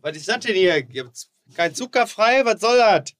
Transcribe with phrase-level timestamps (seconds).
[0.00, 0.82] Was ist das denn hier?
[0.82, 2.44] Gibt's kein zuckerfrei?
[2.44, 3.14] Was soll das?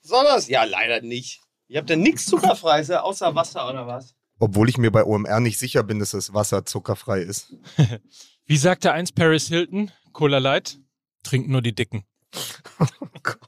[0.00, 0.48] Soll das?
[0.48, 1.40] Ja, leider nicht.
[1.68, 4.14] Ihr habt ja nichts zuckerfreies, außer Wasser oder was?
[4.38, 7.54] Obwohl ich mir bei OMR nicht sicher bin, dass das Wasser zuckerfrei ist.
[8.46, 10.78] Wie sagte einst Paris Hilton, Cola Light,
[11.22, 12.04] trinkt nur die Dicken.
[12.78, 13.38] Oh Gott.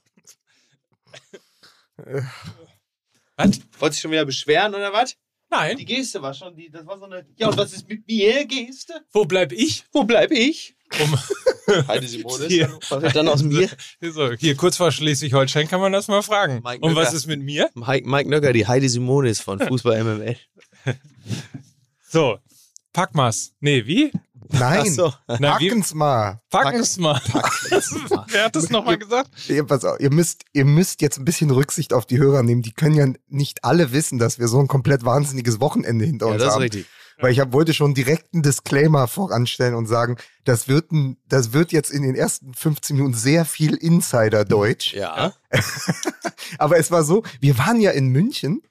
[3.36, 3.61] Was?
[3.79, 5.16] Wolltest du schon wieder beschweren oder was?
[5.57, 5.77] Nein.
[5.77, 7.25] Die Geste war schon, die, das war so eine.
[7.37, 8.95] Ja, und was ist mit mir, Geste?
[9.12, 9.84] Wo bleib ich?
[9.93, 10.75] Wo bleib ich?
[11.00, 11.19] Um,
[11.88, 12.79] Heide Simone Hier.
[12.88, 13.69] Was wird dann aus mir?
[14.01, 16.61] so, hier kurz vor Schleswig-Holstein kann man das mal fragen.
[16.64, 17.70] Mike Und was ist mit mir?
[17.75, 20.37] Mike, Mike Nöcker, die Heidi Simonis von Fußball MML.
[22.09, 22.39] So,
[22.92, 23.55] pack mal's.
[23.61, 24.12] Nee, wie?
[24.51, 25.69] Nein, wie?
[25.69, 26.41] packen's mal.
[26.51, 27.21] Packen's mal.
[28.29, 29.30] Wer hat das nochmal gesagt?
[29.48, 32.62] Ihr, pass auf, ihr, müsst, ihr müsst jetzt ein bisschen Rücksicht auf die Hörer nehmen.
[32.62, 36.33] Die können ja nicht alle wissen, dass wir so ein komplett wahnsinniges Wochenende hinter Ja,
[36.33, 36.62] uns das ist haben.
[36.62, 36.87] richtig.
[37.20, 41.53] Weil ich hab, wollte schon direkt einen Disclaimer voranstellen und sagen, das wird, ein, das
[41.53, 44.95] wird jetzt in den ersten 15 Minuten sehr viel Insider-Deutsch.
[44.95, 45.33] Ja.
[46.58, 48.62] Aber es war so, wir waren ja in München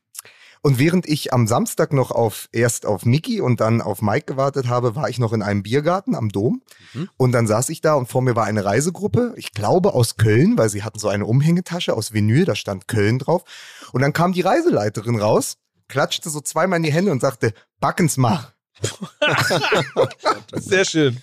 [0.64, 4.67] und während ich am Samstag noch auf erst auf Mickey und dann auf Mike gewartet
[4.67, 6.61] habe, war ich noch in einem Biergarten am Dom
[6.94, 7.09] Mhm.
[7.17, 10.58] und dann saß ich da und vor mir war eine Reisegruppe, ich glaube aus Köln,
[10.58, 13.44] weil sie hatten so eine Umhängetasche aus Vinyl, da stand Köln drauf
[13.91, 15.58] und dann kam die Reiseleiterin raus,
[15.89, 18.47] klatschte so zweimal in die Hände und sagte, backen's mal.
[20.53, 21.22] Sehr schön.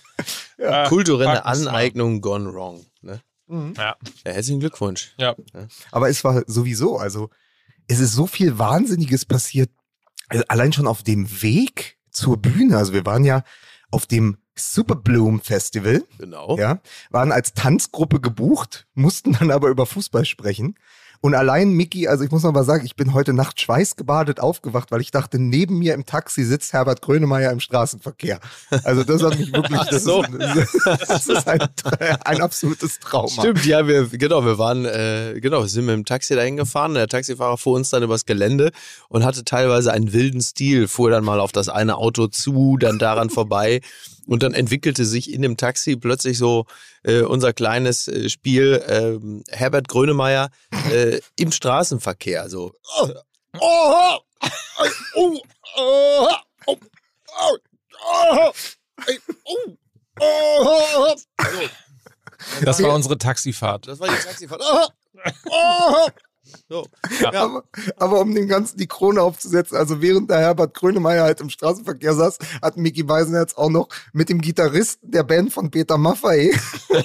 [0.57, 1.69] Ja, Kulturelle packen's mal.
[1.69, 2.85] Aneignung gone wrong.
[3.01, 3.21] Ne?
[3.49, 3.95] Ja.
[4.25, 5.13] Ja, herzlichen Glückwunsch.
[5.17, 5.35] Ja.
[5.91, 7.29] Aber es war sowieso, also
[7.91, 9.69] es ist so viel Wahnsinniges passiert.
[10.29, 12.77] Also allein schon auf dem Weg zur Bühne.
[12.77, 13.43] Also wir waren ja
[13.91, 16.57] auf dem Super Bloom Festival, Genau.
[16.57, 20.75] ja, waren als Tanzgruppe gebucht, mussten dann aber über Fußball sprechen.
[21.23, 24.91] Und allein Mickey, also ich muss noch mal sagen, ich bin heute Nacht schweißgebadet aufgewacht,
[24.91, 28.39] weil ich dachte, neben mir im Taxi sitzt Herbert Grönemeyer im Straßenverkehr.
[28.83, 30.23] Also das hat mich wirklich, das, so.
[30.23, 30.77] ist,
[31.07, 31.61] das ist ein,
[32.25, 33.29] ein absolutes Trauma.
[33.29, 36.95] Stimmt, ja, wir, genau, wir waren, äh, genau, sind mit dem Taxi dahin gefahren.
[36.95, 38.71] Der Taxifahrer fuhr uns dann übers Gelände
[39.07, 42.97] und hatte teilweise einen wilden Stil, fuhr dann mal auf das eine Auto zu, dann
[42.97, 43.81] daran vorbei.
[44.27, 46.65] Und dann entwickelte sich in dem Taxi plötzlich so
[47.03, 50.49] äh, unser kleines äh, Spiel ähm, Herbert Grönemeyer
[50.91, 52.49] äh, im Straßenverkehr.
[52.49, 52.73] So.
[52.99, 53.09] Oh,
[53.59, 55.39] oh, oh, oh,
[55.75, 56.27] oh,
[56.67, 56.77] oh,
[57.37, 58.51] oh,
[59.07, 59.77] oh,
[60.19, 61.15] oh, oh.
[62.63, 63.87] Das war unsere Taxifahrt.
[63.87, 64.61] Das war die Taxifahrt.
[64.63, 64.87] Oh,
[65.49, 66.07] oh.
[66.69, 66.85] So.
[67.25, 67.63] Aber,
[67.97, 72.13] aber um dem Ganzen die Krone aufzusetzen, also während der Herbert Grönemeyer halt im Straßenverkehr
[72.13, 76.53] saß, hat Mickey Beisenherz auch noch mit dem Gitarristen der Band von Peter Maffay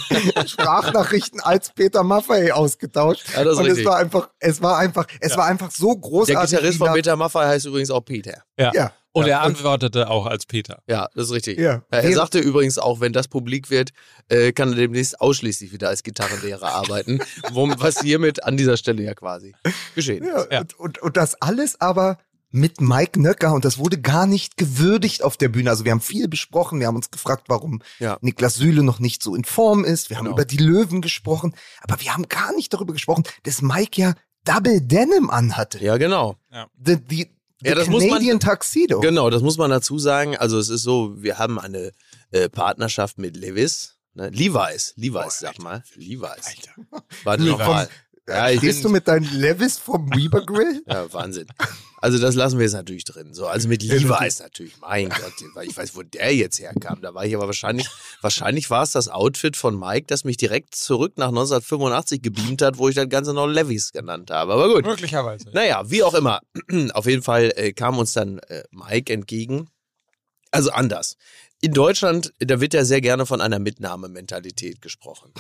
[0.46, 3.26] Sprachnachrichten als Peter Maffay ausgetauscht.
[3.34, 3.86] Ja, das ist Und es richtig.
[3.86, 6.50] war einfach, es war einfach, es war einfach so Der großartig.
[6.50, 8.42] Gitarrist wie von Peter Maffay heißt übrigens auch Peter.
[8.58, 8.92] Ja.
[9.16, 9.22] Ja.
[9.22, 10.82] Und Ja, er antwortete auch als Peter.
[10.86, 11.58] Ja, das ist richtig.
[11.58, 11.82] Ja.
[11.90, 13.90] er sagte übrigens auch, wenn das publik wird,
[14.28, 17.20] äh, kann er demnächst ausschließlich wieder als Gitarrenlehrer arbeiten.
[17.52, 19.54] Wo, was hiermit an dieser Stelle ja quasi
[19.94, 20.52] geschehen Ja, ist.
[20.52, 20.60] Ja.
[20.60, 22.18] Und, und, und das alles aber
[22.50, 25.68] mit Mike Nöcker und das wurde gar nicht gewürdigt auf der Bühne.
[25.70, 28.18] Also wir haben viel besprochen, wir haben uns gefragt, warum Ja.
[28.20, 30.10] Niklas Süle noch nicht so in Form ist.
[30.10, 30.36] Wir haben Genau.
[30.36, 34.80] über die Löwen gesprochen, aber wir haben gar nicht darüber gesprochen, dass Mike ja Double
[34.80, 35.82] Denim anhatte.
[35.82, 36.36] Ja, genau.
[36.82, 37.26] The, the,
[37.62, 39.00] the Ja, das muss man- Canadian Tuxedo.
[39.00, 40.36] Genau, das muss man dazu sagen.
[40.36, 41.92] Also es ist so, wir haben eine
[42.30, 43.94] äh, Partnerschaft mit Levis.
[44.14, 44.30] Ne?
[44.30, 45.82] Levi's, Levi's, sag mal.
[45.94, 46.56] Levi's.
[47.24, 47.58] Warte Levi's.
[47.58, 47.88] nochmal.
[48.28, 50.82] Ja, ich Stehst du mit deinen Levis vom Weber Grill?
[50.86, 51.46] Ja, Wahnsinn.
[51.98, 53.32] Also das lassen wir jetzt natürlich drin.
[53.32, 54.78] So, also mit Levi's natürlich.
[54.80, 57.00] Mein Gott, ich weiß, wo der jetzt herkam.
[57.00, 57.88] Da war ich aber wahrscheinlich,
[58.20, 62.78] wahrscheinlich war es das Outfit von Mike, das mich direkt zurück nach 1985 gebeamt hat,
[62.78, 64.52] wo ich das Ganze noch Levi's genannt habe.
[64.52, 64.84] Aber gut.
[64.84, 65.50] Möglicherweise.
[65.52, 66.40] Naja, wie auch immer.
[66.92, 69.68] Auf jeden Fall äh, kam uns dann äh, Mike entgegen.
[70.50, 71.16] Also anders.
[71.60, 75.32] In Deutschland, da wird ja sehr gerne von einer Mitnahmementalität gesprochen.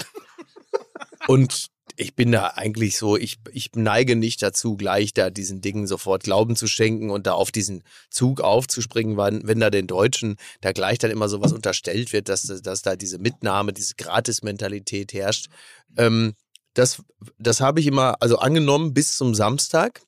[1.26, 5.86] Und ich bin da eigentlich so, ich, ich neige nicht dazu, gleich da diesen Dingen
[5.86, 10.36] sofort Glauben zu schenken und da auf diesen Zug aufzuspringen, weil, wenn da den Deutschen
[10.60, 15.46] da gleich dann immer sowas unterstellt wird, dass, dass da diese Mitnahme, diese Gratis-Mentalität herrscht.
[15.96, 16.34] Ähm,
[16.74, 17.02] das,
[17.38, 20.02] das habe ich immer, also angenommen bis zum Samstag.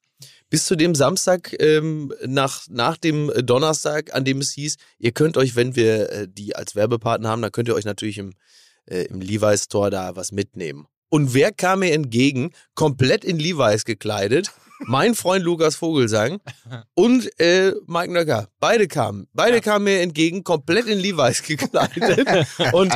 [0.50, 5.36] Bis zu dem Samstag ähm, nach, nach dem Donnerstag, an dem es hieß, ihr könnt
[5.36, 8.32] euch, wenn wir äh, die als Werbepartner haben, dann könnt ihr euch natürlich im,
[8.86, 10.86] äh, im Levi's Store da was mitnehmen.
[11.08, 14.52] Und wer kam mir entgegen, komplett in Levi's gekleidet?
[14.80, 16.40] Mein Freund Lukas Vogelsang
[16.94, 18.48] und äh, Mike Nöcker.
[18.60, 19.26] Beide kamen.
[19.32, 22.46] Beide kamen mir entgegen, komplett in Levi's gekleidet.
[22.72, 22.92] und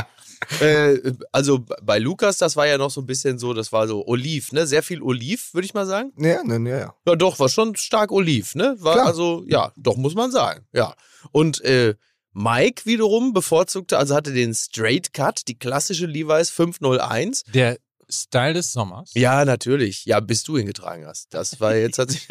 [0.60, 4.06] äh, also bei Lukas, das war ja noch so ein bisschen so, das war so
[4.06, 4.66] Oliv, ne?
[4.66, 6.12] Sehr viel Oliv, würde ich mal sagen.
[6.18, 6.94] Ja, ne, ja, ja.
[7.06, 8.76] Ja, doch, war schon stark Oliv, ne?
[8.78, 9.06] War Klar.
[9.06, 10.66] also, ja, doch, muss man sagen.
[10.72, 10.94] Ja.
[11.32, 11.94] Und äh,
[12.32, 17.42] Mike wiederum bevorzugte, also hatte den Straight Cut, die klassische Levi's 501.
[17.52, 17.78] Der
[18.10, 19.10] Style des Sommers.
[19.14, 20.04] Ja, natürlich.
[20.04, 21.32] Ja, bis du ihn getragen hast.
[21.34, 22.28] Das war jetzt hat sich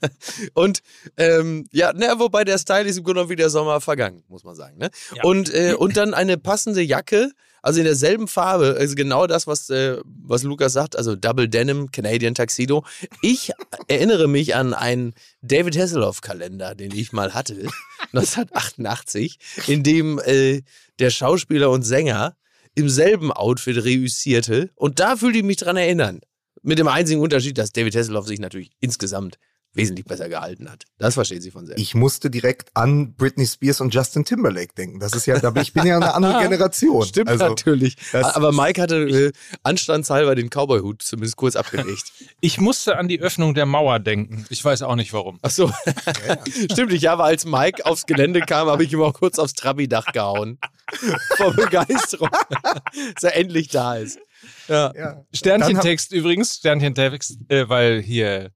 [0.54, 0.82] und
[1.16, 4.54] ähm, ja, ne, wobei der Style ist im Grunde wie der Sommer vergangen, muss man
[4.54, 4.78] sagen.
[4.78, 4.90] Ne?
[5.14, 5.24] Ja.
[5.24, 7.30] Und äh, und dann eine passende Jacke,
[7.62, 11.90] also in derselben Farbe, also genau das, was äh, was Lukas sagt, also Double Denim
[11.92, 12.84] Canadian Tuxedo.
[13.22, 13.52] Ich
[13.88, 17.56] erinnere mich an einen David Hasselhoff Kalender, den ich mal hatte,
[18.12, 20.62] 1988, in dem äh,
[20.98, 22.36] der Schauspieler und Sänger
[22.74, 24.70] im selben Outfit reüssierte.
[24.74, 26.20] Und da fühlte ich mich dran erinnern.
[26.62, 29.38] Mit dem einzigen Unterschied, dass David Hasselhoff sich natürlich insgesamt
[29.74, 30.84] wesentlich besser gehalten hat.
[30.98, 31.80] Das verstehen Sie von selbst.
[31.80, 35.00] Ich musste direkt an Britney Spears und Justin Timberlake denken.
[35.00, 37.04] Das ist ja, da bin- ich bin ja eine andere Generation.
[37.06, 37.96] Stimmt also, natürlich.
[38.12, 39.32] Aber Mike hatte äh,
[39.62, 42.12] anstandshalber den Cowboy-Hut zumindest kurz abgelegt.
[42.44, 44.44] Ich musste an die Öffnung der Mauer denken.
[44.50, 45.38] Ich weiß auch nicht warum.
[45.42, 45.72] Ach so.
[46.72, 50.06] Stimmt, ich habe, als Mike aufs Gelände kam, habe ich ihm auch kurz aufs Trabi-Dach
[50.12, 50.58] gehauen.
[51.36, 52.28] Vor Begeisterung.
[53.14, 54.18] dass er endlich da ist.
[54.68, 54.92] Ja.
[54.94, 55.24] Ja.
[55.32, 58.50] Sternchentext übrigens, Sternchentext, äh, weil hier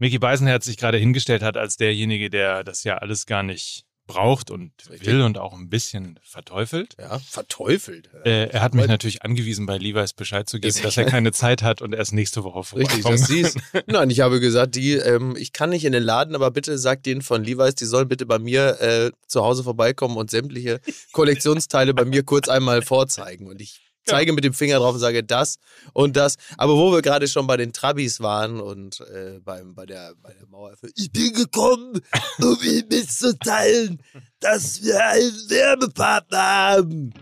[0.00, 4.50] Mickey Beisenherz sich gerade hingestellt hat als derjenige, der das ja alles gar nicht braucht
[4.50, 5.06] und Richtig.
[5.06, 6.96] will und auch ein bisschen verteufelt.
[6.98, 8.10] ja, verteufelt.
[8.24, 11.30] Äh, er hat mich natürlich angewiesen, bei Levi's Bescheid zu geben, Das- dass er keine
[11.30, 13.20] Zeit hat und erst nächste Woche Richtig, vorbeikommt.
[13.20, 13.58] das siehst.
[13.86, 17.06] Nein, ich habe gesagt, die, ähm, ich kann nicht in den Laden, aber bitte sagt
[17.06, 20.80] denen von Levi's, die sollen bitte bei mir äh, zu Hause vorbeikommen und sämtliche
[21.12, 23.46] Kollektionsteile bei mir kurz einmal vorzeigen.
[23.46, 25.58] Und ich zeige mit dem Finger drauf und sage das
[25.92, 26.36] und das.
[26.56, 30.32] Aber wo wir gerade schon bei den Trabis waren und äh, beim, bei, der, bei
[30.32, 30.74] der Mauer.
[30.96, 32.00] Ich bin gekommen,
[32.38, 34.02] um Ihnen mitzuteilen,
[34.40, 37.12] dass wir einen Werbepartner haben.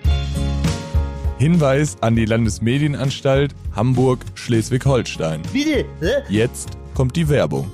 [1.38, 5.42] Hinweis an die Landesmedienanstalt Hamburg-Schleswig-Holstein.
[5.52, 6.22] Bitte, hä?
[6.28, 7.70] Jetzt kommt die Werbung.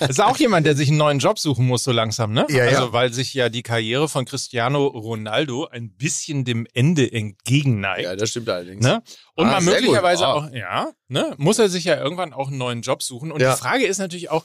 [0.00, 2.46] Das ist auch jemand, der sich einen neuen Job suchen muss, so langsam, ne?
[2.50, 2.78] Ja, ja.
[2.78, 8.02] also, weil sich ja die Karriere von Cristiano Ronaldo ein bisschen dem Ende entgegenneigt.
[8.04, 8.82] Ja, das stimmt allerdings.
[8.84, 9.02] Ne?
[9.34, 10.32] Und Ah, man möglicherweise Ah.
[10.34, 13.32] auch, ja, ne, muss er sich ja irgendwann auch einen neuen Job suchen.
[13.32, 13.52] Und Ja.
[13.54, 14.44] die Frage ist natürlich auch,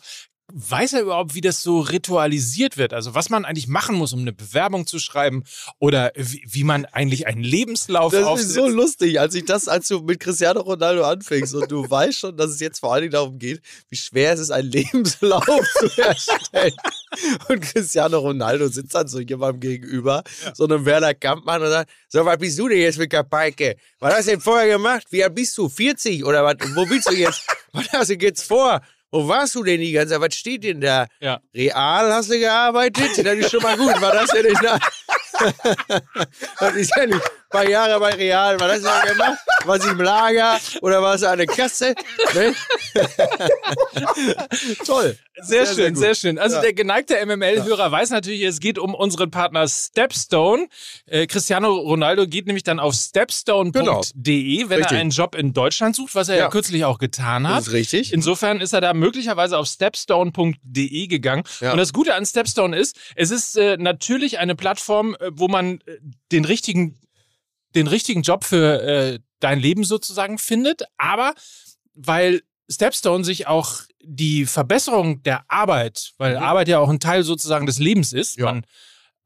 [0.52, 2.94] weiß er überhaupt, wie das so ritualisiert wird?
[2.94, 5.44] Also was man eigentlich machen muss, um eine Bewerbung zu schreiben
[5.80, 8.54] oder wie, wie man eigentlich einen Lebenslauf Das ist aufsetzt.
[8.54, 12.38] so lustig, als ich das, als du mit Cristiano Ronaldo anfängst und du weißt schon,
[12.38, 15.46] dass es jetzt vor allen Dingen darum geht, wie schwer es ist, einen Lebenslauf
[15.80, 16.74] zu erstellen.
[17.48, 20.24] Und Cristiano Ronaldo sitzt dann so jemandem gegenüber,
[20.54, 23.76] so einem Werner Kampmann und sagt, so, was bist du denn jetzt mit Kapeike?
[24.00, 25.08] Was hast du denn vorher gemacht?
[25.10, 25.70] Wie alt bist du?
[25.70, 26.56] 40 oder was?
[26.76, 27.46] Wo bist du jetzt?
[27.72, 28.82] Was hast du jetzt vor?
[29.12, 30.22] Wo warst du denn die ganze Zeit?
[30.22, 31.08] Was steht denn da?
[31.20, 31.42] Ja.
[31.54, 33.18] Real hast du gearbeitet?
[33.18, 33.96] Das ist schon mal gut.
[34.00, 34.80] Was hast du denn da?
[36.60, 38.60] Das ist ja nicht paar Jahre bei Real.
[38.60, 39.40] Was hast du da gemacht?
[39.66, 40.60] Was im Lager?
[40.82, 41.96] Oder warst du an der Kasse?
[42.34, 42.54] Ne?
[44.86, 45.18] Toll.
[45.42, 45.98] Sehr, schön, gut.
[46.04, 46.38] sehr schön.
[46.38, 46.62] Also Ja.
[46.64, 50.68] der geneigte MML-Hörer weiß natürlich, es geht um unseren Partner Stepstone.
[51.06, 54.00] Äh, Cristiano Ronaldo geht nämlich dann auf stepstone.de, wenn Genau.
[54.00, 54.92] Richtig.
[54.92, 56.50] er einen Job in Deutschland sucht, was er ja, Ja.
[56.50, 57.60] kürzlich auch getan hat.
[57.60, 58.12] Das ist richtig.
[58.14, 61.44] Insofern ist er da möglicherweise auf stepstone.de gegangen.
[61.62, 61.72] Ja.
[61.72, 65.80] Und das Gute an Stepstone ist, es ist äh, natürlich eine Plattform, äh, wo man
[65.86, 65.98] äh,
[66.34, 67.00] den richtigen,
[67.76, 70.84] den richtigen Job für äh, dein Leben sozusagen findet.
[70.98, 71.34] Aber
[71.94, 77.66] weil Stepstone sich auch die Verbesserung der Arbeit, weil Arbeit ja auch ein Teil sozusagen
[77.66, 78.38] des Lebens ist.
[78.38, 78.46] Ja.
[78.46, 78.66] Man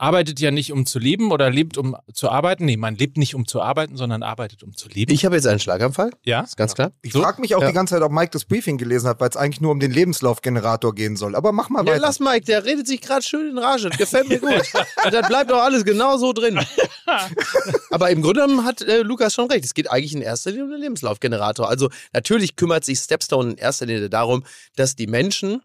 [0.03, 2.65] arbeitet ja nicht um zu leben oder lebt um zu arbeiten.
[2.65, 5.11] Nee, man lebt nicht um zu arbeiten, sondern arbeitet um zu leben.
[5.13, 6.11] Ich habe jetzt einen Schlaganfall.
[6.23, 6.41] ja.
[6.41, 6.91] Ist ganz klar.
[7.01, 7.21] Ich So?
[7.21, 7.67] frage mich auch Ja.
[7.67, 9.91] die ganze Zeit, ob Mike das Briefing gelesen hat, weil es eigentlich nur um den
[9.91, 11.35] Lebenslaufgenerator gehen soll.
[11.35, 12.01] Aber mach mal Ja, weiter.
[12.01, 13.89] lass Mike, der redet sich gerade schön in Rage.
[13.91, 14.49] Gefällt mir gut.
[15.05, 16.59] Und das bleibt doch alles genau so drin.
[17.91, 19.65] Aber im Grunde genommen hat äh, Lukas schon recht.
[19.65, 21.69] Es geht eigentlich in erster Linie um den Lebenslaufgenerator.
[21.69, 24.43] Also natürlich kümmert sich Stepstone in erster Linie darum,
[24.75, 25.61] dass die Menschen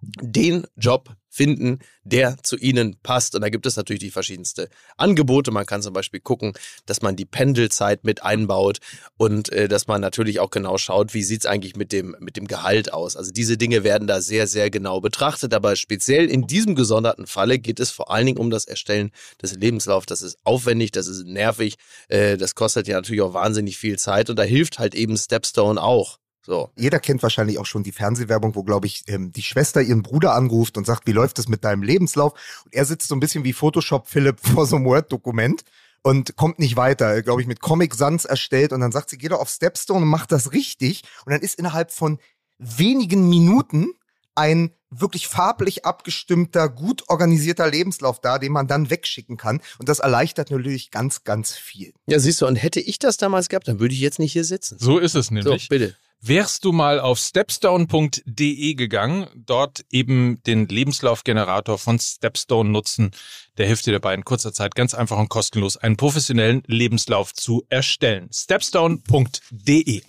[0.00, 3.36] den Job finden, der zu ihnen passt.
[3.36, 5.52] Und da gibt es natürlich die verschiedenste Angebote.
[5.52, 6.52] Man kann zum Beispiel gucken,
[6.84, 8.78] dass man die Pendelzeit mit einbaut
[9.16, 12.36] und äh, dass man natürlich auch genau schaut, wie sieht es eigentlich mit dem, mit
[12.36, 13.16] dem Gehalt aus.
[13.16, 15.54] Also diese Dinge werden da sehr, sehr genau betrachtet.
[15.54, 19.54] Aber speziell in diesem gesonderten Falle geht es vor allen Dingen um das Erstellen des
[19.54, 20.06] Lebenslaufs.
[20.06, 21.76] Das ist aufwendig, das ist nervig,
[22.08, 25.80] äh, das kostet ja natürlich auch wahnsinnig viel Zeit und da hilft halt eben Stepstone
[25.80, 26.18] auch.
[26.48, 26.70] So.
[26.76, 30.32] Jeder kennt wahrscheinlich auch schon die Fernsehwerbung, wo, glaube ich, ähm, die Schwester ihren Bruder
[30.32, 32.32] anruft und sagt, wie läuft es mit deinem Lebenslauf?
[32.64, 35.62] Und er sitzt so ein bisschen wie Photoshop Philipp vor so einem Word-Dokument
[36.00, 38.72] und kommt nicht weiter, glaube ich, mit Comic Sans erstellt.
[38.72, 41.02] Und dann sagt sie, geh doch auf Stepstone und mach das richtig.
[41.26, 42.18] Und dann ist innerhalb von
[42.56, 43.92] wenigen Minuten
[44.34, 49.60] ein wirklich farblich abgestimmter, gut organisierter Lebenslauf da, den man dann wegschicken kann.
[49.78, 51.92] Und das erleichtert natürlich ganz, ganz viel.
[52.06, 54.44] Ja, siehst du, und hätte ich das damals gehabt, dann würde ich jetzt nicht hier
[54.44, 54.78] sitzen.
[54.78, 55.68] So ist es So, nämlich.
[55.68, 55.94] bitte.
[56.20, 63.12] Wärst du mal auf stepstone.de gegangen, dort eben den Lebenslaufgenerator von Stepstone nutzen,
[63.56, 67.64] der hilft dir dabei in kurzer Zeit ganz einfach und kostenlos einen professionellen Lebenslauf zu
[67.68, 68.28] erstellen.
[68.32, 70.02] stepstone.de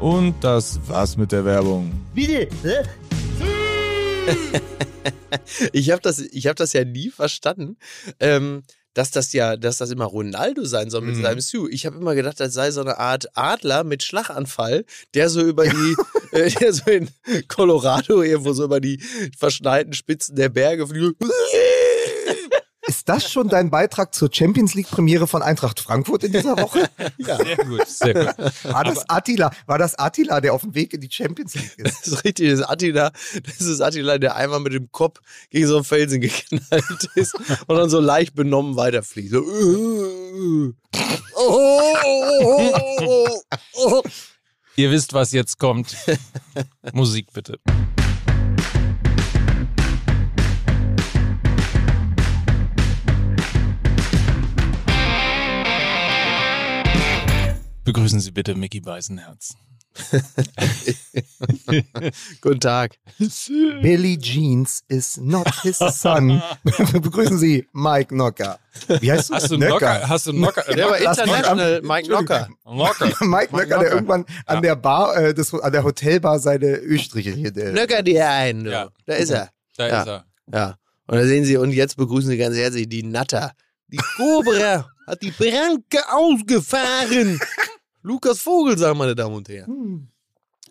[0.00, 1.92] Und das war's mit der Werbung.
[2.14, 2.48] Bitte?
[2.62, 2.82] Hä?
[5.72, 7.76] Ich habe das, ich hab das ja nie verstanden.
[8.18, 8.64] Ähm,
[8.94, 11.22] dass das ja, dass das immer Ronaldo sein soll mit Mhm.
[11.22, 11.70] seinem Sue.
[11.70, 15.64] Ich habe immer gedacht, das sei so eine Art Adler mit Schlaganfall, der so über
[15.66, 15.96] die,
[16.32, 17.08] äh, der so in
[17.48, 19.00] Colorado irgendwo so über die
[19.38, 21.16] verschneiten Spitzen der Berge fliegt.
[22.90, 26.90] Ist das schon dein Beitrag zur Champions League Premiere von Eintracht Frankfurt in dieser Woche?
[27.18, 28.64] Sehr gut, sehr gut.
[28.64, 29.52] War das Attila?
[29.66, 31.98] War das Attila, der auf dem Weg in die Champions League ist?
[32.00, 33.12] Das ist richtig, das ist Attila,
[33.44, 35.20] das ist Attila, der einmal mit dem Kopf
[35.50, 37.36] gegen so einen Felsen geknallt ist
[37.68, 39.30] und dann so leicht benommen weiterfliegt.
[39.30, 39.44] So.
[44.74, 45.96] Ihr wisst, was jetzt kommt.
[46.92, 47.60] Musik bitte.
[57.84, 59.54] Begrüßen Sie bitte Mickey Beisenherz.
[62.40, 62.96] Guten Tag.
[63.82, 66.40] Billy Jeans is not his son.
[66.64, 68.60] Begrüßen Sie Mike Nocker.
[69.00, 69.34] Wie heißt du?
[69.34, 70.08] Hast du einen Nocker?
[70.08, 70.62] Hast du einen Nocker?
[70.72, 72.48] Der war international, Mike Knocker.
[72.64, 73.06] Nocker.
[73.06, 74.34] Mike Mike Nocker, der irgendwann Ja.
[74.46, 77.50] an der Bar, äh, des, an der Hotelbar seine Östriche hier.
[77.50, 78.64] Der, Nöcker dir ein.
[78.66, 78.90] Ja.
[79.06, 79.50] Da ist er.
[79.76, 80.00] Da Ja.
[80.02, 80.24] ist er.
[80.52, 80.76] Ja.
[81.08, 83.52] Und da sehen Sie, und jetzt begrüßen Sie ganz herzlich die Natter.
[83.88, 87.40] Die Cobra hat die Branke ausgefahren.
[88.02, 89.66] Lukas Vogelsang, meine Damen und Herren.
[89.66, 90.08] Hm.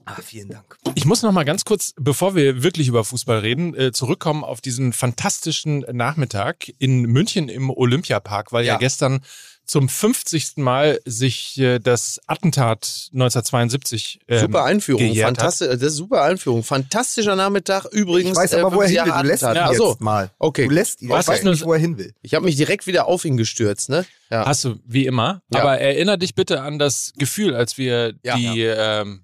[0.06, 0.78] Ah, vielen Dank.
[0.96, 4.60] Ich muss noch mal ganz kurz, bevor wir wirklich über Fußball reden, äh, zurückkommen auf
[4.60, 8.80] diesen fantastischen Nachmittag in München im Olympiapark, weil ja, Ja.
[8.80, 9.22] gestern
[9.70, 10.58] zum 50.
[10.58, 15.16] Mal sich äh, das Attentat 1972 ähm, Super Einführung.
[15.16, 16.64] Fantastisch, das ist super Einführung.
[16.64, 17.86] Fantastischer Nachmittag.
[17.92, 18.32] Übrigens.
[18.32, 19.22] Ich weiß äh, aber, wo er 50 hin will.
[19.22, 19.70] Du lässt ihn Attentat.
[19.70, 19.98] jetzt so.
[20.00, 20.32] mal.
[20.40, 20.66] Okay.
[20.68, 21.10] Du lässt ihn.
[21.10, 22.14] Was ich weiß nicht, wo er hin will.
[22.24, 24.06] Ich habe mich direkt wieder auf ihn gestürzt, ne?
[24.32, 24.46] Ja.
[24.48, 25.44] Hast du, wie immer.
[25.54, 25.62] Ja.
[25.62, 28.36] Aber erinnere dich bitte an das Gefühl, als wir Ja.
[28.38, 29.24] die Ähm,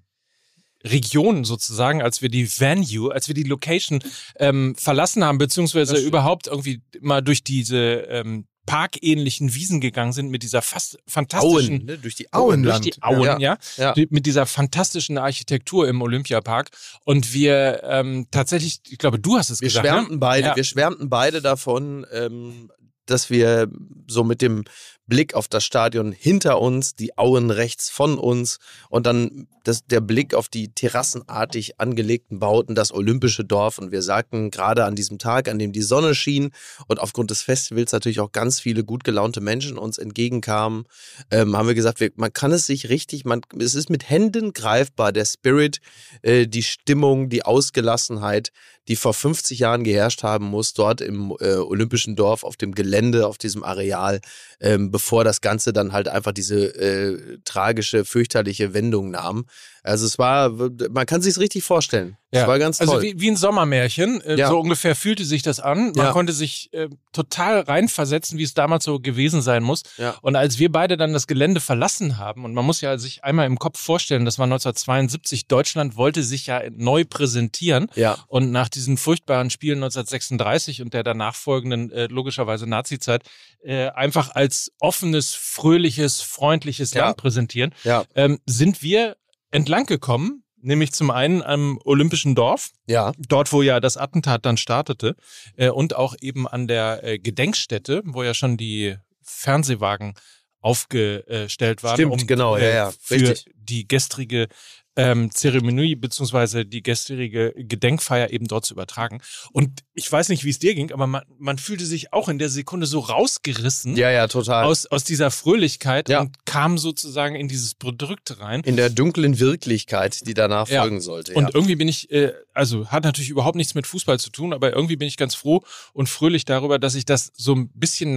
[0.84, 3.98] Region sozusagen, als wir die Venue, als wir die Location
[4.38, 7.76] ähm, verlassen haben, beziehungsweise überhaupt irgendwie mal durch diese
[8.08, 11.98] ähm, parkähnlichen Wiesen gegangen sind mit dieser fast fantastischen Auen, ne?
[11.98, 12.62] Durch die Auen.
[12.62, 12.84] durch Auenland.
[12.84, 14.06] die Auen, ja, Ja, ja.
[14.10, 16.70] Mit dieser fantastischen Architektur im Olympiapark.
[17.04, 20.18] Und wir ähm, tatsächlich, ich glaube, du hast es Wir gesagt, schwärmten ne?
[20.18, 20.56] beide, Ja.
[20.56, 22.70] wir schwärmten beide davon, ähm,
[23.06, 23.68] dass wir
[24.08, 24.64] so mit dem
[25.06, 28.58] Blick auf das Stadion hinter uns, die Auen rechts von uns
[28.90, 33.78] und dann das, der Blick auf die terrassenartig angelegten Bauten, das olympische Dorf.
[33.78, 36.52] Und wir sagten gerade an diesem Tag, an dem die Sonne schien
[36.86, 40.84] und aufgrund des Festivals natürlich auch ganz viele gut gelaunte Menschen uns entgegenkamen,
[41.30, 44.52] ähm, haben wir gesagt, wir, man kann es sich richtig, man, es ist mit Händen
[44.52, 45.80] greifbar, der Spirit,
[46.22, 48.52] äh, die Stimmung, die Ausgelassenheit,
[48.88, 53.26] die vor 50 Jahren geherrscht haben muss, dort im äh, Olympischen Dorf, auf dem Gelände,
[53.26, 54.20] auf diesem Areal,
[54.60, 59.46] ähm, bevor das Ganze dann halt einfach diese äh, tragische, fürchterliche Wendung nahm.
[59.82, 62.16] Also es war, man kann sich richtig vorstellen.
[62.32, 62.48] Es Ja.
[62.48, 62.88] war ganz toll.
[62.88, 64.48] Also wie, wie ein Sommermärchen, äh, Ja.
[64.48, 65.92] so ungefähr fühlte sich das an.
[65.94, 66.12] Man Ja.
[66.12, 69.84] konnte sich äh, total reinversetzen, wie es damals so gewesen sein muss.
[69.96, 70.16] Ja.
[70.22, 73.46] Und als wir beide dann das Gelände verlassen haben, und man muss ja sich einmal
[73.46, 77.86] im Kopf vorstellen, das war 1972, Deutschland wollte sich ja neu präsentieren.
[77.94, 78.18] ja.
[78.26, 83.22] Und nach diesen furchtbaren Spielen 1936 und der danach folgenden äh, logischerweise Nazizeit
[83.64, 87.06] äh, einfach als offenes, fröhliches, freundliches Ja.
[87.06, 88.04] Land präsentieren, Ja.
[88.16, 89.16] ähm, sind wir
[89.56, 93.12] entlang gekommen, nämlich zum einen am Olympischen Dorf, Ja.
[93.18, 95.16] dort wo ja das Attentat dann startete,
[95.56, 100.14] äh, und auch eben an der äh, Gedenkstätte, wo ja schon die Fernsehwagen
[100.60, 103.52] aufgestellt waren, Stimmt, um genau, ja, ja, für richtig.
[103.56, 104.48] die gestrige
[104.96, 109.20] ähm, Zeremonie beziehungsweise die gestrige Gedenkfeier eben dort zu übertragen.
[109.52, 112.38] Und ich weiß nicht, wie es dir ging, aber man, man fühlte sich auch in
[112.38, 114.64] der Sekunde so rausgerissen Ja, ja, total.
[114.64, 116.20] aus, aus dieser Fröhlichkeit Ja.
[116.20, 118.62] und kam sozusagen in dieses Bedrückte rein.
[118.62, 120.80] in der dunklen Wirklichkeit, die danach Ja.
[120.82, 121.34] folgen sollte.
[121.34, 121.50] Und ja.
[121.54, 124.96] irgendwie bin ich, äh, also hat natürlich überhaupt nichts mit Fußball zu tun, aber irgendwie
[124.96, 125.62] bin ich ganz froh
[125.92, 128.14] und fröhlich darüber, dass ich das so ein bisschen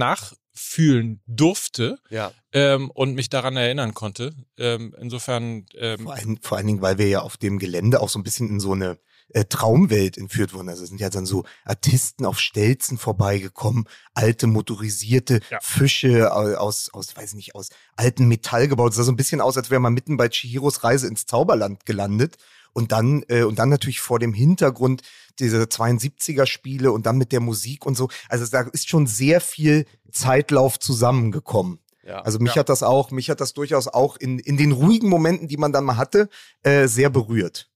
[0.60, 2.32] nachfühlen durfte ja.
[2.52, 4.34] ähm, und mich daran erinnern konnte.
[4.58, 8.08] Ähm, insofern, ähm, Vor allen, vor allen Dingen, weil wir ja auf dem Gelände auch
[8.08, 8.98] so ein bisschen in so eine
[9.32, 10.68] äh, Traumwelt entführt wurden.
[10.68, 15.58] Also es sind ja dann so Artisten auf Stelzen vorbeigekommen, alte motorisierte Ja.
[15.62, 18.90] Fische au- aus, aus, weiß ich nicht, aus alten Metall gebaut.
[18.90, 21.86] Es sah so ein bisschen aus, als wäre man mitten bei Chihiros Reise ins Zauberland
[21.86, 22.36] gelandet.
[22.72, 25.02] Und dann, äh, und dann natürlich vor dem Hintergrund
[25.38, 28.08] dieser 72er Spiele und dann mit der Musik und so.
[28.28, 31.80] Also da ist schon sehr viel Zeitlauf zusammengekommen.
[32.04, 32.20] Ja.
[32.22, 32.60] Also mich Ja.
[32.60, 35.72] hat das auch, mich hat das durchaus auch in, in den ruhigen Momenten, die man
[35.72, 36.28] dann mal hatte,
[36.62, 37.70] äh, sehr berührt.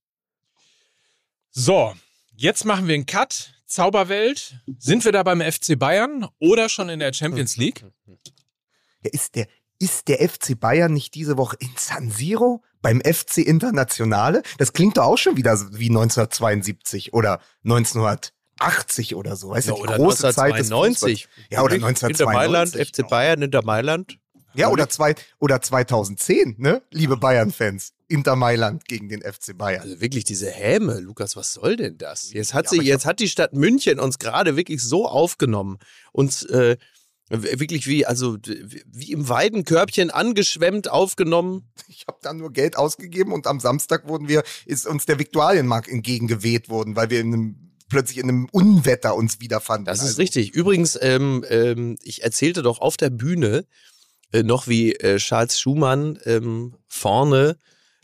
[1.50, 1.94] So,
[2.34, 3.50] jetzt machen wir einen Cut.
[3.66, 4.60] Zauberwelt.
[4.78, 7.84] Sind wir da beim FC Bayern oder schon in der Champions League?
[8.06, 9.48] Ja, ist der,
[9.80, 14.42] ist der FC Bayern nicht diese Woche in San Siro beim FC Internationale?
[14.58, 19.50] Das klingt doch auch schon wieder wie 1972 oder 1980 oder so.
[19.50, 21.24] Weißt Ja, du, die große Zeit des 1992.
[21.24, 21.46] Fußballs.
[21.50, 22.26] Ja, oder Inter 1992.
[22.26, 24.18] Mailand, FC Bayern, Inter Mailand.
[24.56, 26.82] Ja, oder, zwei, oder 2010, ne?
[26.92, 27.92] Liebe Bayern-Fans.
[28.06, 29.82] Inter Mailand gegen den FC Bayern.
[29.82, 32.32] Also wirklich diese Häme, Lukas, was soll denn das?
[32.32, 35.78] Jetzt hat Ja, sie, ich jetzt hat die Stadt München uns gerade wirklich so aufgenommen,
[36.12, 36.76] uns äh,
[37.28, 38.36] wirklich wie, also
[38.86, 41.70] wie im Weidenkörbchen angeschwemmt aufgenommen.
[41.88, 45.88] Ich habe da nur Geld ausgegeben und am Samstag wurden wir, ist uns der Viktualienmarkt
[45.88, 49.86] entgegengeweht worden, weil wir in einem, plötzlich in einem Unwetter uns wiederfanden.
[49.86, 50.54] Das ist Also, richtig.
[50.54, 53.64] Übrigens, ähm, ähm, ich erzählte doch auf der Bühne
[54.32, 57.58] äh, noch, wie äh, Charles Schumann ähm, vorne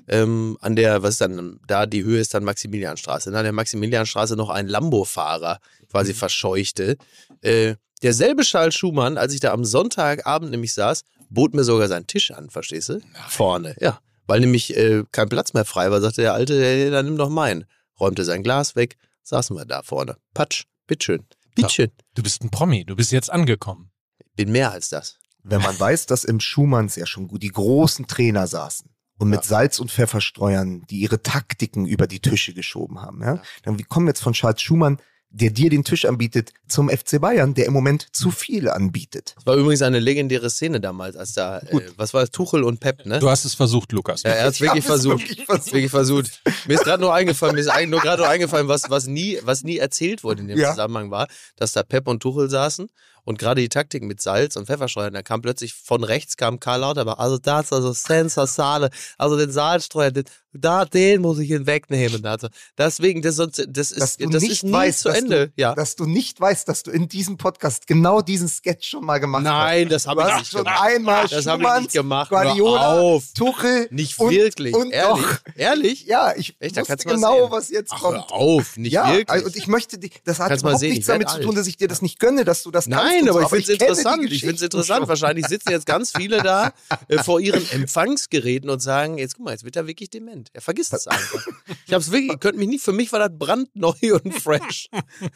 [0.09, 3.53] ähm, an der, was ist dann, da die Höhe ist dann Maximilianstraße, ne, an der
[3.53, 5.61] Maximilianstraße noch einen Lambo-Fahrer
[5.91, 6.97] quasi verscheuchte.
[7.43, 12.07] Äh, derselbe Charles Schumann, als ich da am Sonntagabend nämlich saß, bot mir sogar seinen
[12.07, 13.01] Tisch an, verstehst du?
[13.29, 14.01] Vorne, ja.
[14.27, 17.31] Weil nämlich äh, kein Platz mehr frei war, sagte der Alte, hey, dann nimm doch
[17.31, 17.65] meinen.
[17.99, 20.17] Räumte sein Glas weg, saßen wir da vorne.
[20.35, 21.91] Patsch, bitteschön, bitteschön.
[22.15, 23.91] Du bist ein Promi, du bist jetzt angekommen.
[24.37, 25.17] Bin mehr als das.
[25.43, 29.41] Wenn man weiß, dass im Schumanns ja schon gut die großen Trainer saßen und mit
[29.41, 29.49] Ja.
[29.49, 33.43] Salz- und Pfefferstreuern, die ihre Taktiken über die Tische geschoben haben, ja, Ja.
[33.65, 34.99] dann wie kommen wir jetzt von Charles Schumann,
[35.31, 39.35] der dir den Tisch anbietet, zum FC Bayern, der im Moment zu viel anbietet?
[39.37, 42.81] Das war übrigens eine legendäre Szene damals, als da, äh, was war es, Tuchel und
[42.81, 43.21] Pep, ne?
[43.21, 44.23] Du hast es versucht, Lukas.
[44.25, 45.21] Ja, er hat es wirklich versucht.
[45.21, 45.73] wirklich versucht.
[45.73, 46.43] Wirklich versucht.
[46.67, 49.39] Mir ist gerade nur eingefallen, mir ist eigentlich nur gerade nur eingefallen, was, was, nie,
[49.43, 50.71] was nie erzählt wurde in dem Ja.
[50.71, 52.89] Zusammenhang war, dass da Pep und Tuchel saßen
[53.25, 56.81] und gerade die Taktik mit Salz und Pfefferstreuern, da kam plötzlich von rechts kam Karl
[56.81, 62.27] Lauterbach, also das, also sensationale, also den Salzstreuer, den, da, den muss ich ihn wegnehmen.
[62.27, 65.47] Also deswegen, das, das Dass ist, du das nicht ist weißt, zu dass Ende.
[65.49, 65.75] Du, ja.
[65.75, 69.45] Dass du nicht weißt, dass du in diesem Podcast genau diesen Sketch schon mal gemacht
[69.45, 69.53] hast.
[69.53, 70.81] Nein, das habe ich nicht schon gemacht.
[70.83, 72.31] einmal Das habe ich nicht gemacht.
[72.31, 73.25] Guardiola, auf.
[73.37, 73.87] Tuchel.
[73.93, 74.75] Nicht und, wirklich.
[74.75, 75.25] Und Ehrlich?
[75.25, 75.39] doch.
[75.55, 76.07] Ehrlich?
[76.07, 77.51] Ja, ich Echt, wusste genau, sehen.
[77.53, 78.17] was jetzt Ach, kommt.
[78.17, 79.29] hör auf, nicht ja, wirklich.
[79.31, 81.45] also und ich möchte dich, das hat Kannst überhaupt nichts damit zu alt.
[81.45, 83.63] tun, dass ich dir das nicht gönne, dass du das kannst Nein, aber ich finde
[83.65, 84.33] es interessant.
[84.33, 85.09] Ich finde es interessant.
[85.09, 86.73] Wahrscheinlich sitzen jetzt ganz viele da
[87.09, 90.51] äh, vor ihren Empfangsgeräten und sagen, jetzt guck mal, jetzt wird er wirklich dement.
[90.53, 91.47] Er vergisst es einfach.
[91.87, 93.95] Ich habe es wirklich, ihr könnt mich nicht, für mich war das brandneu
[94.25, 94.89] und fresh.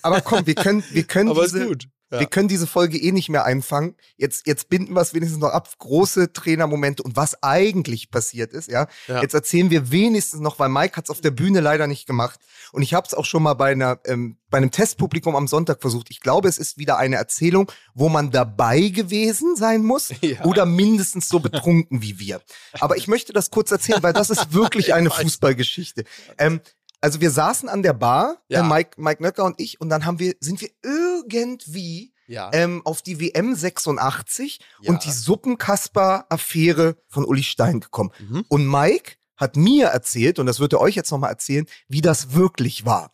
[0.02, 1.88] Aber komm, wir können, wir können Aber diese, gut.
[2.14, 2.20] Ja.
[2.20, 3.96] wir können diese Folge eh nicht mehr einfangen.
[4.16, 5.68] Jetzt, jetzt binden wir es wenigstens noch ab.
[5.78, 8.86] Große Trainermomente und was eigentlich passiert ist, ja.
[9.08, 9.20] Ja.
[9.20, 12.38] Jetzt erzählen wir wenigstens noch, weil Mike hat es auf der Bühne leider nicht gemacht.
[12.72, 15.80] Und ich habe es auch schon mal bei einer, ähm, bei einem Testpublikum am Sonntag
[15.80, 16.10] versucht.
[16.10, 17.63] Ich glaube, es ist wieder eine Erzählung,
[17.94, 20.44] wo man dabei gewesen sein muss Ja.
[20.44, 22.40] oder mindestens so betrunken wie wir.
[22.80, 25.10] Aber ich möchte das kurz erzählen, weil das ist wirklich eine.
[25.10, 26.04] Fußballgeschichte.
[26.38, 26.60] Ähm,
[27.00, 28.60] also wir saßen an der Bar, Ja.
[28.60, 32.50] äh, Mike, Mike Nöcker und ich, und dann haben wir, sind wir irgendwie Ja.
[32.54, 34.90] ähm, auf die WM 86 Ja.
[34.90, 38.10] und die Suppenkasper-Affäre von Uli Stein gekommen.
[38.18, 38.44] Mhm.
[38.48, 42.32] Und Mike hat mir erzählt, und das wird er euch jetzt nochmal erzählen, wie das
[42.34, 43.12] wirklich war.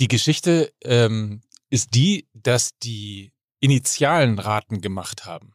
[0.00, 1.42] Die Geschichte ähm,
[1.72, 5.52] ist die, dass die Initialen Raten gemacht haben.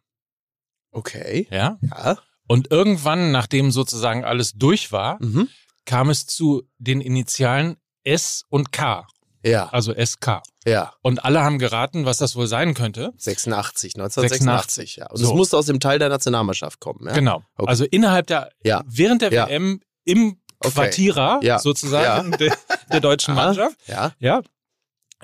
[0.92, 1.48] Okay.
[1.52, 1.78] Ja?
[1.82, 2.18] Ja.
[2.48, 5.50] Und irgendwann, nachdem sozusagen alles durch war, Mhm.
[5.86, 9.06] kam es zu den Initialen S und K,
[9.44, 9.68] Ja.
[9.70, 10.42] also SK.
[10.66, 10.94] Ja.
[11.02, 13.14] Und alle haben geraten, was das wohl sein könnte.
[13.18, 15.08] 86, 1986, ja.
[15.10, 15.26] Und So.
[15.28, 17.14] es musste aus dem Teil der Nationalmannschaft kommen, ja.
[17.14, 17.44] Genau.
[17.56, 17.70] Okay.
[17.70, 18.84] Also innerhalb der, Ja.
[18.88, 19.48] während der Ja.
[19.50, 20.72] WM im Okay.
[20.74, 21.60] Quartierer Ja.
[21.60, 22.58] sozusagen der,
[22.92, 23.36] der deutschen.
[23.36, 23.78] Mannschaft.
[23.88, 24.14] Ja.
[24.20, 24.42] Ja.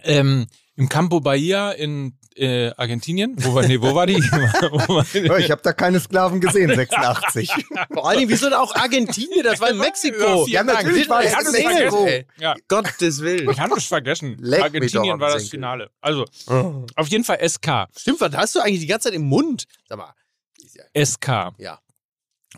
[0.03, 3.35] Ähm, Im Campo Bahia in äh, Argentinien.
[3.37, 4.13] Wo war, nee, wo war die?
[5.23, 7.51] Ja, ich habe da keine Sklaven gesehen, 86.
[7.93, 9.43] Vor allen Dingen, wieso denn auch Argentinien?
[9.43, 10.47] Das war in Mexiko.
[10.47, 12.07] Ja, natürlich war das in Mexiko.
[12.39, 12.55] Ja.
[12.67, 13.49] Gottes Willen.
[13.51, 14.37] Ich habe es vergessen.
[14.39, 15.57] Leck Argentinien war das Senkel.
[15.57, 15.89] Finale.
[16.01, 16.25] Also,
[16.95, 17.87] auf jeden Fall SK.
[17.95, 19.65] Stimmt, was hast du eigentlich die ganze Zeit im Mund?
[19.87, 20.13] Sag mal.
[20.97, 21.53] SK.
[21.57, 21.79] Ja.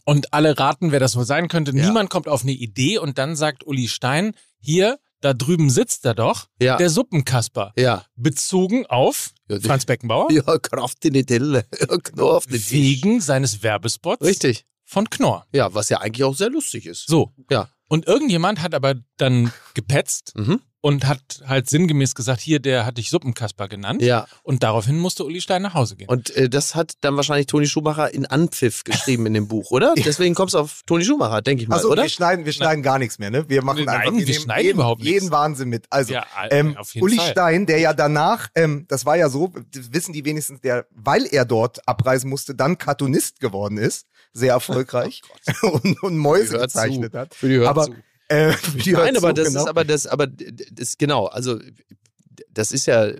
[0.04, 1.76] Und alle raten, wer das wohl sein könnte.
[1.76, 1.86] Ja.
[1.86, 6.14] Niemand kommt auf eine Idee und dann sagt Uli Stein, hier, da drüben sitzt er
[6.14, 6.78] doch, Ja.
[6.78, 7.74] der Suppenkasper.
[7.76, 8.06] Ja.
[8.16, 11.66] Bezogen auf Ja, Franz Beckenbauer Ja, Kraft in die Telle.
[11.80, 14.66] Ja, Knorr auf den wegen seines Werbespots Richtig.
[14.86, 15.46] von Knorr.
[15.52, 17.08] Ja, was ja eigentlich auch sehr lustig ist.
[17.08, 17.32] So.
[17.50, 17.70] Ja.
[17.88, 20.62] Und irgendjemand hat aber dann gepetzt Mhm.
[20.86, 24.04] Und hat halt sinngemäß gesagt, hier, der hat dich Suppenkasper genannt.
[24.04, 24.28] Ja.
[24.44, 26.08] Und daraufhin musste Uli Stein nach Hause gehen.
[26.08, 29.96] Und äh, das hat dann wahrscheinlich Toni Schumacher in Anpfiff geschrieben in dem Buch, oder?
[30.06, 32.04] Deswegen kommst du auf Toni Schumacher, denke ich mal, Also oder?
[32.04, 33.50] wir schneiden, wir schneiden gar nichts mehr, ne?
[33.50, 35.14] Wir machen Nein, einfach wir nehmen schneiden jeden, überhaupt nichts.
[35.14, 35.86] jeden Wahnsinn mit.
[35.90, 37.32] Also Ja, ähm, auf jeden Uli Fall.
[37.32, 41.46] Stein, der ja danach, ähm, das war ja so, wissen die wenigstens, der, weil er
[41.46, 45.24] dort abreisen musste, dann Cartoonist geworden ist, sehr erfolgreich
[45.64, 47.18] und, und Mäuse Hört gezeichnet zu.
[47.18, 47.34] hat.
[47.34, 47.96] Für die Aber Hörzu.
[48.30, 48.54] Äh,
[48.86, 49.62] Nein, aber das genau.
[49.62, 51.60] ist aber das, aber das genau, also
[52.50, 53.12] das ist ja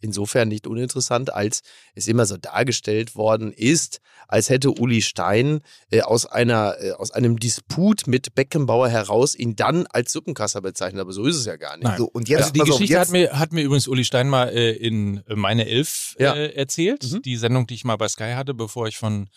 [0.00, 1.60] insofern nicht uninteressant, als
[1.94, 7.10] es immer so dargestellt worden ist, als hätte Uli Stein äh, aus einer äh, aus
[7.10, 11.56] einem Disput mit Beckenbauer heraus ihn dann als Suppenkasser bezeichnet, aber so ist es ja
[11.56, 11.84] gar nicht.
[11.84, 11.98] Nein.
[11.98, 14.28] so, und jetzt, also die auf, Geschichte jetzt, hat mir, hat mir übrigens Uli Stein
[14.28, 16.34] mal äh, in meine Elf Ja.
[16.34, 17.10] äh, erzählt.
[17.10, 17.22] Mhm.
[17.22, 19.28] Die Sendung, die ich mal bei Sky hatte, bevor ich von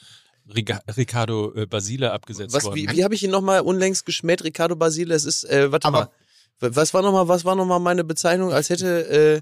[0.48, 4.76] Ricardo äh, Basile abgesetzt Was, worden wie, wie habe ich ihn nochmal unlängst geschmäht, Ricardo
[4.76, 5.14] Basile?
[5.16, 6.10] Es ist, äh, warte Aber- mal.
[6.60, 8.54] Was war nochmal, was war noch mal meine Bezeichnung?
[8.54, 9.42] Als hätte, äh,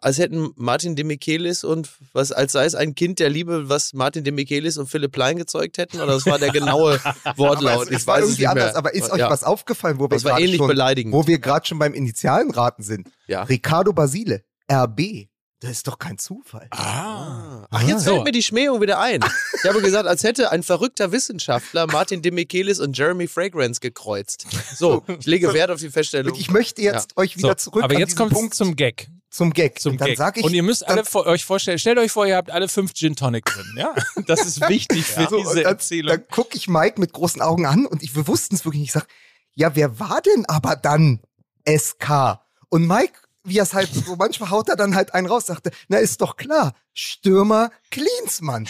[0.00, 3.92] als hätten Martin de Michelis und was, als sei es ein Kind der Liebe, was
[3.92, 5.98] Martin de Michelis und Philipp Plein gezeugt hätten?
[6.00, 7.88] Oder das war der genaue aber Wortlaut?
[7.90, 8.76] es, ich weiß es irgendwie nicht anders, mehr.
[8.78, 9.30] aber ist euch ja.
[9.30, 11.14] was aufgefallen, wo wir gerade schon, beleidigend.
[11.14, 13.08] wo wir gerade schon beim Initialen raten sind?
[13.28, 13.44] Ja.
[13.44, 15.28] Ricardo Basile, RB.
[15.60, 16.68] Das ist doch kein Zufall.
[16.70, 17.66] ah.
[17.70, 18.12] Ach, jetzt So.
[18.12, 19.20] fällt mir die Schmähung wieder ein.
[19.62, 24.46] Ich habe gesagt, als hätte ein verrückter Wissenschaftler Martin de Michelis und Jeremy Fragrance gekreuzt.
[24.76, 26.36] So, ich lege Wert auf die Feststellung.
[26.38, 29.08] Ich möchte jetzt euch wieder So, zurück aber jetzt kommt Punkt zum Gag.
[29.30, 29.80] zum Gag.
[29.80, 30.18] Zum und dann Gag.
[30.18, 32.68] sag ich, und ihr müsst alle vor, euch vorstellen, stellt euch vor, ihr habt alle
[32.68, 33.66] fünf Gin Tonic drin.
[33.78, 33.94] Ja?
[34.26, 36.10] Das ist wichtig für so, diese dann, Erzählung.
[36.10, 38.88] dann gucke ich Mike mit großen Augen an und ich, wir wussten es wirklich nicht.
[38.90, 39.08] Ich sag,
[39.54, 41.20] ja, wer war denn aber dann
[41.66, 42.40] SK?
[42.68, 45.70] Und Mike, wie er es halt so manchmal haut er dann halt einen raus, sagte,
[45.88, 48.68] na ist doch klar, Stürmer Klinsmann.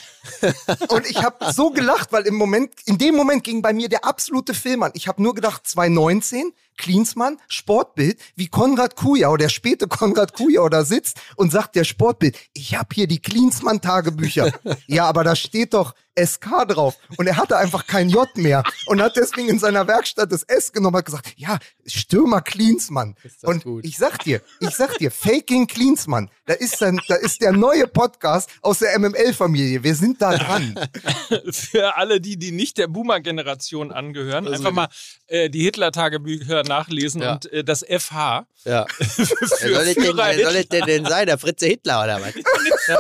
[0.89, 4.05] und ich habe so gelacht, weil im Moment, in dem Moment ging bei mir der
[4.05, 4.91] absolute Film an.
[4.95, 10.85] Ich habe nur gedacht, 2019, Klinsmann, Sportbild, wie Konrad Kujau, der späte Konrad Kujau da
[10.85, 14.53] sitzt und sagt der Sportbild, ich habe hier die Klinsmann-Tagebücher.
[14.87, 16.97] ja, aber da steht doch SK drauf.
[17.17, 20.73] Und er hatte einfach kein J mehr und hat deswegen in seiner Werkstatt das S
[20.73, 23.17] genommen und hat gesagt, ja, Stürmer Klinsmann.
[23.43, 23.85] Und gut.
[23.85, 27.87] ich sag dir, ich sag dir, Faking Klinsmann, da ist, dann, da ist der neue
[27.87, 29.83] Podcast aus der MML-Familie.
[29.83, 30.79] Wir sind da dran.
[31.51, 34.89] Für alle, die, die nicht der Boomer-Generation angehören, einfach mal
[35.27, 37.33] äh, die Hitler-Tagebücher nachlesen Ja.
[37.35, 38.47] und äh, das FH.
[38.65, 38.87] ja.
[38.99, 41.27] Für Wer soll, es denn, wer soll es denn, denn sein?
[41.27, 42.35] Der Fritze Hitler oder was?
[42.89, 42.99] ja.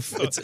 [0.00, 0.42] Fritze,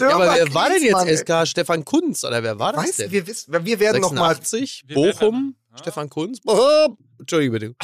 [0.00, 1.46] ja, aber wer war denn jetzt SK?
[1.46, 3.12] Stefan Kunz oder wer war das Weißt du, denn?
[3.12, 5.78] wir wissen, wir werden noch mal 86, Wir werden- Bochum, Ah.
[5.78, 6.40] Stefan Kunz.
[6.40, 6.98] Bochum.
[7.20, 7.74] Entschuldige bitte.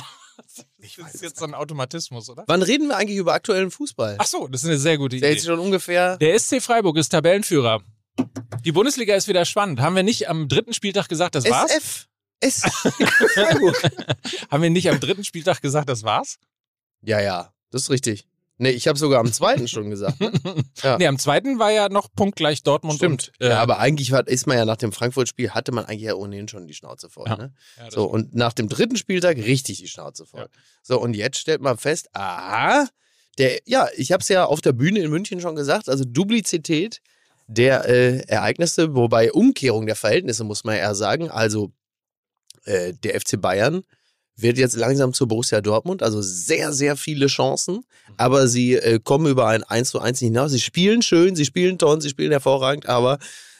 [0.96, 2.44] Das ist jetzt so ein Automatismus, oder?
[2.46, 4.16] Wann reden wir eigentlich über aktuellen Fußball?
[4.18, 5.36] Ach so, das ist eine sehr gute Der Idee.
[5.36, 6.16] jetzt schon ungefähr.
[6.18, 7.82] Der SC Freiburg ist Tabellenführer.
[8.64, 9.80] Die Bundesliga ist wieder spannend.
[9.80, 11.70] Haben wir nicht am dritten Spieltag gesagt, das war's?
[11.70, 12.08] SF.
[12.40, 12.60] S.
[13.34, 13.82] Freiburg.
[14.50, 16.38] Haben wir nicht am dritten Spieltag gesagt, das war's?
[17.02, 18.26] ja, ja, das ist richtig.
[18.58, 20.20] Nee, ich habe sogar am zweiten schon gesagt.
[20.20, 20.32] Ne?
[20.82, 20.98] Ja.
[20.98, 23.32] Nee, am zweiten war ja noch punktgleich Dortmund Stimmt.
[23.38, 26.02] und äh, ja, aber eigentlich war, ist man ja nach dem Frankfurt-Spiel, hatte man eigentlich
[26.02, 27.26] ja ohnehin schon die Schnauze voll.
[27.26, 27.36] Ja.
[27.36, 27.54] Ne?
[27.78, 30.48] ja, So, und nach dem dritten Spieltag richtig die Schnauze voll.
[30.82, 32.88] So, und jetzt stellt man fest, aha,
[33.38, 37.00] der, ja, ich habe es ja auf der Bühne in München schon gesagt, also Duplizität
[37.48, 41.30] der äh, Ereignisse, wobei Umkehrung der Verhältnisse, muss man eher sagen.
[41.30, 41.72] Also
[42.64, 43.82] äh, der FC Bayern
[44.36, 47.84] wird jetzt langsam zu Borussia Dortmund, also sehr, sehr viele Chancen,
[48.16, 50.50] aber sie äh, kommen über ein 1 zu 1 nicht hinaus.
[50.52, 53.18] Sie spielen schön, sie spielen toll, sie spielen hervorragend, aber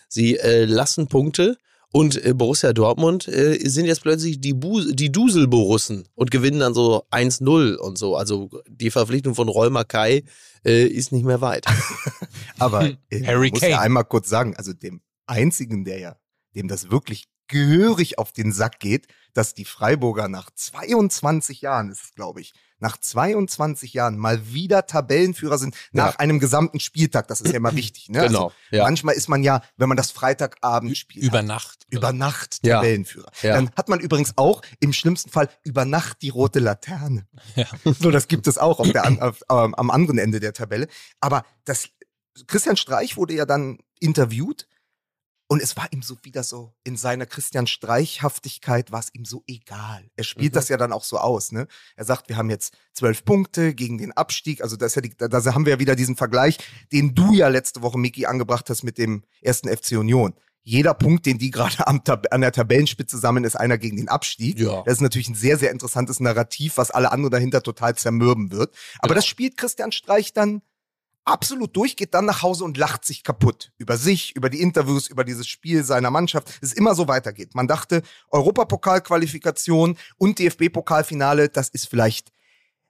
[0.09, 1.57] sie äh, lassen Punkte.
[1.93, 6.75] Und äh, Borussia Dortmund äh, sind jetzt plötzlich die, Bu die Duselborussen und gewinnen dann
[6.75, 8.17] so 1-0 und so.
[8.17, 10.25] Also die Verpflichtung von Roy Mackay
[10.65, 11.65] äh, ist nicht mehr weit.
[12.59, 16.17] Aber äh, Harry muss ja einmal kurz sagen, also dem einzigen, der ja,
[16.55, 22.03] dem das wirklich gehörig auf den Sack geht, dass die Freiburger nach 22 Jahren, ist
[22.05, 26.19] es glaube ich, nach 22 Jahren mal wieder Tabellenführer sind nach Ja.
[26.19, 27.27] einem gesamten Spieltag.
[27.29, 28.09] Das ist ja immer wichtig.
[28.11, 28.27] Ne?
[28.27, 28.83] Genau, Also, ja.
[28.85, 31.87] Manchmal ist man ja, wenn man das Freitagabend spielt, über hat, Nacht.
[31.91, 32.77] über Nacht Ja.
[32.77, 33.31] Tabellenführer.
[33.43, 37.27] Dann hat man übrigens auch im schlimmsten Fall über Nacht die rote Laterne.
[37.99, 40.89] So, das gibt es auch auf der, auf, ähm, am anderen Ende der Tabelle.
[41.21, 41.89] Aber das,
[42.47, 44.67] Christian Streich wurde ja dann interviewt
[45.49, 49.43] und es war ihm so wieder so, in seiner Christian Streichhaftigkeit war es ihm so
[49.47, 50.05] egal.
[50.17, 50.55] Er spielt Mhm.
[50.55, 51.67] das ja dann auch so aus, ne?
[51.97, 54.63] Er sagt, wir haben jetzt zwölf Punkte gegen den Abstieg.
[54.63, 56.59] Also das ja die, da haben wir ja wieder diesen Vergleich,
[56.93, 60.35] den du ja letzte Woche, Miki, angebracht hast mit dem ersten FC Union.
[60.63, 64.59] Jeder Punkt, den die gerade an der Tabellenspitze sammeln, ist einer gegen den Abstieg.
[64.59, 64.83] Ja.
[64.83, 68.75] Das ist natürlich ein sehr, sehr interessantes Narrativ, was alle anderen dahinter total zermürben wird.
[68.99, 69.15] Aber Genau.
[69.15, 70.63] das spielt Christian Streich dann
[71.27, 73.73] absolut durch, geht dann nach Hause und lacht sich kaputt.
[73.77, 76.59] Über sich, über die Interviews, über dieses Spiel seiner Mannschaft.
[76.63, 77.55] Es immer so weitergeht.
[77.55, 82.33] Man dachte, Europapokalqualifikation und DFB-Pokalfinale, das ist vielleicht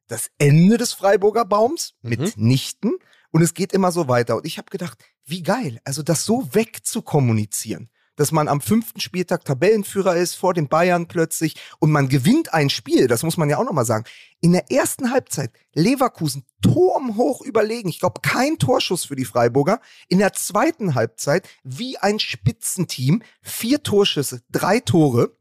[0.06, 2.92] das Ende des Freiburger Baums mitnichten
[3.32, 4.36] und es geht immer so weiter.
[4.36, 9.44] Und ich habe gedacht, wie geil, also das so wegzukommunizieren, dass man am fünften Spieltag
[9.44, 13.58] Tabellenführer ist, vor den Bayern plötzlich und man gewinnt ein Spiel, das muss man ja
[13.58, 14.04] auch nochmal sagen.
[14.40, 17.88] In der ersten Halbzeit Leverkusen turmhoch überlegen.
[17.88, 19.80] Ich glaube, kein Torschuss für die Freiburger.
[20.08, 25.36] In der zweiten Halbzeit wie ein Spitzenteam, vier Torschüsse, drei Tore.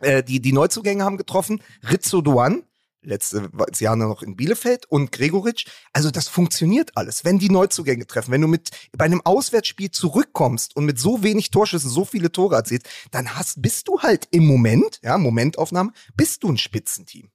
[0.00, 1.62] Äh, die, die Neuzugänge haben getroffen.
[1.90, 2.64] Rizzo Duan,
[3.04, 5.66] letzte Jahr noch in Bielefeld und Gregoritsch.
[5.92, 8.32] Also das funktioniert alles, wenn die Neuzugänge treffen.
[8.32, 12.56] Wenn du mit bei einem Auswärtsspiel zurückkommst und mit so wenig Torschüssen so viele Tore
[12.56, 17.30] erzielst, dann hast, bist du halt im Moment, ja, Momentaufnahme, bist du ein Spitzenteam.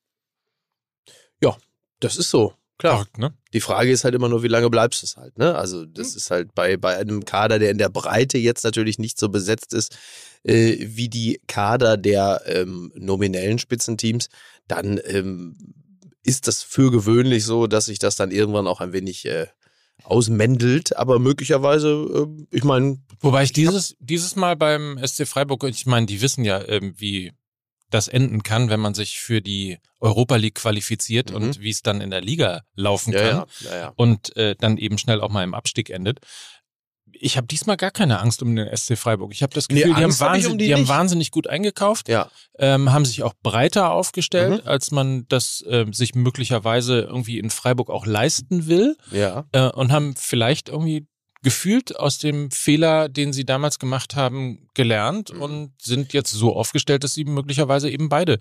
[1.41, 1.55] Ja,
[1.99, 2.53] das ist so.
[2.79, 3.07] Klar.
[3.17, 3.33] Ne?
[3.53, 5.53] Die Frage ist halt immer nur, wie lange bleibst du es halt, ne?
[5.55, 9.19] Also, das ist halt bei, bei einem Kader, der in der Breite jetzt natürlich nicht
[9.19, 9.97] so besetzt ist,
[10.43, 14.29] äh, wie die Kader der ähm, nominellen Spitzenteams,
[14.69, 15.57] dann ähm,
[16.23, 19.47] ist das für gewöhnlich so, dass sich das dann irgendwann auch ein wenig äh,
[20.03, 20.95] ausmändelt.
[20.95, 26.05] Aber möglicherweise, äh, ich meine, Wobei ich dieses, dieses Mal beim SC Freiburg, ich meine,
[26.05, 27.33] die wissen ja, ähm, wie
[27.89, 31.35] das enden kann, wenn man sich für die Europa League qualifiziert Mhm.
[31.35, 33.93] und wie es dann in der Liga laufen ja, kann ja, ja, ja.
[33.95, 36.19] und äh, dann eben schnell auch mal im Abstieg endet.
[37.13, 39.31] Ich habe diesmal gar keine Angst um den SC Freiburg.
[39.33, 41.31] Ich habe das Nee, Gefühl, die, haben, Angst hab wahnsinn, um die, die haben wahnsinnig
[41.31, 44.69] gut eingekauft, Ja, ähm, haben sich auch breiter aufgestellt, Mhm.
[44.69, 49.45] als man das ähm, sich möglicherweise irgendwie in Freiburg auch leisten will ja.
[49.51, 51.07] äh, und haben vielleicht irgendwie
[51.41, 55.41] gefühlt aus dem Fehler, den sie damals gemacht haben, gelernt Mhm.
[55.41, 58.39] und sind jetzt so aufgestellt, dass sie möglicherweise eben beide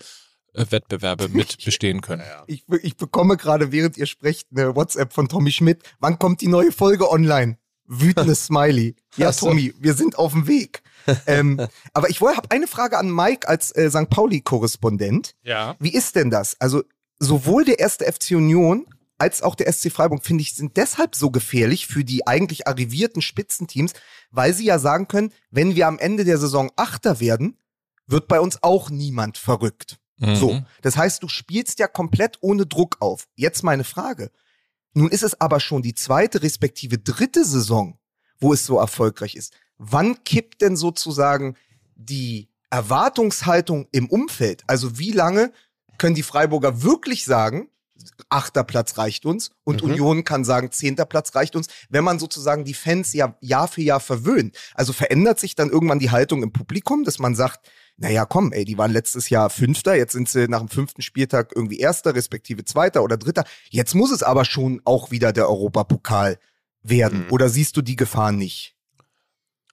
[0.55, 2.23] äh, Wettbewerbe mit bestehen können.
[2.47, 5.83] Ich, ich bekomme gerade, während ihr sprecht, eine WhatsApp von Tommy Schmidt.
[6.01, 7.59] Wann kommt die neue Folge online?
[7.89, 8.95] Wütendes Smiley.
[9.17, 9.49] Ja, so.
[9.49, 10.83] Tommy, wir sind auf dem Weg.
[11.27, 14.09] ähm, aber ich habe eine Frage an Mike als äh, St.
[14.11, 15.35] Pauli-Korrespondent.
[15.43, 15.77] Ja.
[15.81, 16.57] Wie ist denn das?
[16.61, 16.83] Also
[17.19, 18.87] sowohl der erste FC Union
[19.21, 23.21] als auch der SC Freiburg, finde ich, sind deshalb so gefährlich für die eigentlich arrivierten
[23.21, 23.93] Spitzenteams,
[24.31, 27.59] weil sie ja sagen können, wenn wir am Ende der Saison Achter werden,
[28.07, 29.99] wird bei uns auch niemand verrückt.
[30.21, 30.67] So, Mhm.
[30.83, 33.29] das heißt, du spielst ja komplett ohne Druck auf.
[33.37, 34.31] Jetzt meine Frage.
[34.95, 37.99] Nun ist es aber schon die zweite respektive dritte Saison,
[38.41, 39.53] wo es so erfolgreich ist.
[39.77, 41.57] Wann kippt denn sozusagen
[41.95, 44.65] die Erwartungshaltung im Umfeld?
[44.67, 45.53] Also wie lange
[45.99, 47.69] können die Freiburger wirklich sagen,
[48.29, 49.91] achter Platz reicht uns und Mhm.
[49.91, 53.83] Union kann sagen, zehnter Platz reicht uns, wenn man sozusagen die Fans ja Jahr für
[53.83, 54.57] Jahr verwöhnt.
[54.75, 58.65] Also verändert sich dann irgendwann die Haltung im Publikum, dass man sagt, naja, komm, ey,
[58.65, 62.65] die waren letztes Jahr Fünfter, jetzt sind sie nach dem fünften Spieltag irgendwie Erster, respektive
[62.65, 63.45] Zweiter oder Dritter.
[63.71, 66.39] Jetzt muss es aber schon auch wieder der Europapokal
[66.83, 67.27] werden.
[67.27, 67.33] Mhm.
[67.33, 68.77] Oder siehst du die Gefahr nicht?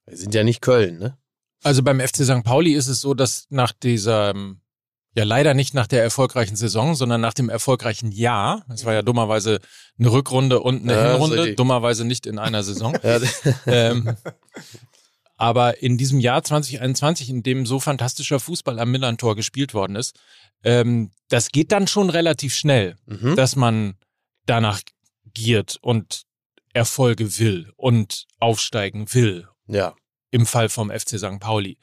[0.07, 1.17] Wir sind ja nicht Köln, ne?
[1.63, 2.43] Also beim FC St.
[2.43, 4.59] Pauli ist es so, dass nach dieser, ähm,
[5.15, 9.01] ja leider nicht nach der erfolgreichen Saison, sondern nach dem erfolgreichen Jahr, es war ja
[9.01, 9.59] dummerweise
[9.97, 12.97] eine Rückrunde und eine Ja, Hinrunde, dummerweise nicht in einer Saison.
[13.67, 14.15] Ähm,
[15.37, 20.17] aber in diesem Jahr 2021, in dem so fantastischer Fußball am Millantor gespielt worden ist,
[20.63, 23.35] ähm, das geht dann schon relativ schnell, mhm.
[23.35, 23.95] dass man
[24.45, 24.81] danach
[25.33, 26.23] giert und
[26.73, 29.47] Erfolge will und aufsteigen will.
[29.67, 29.95] ja.
[30.31, 31.39] Im Fall vom FC St.
[31.39, 31.77] Pauli.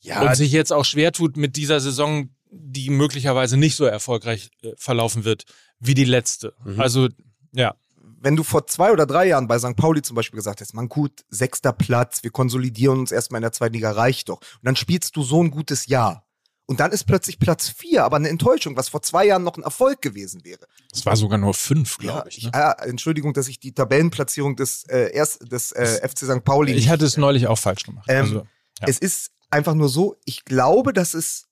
[0.00, 4.50] Ja, und sich jetzt auch schwer tut mit dieser Saison, die möglicherweise nicht so erfolgreich
[4.62, 5.44] äh, verlaufen wird
[5.78, 6.54] wie die letzte.
[6.64, 6.80] Mhm.
[6.80, 7.08] Also,
[7.52, 7.76] ja.
[8.22, 9.76] Wenn du vor zwei oder drei Jahren bei St.
[9.76, 13.52] Pauli zum Beispiel gesagt hast, man gut, sechster Platz, wir konsolidieren uns erstmal in der
[13.52, 14.38] zweiten Liga, reicht doch.
[14.40, 16.26] Und dann spielst du so ein gutes Jahr.
[16.66, 19.62] Und dann ist plötzlich Platz vier, aber eine Enttäuschung, was vor zwei Jahren noch ein
[19.64, 20.60] Erfolg gewesen wäre.
[20.92, 22.38] Es war sogar nur fünf, Ja, glaube ich.
[22.38, 22.50] ich, Ne?
[22.54, 26.44] äh, Entschuldigung, dass ich die Tabellenplatzierung des, äh, erst, des äh, FC St.
[26.44, 26.72] Pauli.
[26.72, 28.06] Ich hatte es neulich auch falsch gemacht.
[28.08, 28.36] Ähm, also,
[28.80, 28.86] ja.
[28.88, 31.48] Es ist einfach nur so, ich glaube, dass es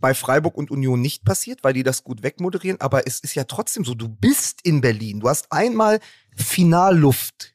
[0.00, 3.44] bei Freiburg und Union nicht passiert, weil die das gut wegmoderieren, aber es ist ja
[3.44, 6.00] trotzdem so, du bist in Berlin, du hast einmal
[6.36, 7.54] Finalluft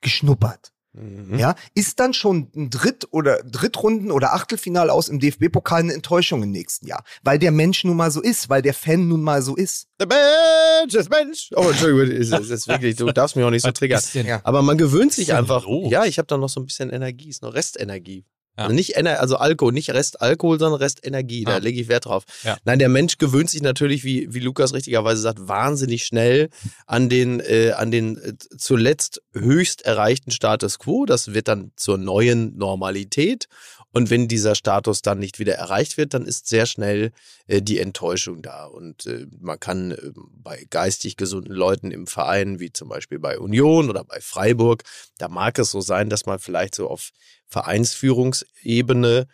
[0.00, 0.74] geschnuppert.
[0.94, 1.38] Mhm.
[1.40, 6.44] Ja, ist dann schon ein Dritt- oder Drittrunden- oder Achtelfinal aus im DFB-Pokal eine Enttäuschung
[6.44, 9.42] im nächsten Jahr, weil der Mensch nun mal so ist, weil der Fan nun mal
[9.42, 9.88] so ist.
[9.98, 11.50] Der Mensch, das Mensch.
[11.56, 14.00] Oh, Entschuldigung, das ist, ist wirklich, du darfst mich auch nicht so triggern.
[14.44, 15.66] Aber man gewöhnt sich einfach.
[15.90, 18.24] Ja, ich habe da noch so ein bisschen Energie, ist noch Restenergie.
[18.56, 18.64] Ja.
[18.64, 21.44] Also nicht Ener also Alkohol, nicht Restalkohol, sondern Restenergie.
[21.44, 21.58] Da Ah.
[21.58, 22.24] lege ich Wert drauf.
[22.44, 22.56] Ja.
[22.64, 26.50] Nein, der Mensch gewöhnt sich natürlich, wie, wie Lukas richtigerweise sagt, wahnsinnig schnell
[26.86, 31.04] an den, äh, an den äh, zuletzt höchst erreichten Status quo.
[31.04, 33.48] Das wird dann zur neuen Normalität.
[33.94, 37.12] Und wenn dieser Status dann nicht wieder erreicht wird, dann ist sehr schnell
[37.46, 38.66] äh, die Enttäuschung da.
[38.66, 43.38] Und äh, man kann äh, bei geistig gesunden Leuten im Verein, wie zum Beispiel bei
[43.38, 44.82] Union oder bei Freiburg,
[45.18, 47.10] da mag es so sein, dass man vielleicht so auf
[47.46, 49.28] Vereinsführungsebene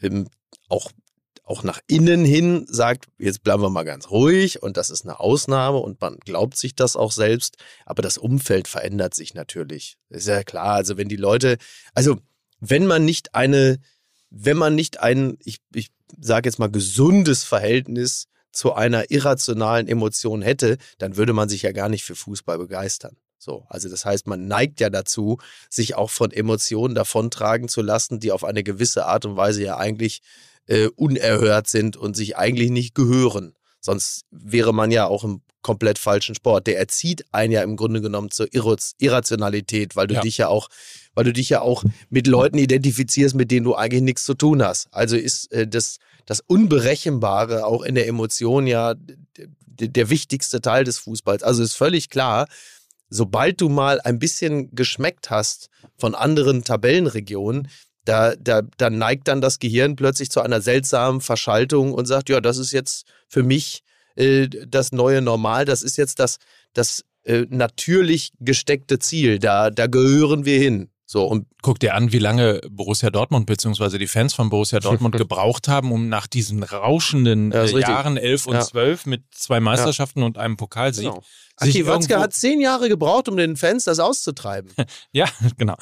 [0.00, 0.28] ähm,
[0.68, 0.92] auch
[1.42, 5.20] auch nach innen hin sagt, jetzt bleiben wir mal ganz ruhig und das ist eine
[5.20, 7.56] Ausnahme und man glaubt sich das auch selbst.
[7.84, 9.96] Aber das Umfeld verändert sich natürlich.
[10.10, 10.74] Ist ja klar.
[10.74, 11.58] Also wenn die Leute,
[11.94, 12.18] also
[12.58, 13.78] wenn man nicht eine,
[14.44, 20.42] wenn man nicht ein, ich, ich sage jetzt mal, gesundes Verhältnis zu einer irrationalen Emotion
[20.42, 23.16] hätte, dann würde man sich ja gar nicht für Fußball begeistern.
[23.38, 28.18] So, also das heißt, man neigt ja dazu, sich auch von Emotionen davontragen zu lassen,
[28.18, 30.22] die auf eine gewisse Art und Weise ja eigentlich
[30.66, 33.54] äh, unerhört sind und sich eigentlich nicht gehören.
[33.80, 36.66] Sonst wäre man ja auch im komplett falschen Sport.
[36.66, 40.20] Der erzieht einen ja im Grunde genommen zur Irrationalität, weil du Ja.
[40.20, 40.68] dich ja auch,
[41.16, 44.62] weil du dich ja auch mit Leuten identifizierst, mit denen du eigentlich nichts zu tun
[44.62, 44.86] hast.
[44.92, 48.94] Also ist äh, das, das Unberechenbare auch in der Emotion ja
[49.78, 51.42] der wichtigste Teil des Fußballs.
[51.42, 52.46] Also ist völlig klar,
[53.10, 57.68] sobald du mal ein bisschen geschmeckt hast von anderen Tabellenregionen,
[58.04, 62.40] da, da, da neigt dann das Gehirn plötzlich zu einer seltsamen Verschaltung und sagt, ja,
[62.40, 63.82] das ist jetzt für mich
[64.14, 66.38] äh, das neue Normal, das ist jetzt das,
[66.72, 70.88] das äh, natürlich gesteckte Ziel, da, da gehören wir hin.
[71.08, 75.16] So, und Guck dir an, wie lange Borussia Dortmund beziehungsweise die Fans von Borussia Dortmund
[75.16, 77.80] gebraucht haben, um nach diesen rauschenden Ja, äh.
[77.80, 78.60] Jahren 11 und Ja.
[78.62, 81.04] 12 mit zwei Meisterschaften und einem Pokalsieg.
[81.04, 81.22] genau.
[81.60, 84.72] sich Aki Watzke hat zehn Jahre gebraucht, um den Fans das auszutreiben.
[85.12, 85.76] Ja, genau.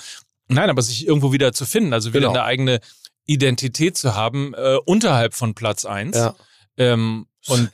[0.48, 2.32] Nein, aber sich irgendwo wieder zu finden, also wieder Genau.
[2.32, 2.80] eine eigene
[3.24, 6.16] Identität zu haben, äh, unterhalb von Platz 1.
[6.16, 6.34] Ja.
[6.76, 7.70] Ähm, und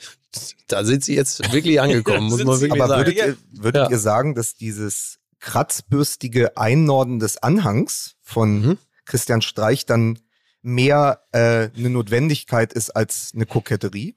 [0.68, 3.06] Da sind sie jetzt wirklich angekommen, muss man wirklich Aber sagen.
[3.06, 3.90] würdet, ihr, würdet Ja.
[3.90, 8.79] ihr sagen, dass dieses kratzbürstige Einnorden des Anhangs von Mhm.
[9.05, 10.18] Christian Streich dann
[10.62, 14.14] mehr äh, eine Notwendigkeit ist als eine Koketterie?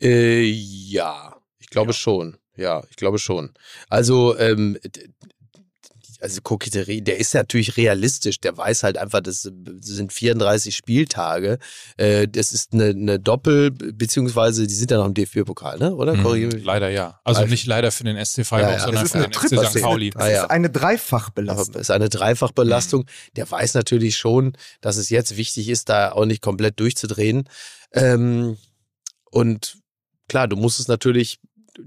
[0.00, 2.36] Äh, ja, ich glaube schon.
[2.56, 3.54] Ja, ich glaube schon.
[3.88, 4.78] Also, ähm,
[6.24, 8.40] also Koketterie, der ist natürlich realistisch.
[8.40, 9.42] Der weiß halt einfach, das
[9.80, 11.58] sind 34 Spieltage.
[11.98, 15.94] Äh, das ist eine, eine Doppel, beziehungsweise die sind ja noch im DFB-Pokal, ne?
[15.94, 16.16] Oder?
[16.16, 16.64] Korrigiere mh, mich.
[16.64, 17.20] leider ja.
[17.24, 18.84] Also Also- nicht leider für den SC Freiburg, Ja, ja.
[18.84, 19.82] sondern Das ist für eine den Triple, St.
[19.82, 20.10] Pauli.
[20.10, 20.42] das Ah, ja.
[20.44, 21.74] ist eine Dreifachbelastung.
[21.74, 23.04] es ist eine Dreifachbelastung.
[23.36, 27.48] Der weiß natürlich schon, dass es jetzt wichtig ist, da auch nicht komplett durchzudrehen.
[27.92, 28.56] Ähm,
[29.30, 29.76] und
[30.28, 31.38] klar, du musst es natürlich,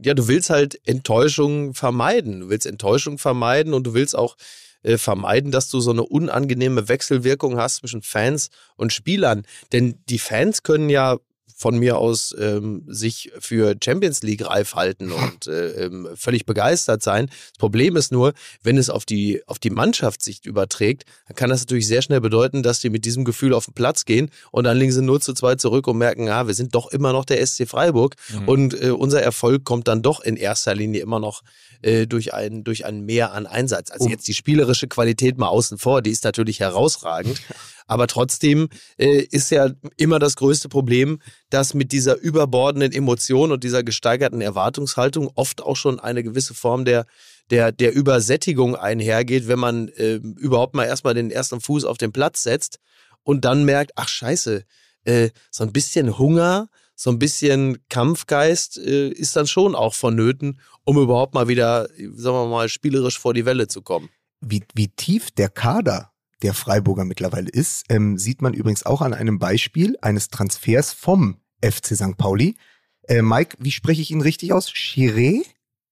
[0.03, 2.41] ja, du willst halt Enttäuschung vermeiden.
[2.41, 4.35] Du willst Enttäuschung vermeiden und du willst auch
[4.83, 9.45] äh, vermeiden, dass du so eine unangenehme Wechselwirkung hast zwischen Fans und Spielern.
[9.71, 11.17] Denn die Fans können ja
[11.59, 17.01] von mir aus ähm, sich für Champions League reif halten und äh, ähm, völlig begeistert
[17.01, 17.25] sein.
[17.49, 21.49] Das Problem ist nur, wenn es auf die, auf die Mannschaft sich überträgt, dann kann
[21.49, 24.65] das natürlich sehr schnell bedeuten, dass die mit diesem Gefühl auf den Platz gehen und
[24.65, 27.25] dann liegen sie nur zu zwei zurück und merken, ja, wir sind doch immer noch
[27.25, 28.47] der SC Freiburg Mhm.
[28.47, 31.41] und äh, unser Erfolg kommt dann doch in erster Linie immer noch
[31.81, 33.91] äh, durch, ein, durch ein Mehr an Einsatz.
[33.91, 37.41] Also jetzt die spielerische Qualität mal außen vor, die ist natürlich herausragend.
[37.87, 43.63] Aber trotzdem äh, ist ja immer das größte Problem, dass mit dieser überbordenden Emotion und
[43.63, 47.05] dieser gesteigerten Erwartungshaltung oft auch schon eine gewisse Form der,
[47.49, 52.11] der, der Übersättigung einhergeht, wenn man äh, überhaupt mal erstmal den ersten Fuß auf den
[52.11, 52.79] Platz setzt
[53.23, 54.63] und dann merkt, ach scheiße,
[55.05, 60.59] äh, so ein bisschen Hunger, so ein bisschen Kampfgeist äh, ist dann schon auch vonnöten,
[60.83, 64.09] um überhaupt mal wieder, sagen wir mal, spielerisch vor die Welle zu kommen.
[64.41, 69.13] Wie, wie tief der Kader der Freiburger mittlerweile ist, ähm, sieht man übrigens auch an
[69.13, 72.17] einem Beispiel eines Transfers vom FC St.
[72.17, 72.55] Pauli.
[73.03, 74.67] Äh, Mike, wie spreche ich ihn richtig aus?
[74.69, 75.43] Chiré?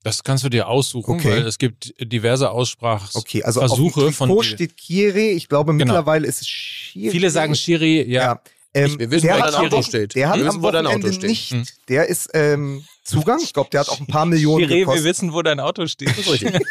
[0.03, 1.29] Das kannst du dir aussuchen, Okay.
[1.31, 3.15] weil es gibt diverse Aussprachs.
[3.15, 5.31] Okay, also Versuche auf dem von Trikot steht Chiré.
[5.31, 5.85] Ich glaube, Genau.
[5.85, 7.11] mittlerweile ist es Chiré.
[7.11, 8.21] Viele sagen Schiri, ja.
[8.23, 8.41] ja.
[8.75, 10.15] Ähm, Wir wissen, der wo dein Auto steht.
[10.15, 11.29] Der hat Wir am wissen, wo dein Auto steht.
[11.29, 11.51] nicht.
[11.51, 11.63] Hm.
[11.89, 13.39] Der ist ähm, Zugang.
[13.41, 15.03] Ich glaube, der hat auch ein paar Millionen wir gekostet.
[15.05, 16.09] wissen, wo dein Auto steht.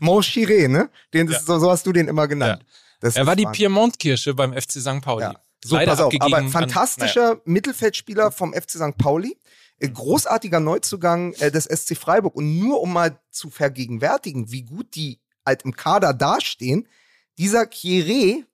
[0.00, 0.90] Mon Chiré, ne?
[1.12, 1.42] Den, das, Ja.
[1.46, 2.64] so, so hast du den immer genannt.
[3.00, 3.46] Das Er war die.
[3.46, 5.00] Piemont-Kirsche beim FC St.
[5.02, 5.22] Pauli.
[5.24, 5.34] Ja.
[5.64, 8.96] So, Leider pass auf, aber an- fantastischer Mittelfeldspieler vom FC St.
[8.98, 9.36] Pauli.
[9.78, 12.34] Äh, Großartiger Neuzugang äh, des SC Freiburg.
[12.36, 16.86] Und nur um mal zu vergegenwärtigen, wie gut die halt im Kader dastehen,
[17.38, 18.44] dieser Kieré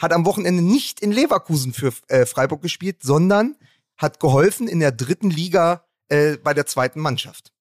[0.00, 3.56] hat am Wochenende nicht in Leverkusen für äh, Freiburg gespielt, sondern
[3.96, 7.52] hat geholfen in der dritten Liga äh, bei der zweiten Mannschaft.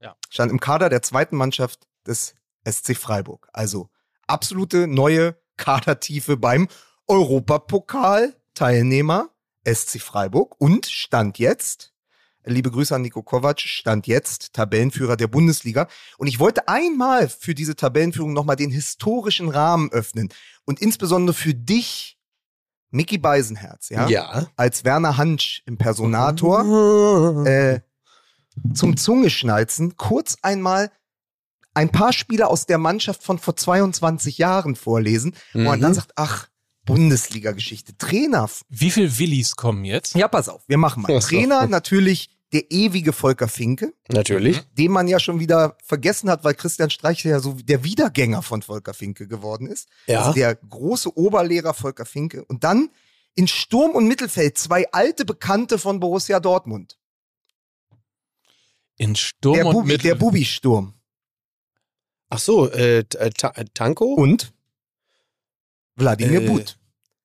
[0.00, 0.16] Ja.
[0.28, 2.34] Stand im Kader der zweiten Mannschaft des
[2.68, 3.48] SC Freiburg.
[3.52, 3.88] Also
[4.26, 6.66] absolute neue Kadertiefe beim
[7.06, 9.30] Europapokal-Teilnehmer
[9.64, 11.93] SC Freiburg und stand jetzt,
[12.44, 15.88] liebe Grüße an Nico Kovac, stand jetzt Tabellenführer der Bundesliga.
[16.18, 20.28] Und ich wollte einmal für diese Tabellenführung nochmal den historischen Rahmen öffnen
[20.64, 22.18] und insbesondere für dich,
[22.90, 24.46] Mickey Beisenherz, ja, Ja.
[24.56, 27.80] als Werner Hansch im Personator, äh,
[28.72, 30.92] zum Zungeschnalzen kurz einmal
[31.74, 35.82] ein paar Spieler aus der Mannschaft von vor 22 Jahren vorlesen, wo man Mhm.
[35.82, 36.46] dann sagt, ach,
[36.84, 37.96] Bundesliga-Geschichte.
[37.96, 38.48] Trainer.
[38.68, 40.14] Wie viel Willis kommen jetzt?
[40.14, 41.18] Ja, pass auf, wir machen mal.
[41.20, 44.60] Trainer natürlich der ewige Volker Finke, Natürlich.
[44.78, 48.62] den man ja schon wieder vergessen hat, weil Christian Streich ja so der Wiedergänger von
[48.62, 49.88] Volker Finke geworden ist.
[50.06, 50.20] Ja.
[50.20, 52.44] Also der große Oberlehrer Volker Finke.
[52.44, 52.90] Und dann
[53.34, 56.96] in Sturm und Mittelfeld zwei alte Bekannte von Borussia Dortmund.
[58.96, 60.08] In Sturm Der und Bubi, Mittel.
[60.10, 60.94] der Bubi-Sturm.
[62.30, 64.14] Ach so, äh, äh, Ta äh, Tanko?
[64.14, 64.52] Und
[65.96, 66.78] Wladimir Äh, But.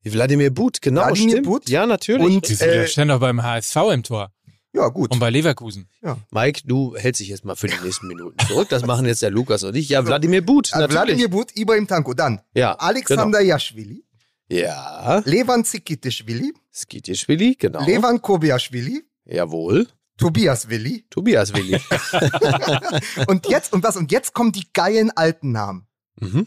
[0.04, 1.46] Wladimir But, genau, Wladimir stimmt.
[1.48, 2.26] But Ja, natürlich.
[2.38, 4.32] und- Die sind Äh, ja stehen doch beim HSV im Tor.
[4.74, 5.12] Ja, gut.
[5.12, 5.90] Und bei Leverkusen.
[6.32, 8.70] Mike, du hältst dich jetzt mal für die nächsten Minuten zurück.
[8.70, 9.90] Das machen jetzt der Lukas und ich.
[9.90, 10.94] Ja, Wladimir But, Äh, natürlich.
[10.94, 12.14] Wladimir But, Ibrahim Tanko.
[12.14, 14.06] Dann ja, Alexander Jaschwili,
[14.48, 14.62] Genau.
[14.62, 17.84] Ja, Levan Zikitischwili, Skitischwili, genau.
[17.86, 19.88] Levan Kobiaschwili, Jawohl.
[20.18, 21.06] Tobias Willi.
[21.10, 21.80] Tobias Willi.
[23.28, 23.96] Und jetzt, und was?
[23.96, 25.88] Und jetzt kommen die geilen alten Namen.
[26.20, 26.46] mhm.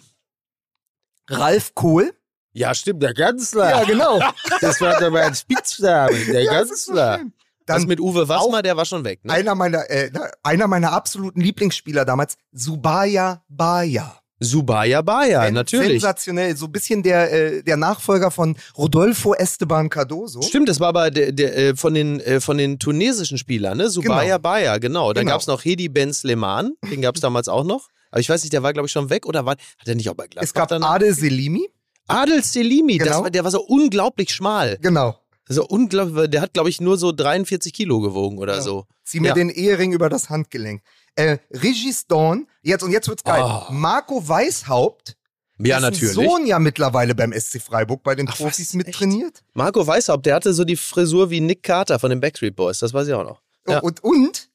[1.28, 2.12] Ralf Kohl.
[2.52, 3.70] Ja, stimmt, der Kanzler.
[3.70, 4.20] Ja, genau.
[4.60, 7.24] Das war der mein Spitzname, der Ja, das ist so Kanzler.
[7.62, 7.66] Schön.
[7.66, 9.32] Das Dann mit Uwe Wassmer, der war schon weg, ne?
[9.32, 10.10] einer meiner, äh,
[10.42, 14.18] einer meiner absoluten Lieblingsspieler damals, Subaya Baya.
[14.44, 15.88] Subaya Baya, Sen- natürlich.
[16.02, 20.42] Sensationell, so ein bisschen der, äh, der Nachfolger von Rodolfo Esteban Cardoso.
[20.42, 23.88] Stimmt, das war aber der, der, äh, von, den, äh, von den tunesischen Spielern, ne?
[23.88, 24.38] Subaya Genau.
[24.40, 25.12] Baya, genau.
[25.12, 25.34] Dann Genau.
[25.36, 27.86] gab's noch Hedi Ben Sleman, den gab's damals auch noch.
[28.10, 30.10] Aber ich weiß nicht, der war, glaube ich, schon weg oder war, hat er nicht
[30.10, 30.72] auch bei Gladbach Es gab?
[30.72, 31.68] Adel Selimi.
[32.08, 33.22] Adel Selimi, das Genau.
[33.22, 34.76] war, der war so unglaublich schmal.
[34.82, 35.16] Genau.
[35.52, 38.60] So unglaublich, der hat, glaube ich, nur so 43 Kilo gewogen oder Ja.
[38.62, 38.86] so.
[39.04, 39.34] Zieh mir Ja.
[39.34, 40.82] den Ehering über das Handgelenk.
[41.14, 43.42] Äh, Regis Dorn, jetzt und jetzt wird's geil.
[43.44, 43.70] Oh.
[43.72, 45.16] Marco Weishaupt,
[45.58, 46.14] Ja, dessen natürlich.
[46.14, 49.42] Sohn ja mittlerweile beim SC Freiburg bei den Ach, Profis mittrainiert.
[49.52, 52.94] Marco Weishaupt, der hatte so die Frisur wie Nick Carter von den Backstreet Boys, das
[52.94, 53.42] weiß ich auch noch.
[53.68, 53.80] Ja.
[53.80, 54.48] Und, und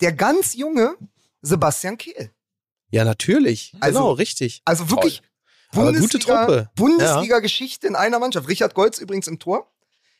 [0.00, 0.96] der ganz junge
[1.42, 2.30] Sebastian Kehl.
[2.90, 3.74] Ja, natürlich.
[3.80, 4.62] Also- genau, richtig.
[4.64, 5.20] Also wirklich
[5.72, 6.70] Aber gute Truppe.
[6.76, 8.48] Bundesliga-Geschichte in einer Mannschaft.
[8.48, 9.70] Richard Goltz übrigens im Tor.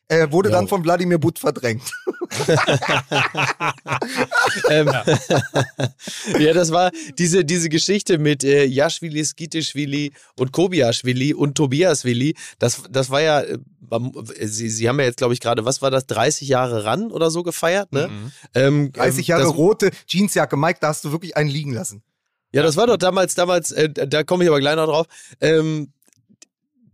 [0.08, 0.56] Äh, wurde Ja.
[0.56, 1.82] dann von Wladimir But verdrängt.
[4.70, 4.88] ähm,
[6.38, 12.34] ja, das war diese, diese Geschichte mit äh, Jaschwili, Skitischwili und Kobiaschwili und Tobiaswili.
[12.58, 15.82] Das, das war ja, äh, man- Sie, Sie haben ja jetzt, glaube ich, gerade, was
[15.82, 18.08] war das, 30 Jahre ran oder so gefeiert, ne?
[18.08, 18.32] Mhm.
[18.54, 20.56] Ähm, 30 ähm, Jahre das, rote Jeansjacke.
[20.56, 22.02] Mike, da hast du wirklich einen liegen lassen.
[22.52, 25.06] Ja, das war doch damals, damals, äh, da komme ich aber gleich noch drauf.
[25.40, 25.92] Ähm,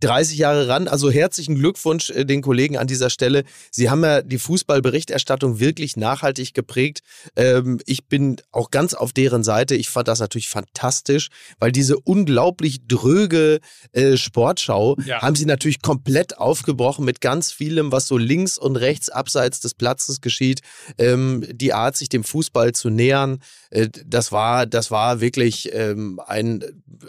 [0.01, 3.43] 30 Jahre ran, also herzlichen Glückwunsch äh, den Kollegen an dieser Stelle.
[3.71, 6.99] Sie haben ja die Fußballberichterstattung wirklich nachhaltig geprägt.
[7.35, 9.75] Ähm, ich bin auch ganz auf deren Seite.
[9.75, 11.29] Ich fand das natürlich fantastisch,
[11.59, 13.59] weil diese unglaublich dröge
[13.93, 15.21] äh, Sportschau Ja.
[15.21, 19.73] haben sie natürlich komplett aufgebrochen mit ganz vielem, was so links und rechts abseits des
[19.73, 20.61] Platzes geschieht.
[20.97, 23.37] Ähm, die Art, sich dem Fußball zu nähern, äh,
[23.71, 26.63] das war, das war wirklich ähm, ein,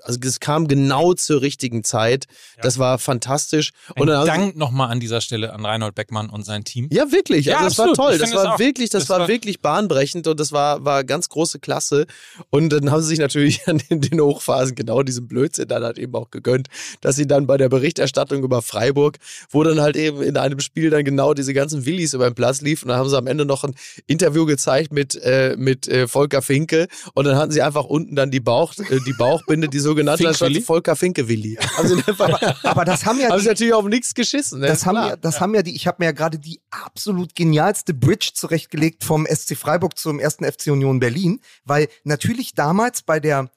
[0.04, 2.26] also es kam genau zur richtigen Zeit.
[2.62, 3.72] Das war fantastisch.
[3.96, 6.88] Ein Und dann Dank nochmal an dieser Stelle an Reinhold Beckmann und sein Team.
[6.92, 7.46] ja, wirklich.
[7.46, 8.18] Ja, Also das war toll.
[8.18, 11.58] Das war wirklich, das, Das war, war- wirklich bahnbrechend und das war, war ganz große
[11.58, 12.06] Klasse.
[12.50, 15.98] Und dann haben sie sich natürlich an den, den Hochphasen genau diesen Blödsinn dann halt
[15.98, 16.68] eben auch gegönnt,
[17.00, 19.18] dass sie dann bei der Berichterstattung über Freiburg,
[19.50, 22.60] wo dann halt eben in einem Spiel dann genau diese ganzen Willis über den Platz
[22.60, 23.74] liefen, dann haben sie am Ende noch ein
[24.06, 28.30] Interview gezeigt mit, äh, mit äh, Volker Finke und dann hatten sie einfach unten dann
[28.30, 30.22] die Bauch, äh, die Bauchbinde, die sogenannte?
[30.62, 31.58] Volker Finke Willi.
[32.06, 34.60] Einfach, Aber das haben ja haben die, sie natürlich auf nichts geschissen.
[34.60, 34.66] Ne?
[34.66, 37.94] das haben ja, das haben ja die, ich habe mir ja gerade die absolut genialste
[37.94, 43.50] Bridge zurechtgelegt vom SC Freiburg zum ersten FC Union Berlin, weil natürlich damals bei der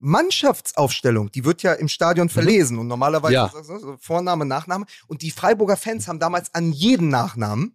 [0.00, 3.46] Mannschaftsaufstellung, die wird ja im Stadion verlesen und normalerweise Ja.
[3.46, 7.74] ist das so Vorname, Nachname und die Freiburger Fans haben damals an jeden Nachnamen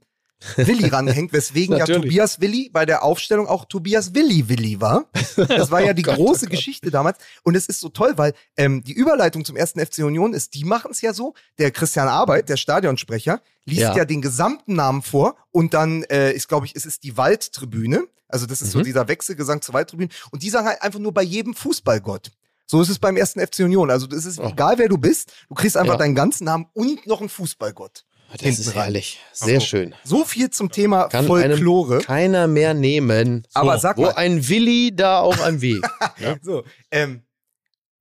[0.57, 1.85] Willi rangehängt, weswegen ja.
[1.85, 5.05] Tobias Willi bei der Aufstellung auch Tobias Willi Willi war.
[5.35, 6.49] Das war ja die Oh Gott, große oh.
[6.49, 7.17] Geschichte damals.
[7.43, 10.65] Und es ist so toll, weil ähm, die Überleitung zum ersten FC Union ist, die
[10.65, 11.33] machen es ja so.
[11.57, 14.05] Der Christian Arbeit, der Stadionsprecher, liest ja, Ja.
[14.05, 18.03] den gesamten Namen vor und dann äh, ist, glaube ich, es ist die Waldtribüne.
[18.27, 18.83] Also das ist so Mhm.
[18.83, 20.09] dieser Wechselgesang zur Waldtribüne.
[20.31, 22.31] Und die sagen halt einfach nur bei jedem Fußballgott.
[22.67, 23.89] So ist es beim ersten FC Union.
[23.91, 24.47] Also es ist Oh.
[24.49, 25.99] egal, wer du bist, du kriegst einfach Ja.
[25.99, 28.03] deinen ganzen Namen und noch einen Fußballgott.
[28.31, 28.83] Das hinten ist rein.
[28.83, 29.19] herrlich.
[29.33, 29.65] Sehr so.
[29.65, 29.95] schön.
[30.03, 31.99] So viel zum Thema Kann Folklore.
[31.99, 33.47] keiner mehr nehmen.
[33.53, 35.79] Aber sag Wo mal- ein Willi, da auch ein W.
[36.41, 37.23] So, ähm,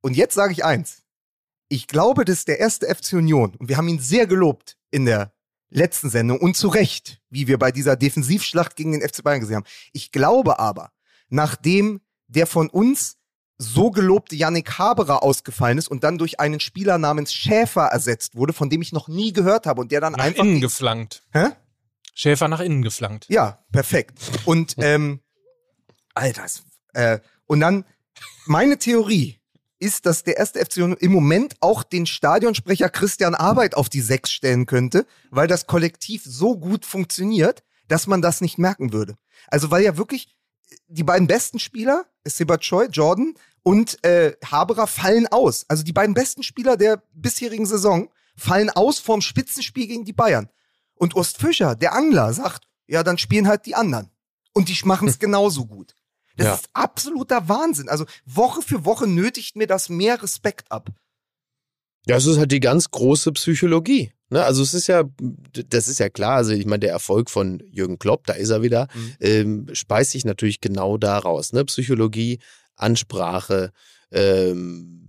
[0.01, 1.03] und jetzt sage ich eins.
[1.68, 5.33] Ich glaube, dass der erste FC Union, und wir haben ihn sehr gelobt in der
[5.70, 9.57] letzten Sendung und zu Recht, wie wir bei dieser Defensivschlacht gegen den FC Bayern gesehen
[9.57, 9.66] haben.
[9.93, 10.93] Ich glaube aber,
[11.29, 13.16] nachdem der von uns
[13.59, 18.52] so gelobte Yannick Haberer ausgefallen ist und dann durch einen Spieler namens Schäfer ersetzt wurde,
[18.52, 21.22] von dem ich noch nie gehört habe und der dann Nach einfach innen geflankt.
[21.32, 21.50] Hä?
[22.14, 23.26] Schäfer nach innen geflankt.
[23.28, 24.18] Ja, perfekt.
[24.44, 25.20] Und ähm,
[26.14, 26.46] Alter,
[26.92, 27.84] äh, und dann
[28.46, 29.40] meine Theorie
[29.78, 34.32] ist, dass der erste FC im Moment auch den Stadionsprecher Christian Arbeit auf die Sechs
[34.32, 39.16] stellen könnte, weil das Kollektiv so gut funktioniert, dass man das nicht merken würde.
[39.48, 40.34] Also weil ja wirklich
[40.88, 42.06] die beiden besten Spieler,
[42.58, 45.64] Choi, Jordan und äh, Haberer, fallen aus.
[45.68, 50.48] Also die beiden besten Spieler der bisherigen Saison fallen aus vorm Spitzenspiel gegen die Bayern.
[50.94, 54.10] Und Ust Fischer, der Angler, sagt, ja, dann spielen halt die anderen.
[54.52, 55.94] Und die machen es genauso gut.
[56.36, 56.54] Das Ja.
[56.54, 57.88] ist absoluter Wahnsinn.
[57.88, 60.90] Also Woche für Woche nötigt mir das mehr Respekt ab.
[62.07, 64.12] Ja, es ist halt die ganz große Psychologie.
[64.30, 64.44] Ne?
[64.44, 65.05] Also es ist ja,
[65.70, 68.62] das ist ja klar, also ich meine, der Erfolg von Jürgen Klopp, da ist er
[68.62, 69.12] wieder, Mhm.
[69.20, 71.52] ähm, speist sich natürlich genau daraus.
[71.52, 71.64] Ne?
[71.64, 72.38] Psychologie,
[72.76, 73.70] Ansprache,
[74.11, 75.00] ähm,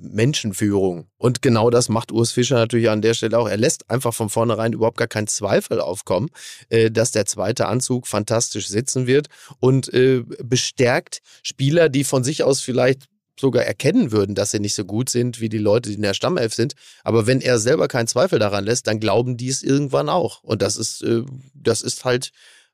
[0.00, 1.06] Menschenführung.
[1.18, 3.48] Und genau das macht Urs Fischer natürlich an der Stelle auch.
[3.48, 6.28] Er lässt einfach von vornherein überhaupt gar keinen Zweifel aufkommen,
[6.68, 9.28] äh, dass der zweite Anzug fantastisch sitzen wird
[9.60, 13.06] und äh, bestärkt Spieler, die von sich aus vielleicht
[13.38, 16.14] sogar erkennen würden, dass sie nicht so gut sind wie die Leute, die in der
[16.14, 16.74] Stammelf sind.
[17.02, 20.42] Aber wenn er selber keinen Zweifel daran lässt, dann glauben die es irgendwann auch.
[20.42, 21.22] Und das ist, äh,
[21.54, 22.30] das ist halt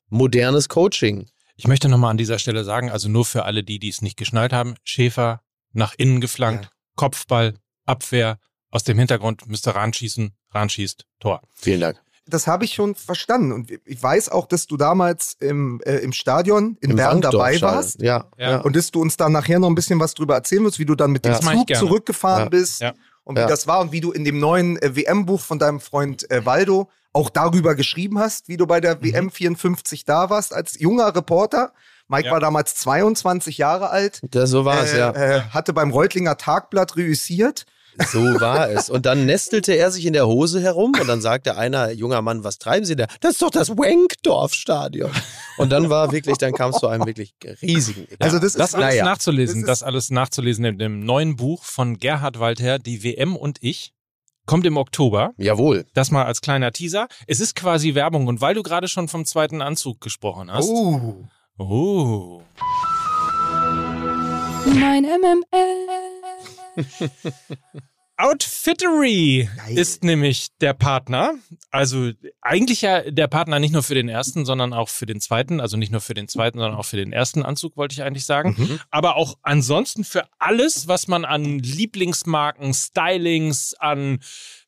[0.08, 1.28] modernes Coaching.
[1.56, 4.16] Ich möchte nochmal an dieser Stelle sagen, also nur für alle die, die es nicht
[4.16, 5.42] geschnallt haben, Schäfer
[5.72, 6.70] nach innen geflankt, Ja.
[6.96, 7.54] Kopfball,
[7.86, 8.38] Abwehr,
[8.70, 11.42] aus dem Hintergrund müsste Rahn schießen, Rahn schießt, Tor.
[11.54, 12.00] Vielen Dank.
[12.30, 13.52] Das habe ich schon verstanden.
[13.52, 17.60] Und ich weiß auch, dass du damals im, äh, im Stadion in Im Bern dabei
[17.60, 18.00] warst.
[18.00, 18.60] Ja, Ja.
[18.60, 20.94] Und dass du uns dann nachher noch ein bisschen was drüber erzählen wirst, wie du
[20.94, 21.40] dann mit dem Ja.
[21.40, 22.48] Zug zurückgefahren Ja.
[22.48, 22.94] bist Ja.
[23.24, 26.30] und wie das war und wie du in dem neuen äh, WM-Buch von deinem Freund
[26.30, 29.02] äh, Waldo auch darüber geschrieben hast, wie du bei der Mhm.
[29.02, 31.72] WM 54 da warst als junger Reporter.
[32.08, 32.32] Mike Ja.
[32.32, 35.10] war damals 22 Jahre alt, Das, so war es, äh, ja.
[35.12, 37.66] äh, hatte beim Reutlinger Tagblatt reüssiert.
[38.08, 38.88] So war es.
[38.90, 42.44] Und dann nestelte er sich in der Hose herum und dann sagte einer, junger Mann,
[42.44, 43.06] was treiben Sie da?
[43.20, 45.10] Das ist doch das Wankdorf-Stadion.
[45.58, 48.06] Und dann war wirklich, dann kam es zu einem wirklich riesigen.
[48.18, 49.04] Also das Das ist alles naja.
[49.04, 53.58] nachzulesen, Das das, alles nachzulesen in dem neuen Buch von Gerhard Walther, Die WM und
[53.60, 53.92] ich,
[54.46, 55.32] kommt im Oktober.
[55.36, 55.86] Jawohl.
[55.94, 57.08] Das mal als kleiner Teaser.
[57.26, 60.68] Es ist quasi Werbung und weil du gerade schon vom zweiten Anzug gesprochen hast.
[60.68, 61.24] Oh.
[61.58, 62.42] Oh.
[64.66, 65.86] Mein MML.
[68.20, 69.78] Outfittery Geil.
[69.78, 71.36] ist nämlich der Partner.
[71.70, 72.10] Also
[72.42, 75.58] eigentlich ja der Partner nicht nur für den ersten, sondern auch für den zweiten.
[75.58, 78.26] Also nicht nur für den zweiten, sondern auch für den ersten Anzug, wollte ich eigentlich
[78.26, 78.56] sagen.
[78.58, 78.78] Mhm.
[78.90, 84.18] Aber auch ansonsten für alles, was man an Lieblingsmarken, Stylings, an,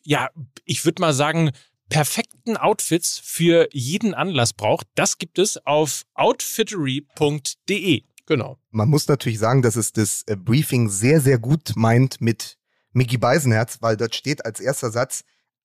[0.03, 0.31] ja,
[0.65, 1.51] ich würde mal sagen,
[1.91, 4.87] perfekten Outfits für jeden Anlass braucht.
[4.95, 8.05] Das gibt es auf outfittery.de.
[8.25, 8.57] Genau.
[8.71, 12.57] Man muss natürlich sagen, dass es das äh, Briefing sehr, sehr gut meint mit
[12.93, 15.25] Mickey Beisenherz, weil dort steht als erster Satz,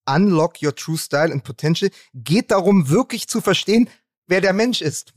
[0.09, 1.89] Unlock your true style and potential.
[2.13, 3.89] Geht darum, wirklich zu verstehen,
[4.25, 5.13] wer der Mensch ist.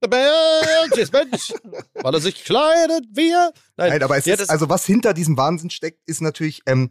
[0.00, 1.52] Der Mensch ist Mensch,
[1.94, 3.52] weil er sich kleidet wie er.
[3.76, 6.90] Nein, aber es ja, ist, also was hinter diesem Wahnsinn steckt, ist natürlich, ähm,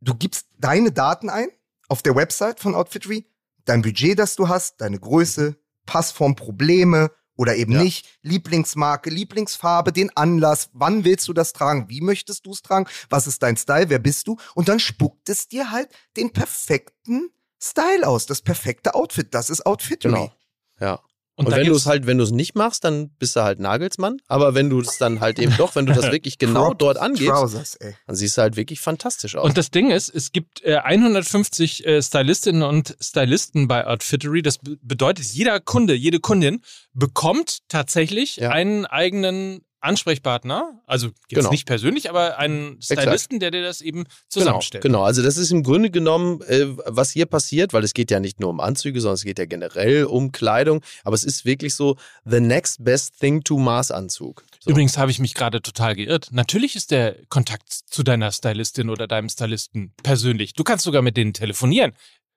[0.00, 1.48] du gibst deine Daten ein
[1.88, 3.26] auf der Website von Outfittery,
[3.64, 5.56] dein Budget, das du hast, deine Größe,
[5.86, 7.82] Passform, Probleme oder eben Ja.
[7.82, 12.86] nicht, Lieblingsmarke, Lieblingsfarbe, den Anlass, wann willst du das tragen, wie möchtest du es tragen,
[13.10, 17.30] was ist dein Style, wer bist du und dann spuckt es dir halt den perfekten
[17.62, 20.12] Style aus, das perfekte Outfit, das ist Outfittery.
[20.14, 20.32] Genau.
[20.80, 21.00] Ja.
[21.38, 23.60] Und, Und, wenn du es halt, wenn du es nicht machst, dann bist du halt
[23.60, 24.16] Nagelsmann.
[24.26, 27.28] Aber wenn du es dann halt eben doch, wenn du das wirklich genau dort angehst,
[27.28, 29.44] Trousers, dann siehst du halt wirklich fantastisch aus.
[29.44, 34.40] Und das Ding ist, es gibt äh, 150 äh, Stylistinnen und Stylisten bei Outfittery.
[34.40, 36.62] Das be bedeutet, jeder Kunde, jede Kundin
[36.94, 38.50] bekommt tatsächlich Ja.
[38.50, 40.80] einen eigenen Ansprechpartner.
[40.86, 41.50] Also jetzt Genau.
[41.50, 44.82] nicht persönlich, aber einen Stylisten, der dir das eben Genau, zusammenstellt.
[44.82, 45.02] genau.
[45.02, 48.40] Also das ist im Grunde genommen, äh, was hier passiert, weil es geht ja nicht
[48.40, 50.82] nur um Anzüge, sondern es geht ja generell um Kleidung.
[51.04, 54.44] Aber es ist wirklich so the next best thing to Maßanzug.
[54.60, 54.70] So.
[54.70, 56.28] Übrigens habe ich mich gerade total geirrt.
[56.32, 60.52] Natürlich ist der Kontakt zu deiner Stylistin oder deinem Stylisten persönlich.
[60.54, 61.92] Du kannst sogar mit denen telefonieren.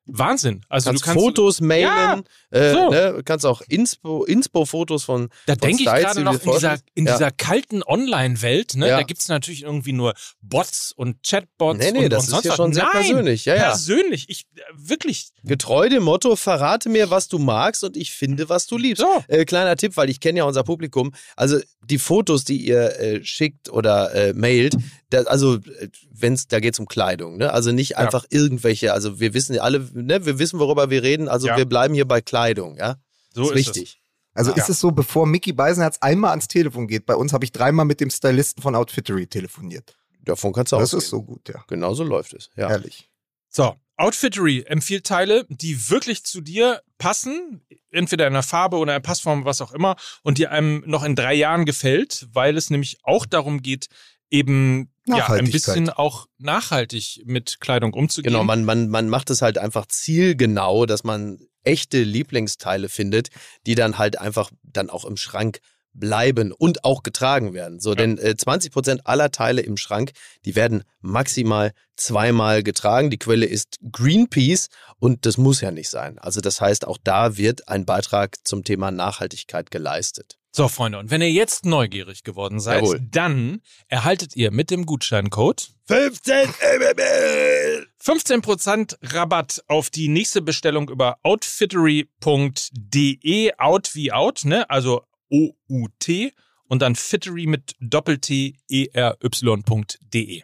[0.06, 0.62] Wahnsinn.
[0.70, 2.90] Also kannst du kannst Fotos mailen, äh, so.
[2.90, 7.14] ne, kannst auch Inspo, Inspo-Fotos von Da denke ich gerade noch in dieser, in Ja.
[7.14, 8.88] dieser kalten Online-Welt, ne?
[8.88, 8.98] Ja.
[8.98, 12.30] Da gibt es natürlich irgendwie nur Bots und Chatbots Nee, nee, und, das und ist
[12.32, 13.46] sonst ja schon sehr Nein, persönlich.
[13.46, 13.64] Ja, ja.
[13.70, 14.26] Persönlich.
[14.30, 15.30] Ich äh, wirklich.
[15.44, 19.02] Getreu dem Motto, verrate mir, was du magst und ich finde, was du liebst.
[19.04, 19.24] So.
[19.28, 21.12] Äh, kleiner Tipp, weil ich kenne ja unser Publikum.
[21.36, 24.76] Also die Fotos, die ihr äh, schickt oder äh, mailt,
[25.10, 27.38] da, also äh, wenn's, da geht es um Kleidung.
[27.38, 27.52] Ne?
[27.52, 31.28] Also nicht einfach irgendwelche, also wir wissen ja alle, ne, wir wissen, worüber wir reden,
[31.28, 31.58] also Ja.
[31.58, 32.78] wir bleiben hier bei Kleidung.
[32.78, 32.98] Ja?
[33.34, 34.02] So ist ist wichtig.
[34.34, 34.58] Also Ja.
[34.58, 37.86] ist es so, bevor Mickey Beisenherz einmal ans Telefon geht, bei uns habe ich dreimal
[37.86, 39.96] mit dem Stylisten von Outfittery telefoniert.
[40.22, 41.00] Davon kannst du Das ausgehen.
[41.02, 41.64] ist so gut, ja.
[41.68, 42.50] Genau so läuft es.
[42.56, 42.70] Ja.
[42.70, 43.10] Ehrlich.
[43.50, 49.02] So, Outfittery empfiehlt Teile, die wirklich zu dir passen, entweder in der Farbe oder in
[49.02, 52.70] der Passform, was auch immer, und die einem noch in drei Jahren gefällt, weil es
[52.70, 53.88] nämlich auch darum geht,
[54.30, 58.34] eben ja, ein bisschen auch nachhaltig mit Kleidung umzugehen.
[58.34, 63.30] Genau, man, man, man macht es halt einfach zielgenau, dass man echte Lieblingsteile findet,
[63.66, 65.60] die dann halt einfach dann auch im Schrank
[65.94, 67.80] bleiben und auch getragen werden.
[67.80, 70.12] So, denn äh, 20% aller Teile im Schrank,
[70.46, 73.10] die werden maximal zweimal getragen.
[73.10, 74.70] Die Quelle ist Greenpeace
[75.00, 76.20] und das muss ja nicht sein.
[76.20, 80.39] Also das heißt, auch da wird ein Beitrag zum Thema Nachhaltigkeit geleistet.
[80.52, 83.00] So, Freunde, und wenn ihr jetzt neugierig geworden seid, Jawohl.
[83.12, 87.88] dann erhaltet ihr mit dem Gutscheincode 15 MML!
[88.04, 94.68] 15% Rabatt auf die nächste Bestellung über outfittery.de, out wie out, ne?
[94.70, 96.34] Also O-U-T
[96.68, 100.42] und dann fittery mit Doppel-T, E-R-Y.de.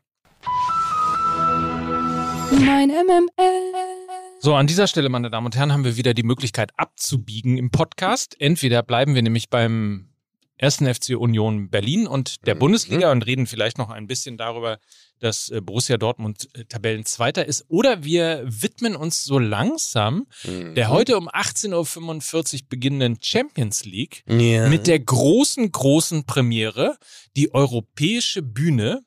[2.51, 4.04] Mein MML.
[4.39, 7.71] So, an dieser Stelle, meine Damen und Herren, haben wir wieder die Möglichkeit abzubiegen im
[7.71, 8.35] Podcast.
[8.39, 10.09] Entweder bleiben wir nämlich beim
[10.57, 12.59] ersten FC Union Berlin und der Mhm.
[12.59, 14.77] Bundesliga und reden vielleicht noch ein bisschen darüber,
[15.19, 17.65] dass äh, Borussia Dortmund äh, Tabellenzweiter ist.
[17.69, 20.75] Oder wir widmen uns so langsam Mhm.
[20.75, 24.69] der heute um 18.45 Uhr beginnenden Champions League ja.
[24.69, 26.97] mit der großen, großen Premiere.
[27.35, 29.01] Die europäische Bühne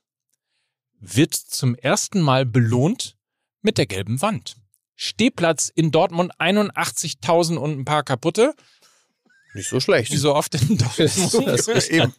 [1.00, 3.16] wird zum ersten Mal belohnt
[3.62, 4.56] mit der gelben Wand.
[5.01, 8.53] Stehplatz in Dortmund 81.000 und ein paar kaputte.
[9.55, 10.11] Nicht so schlecht.
[10.12, 11.68] Wie so oft in Das ist Dortmund.
[11.90, 12.12] Eben.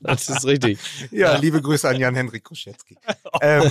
[0.00, 0.80] Das ist richtig.
[1.12, 2.96] Ja, liebe Grüße an Jan-Henrik Koschetzky.
[3.40, 3.70] ähm,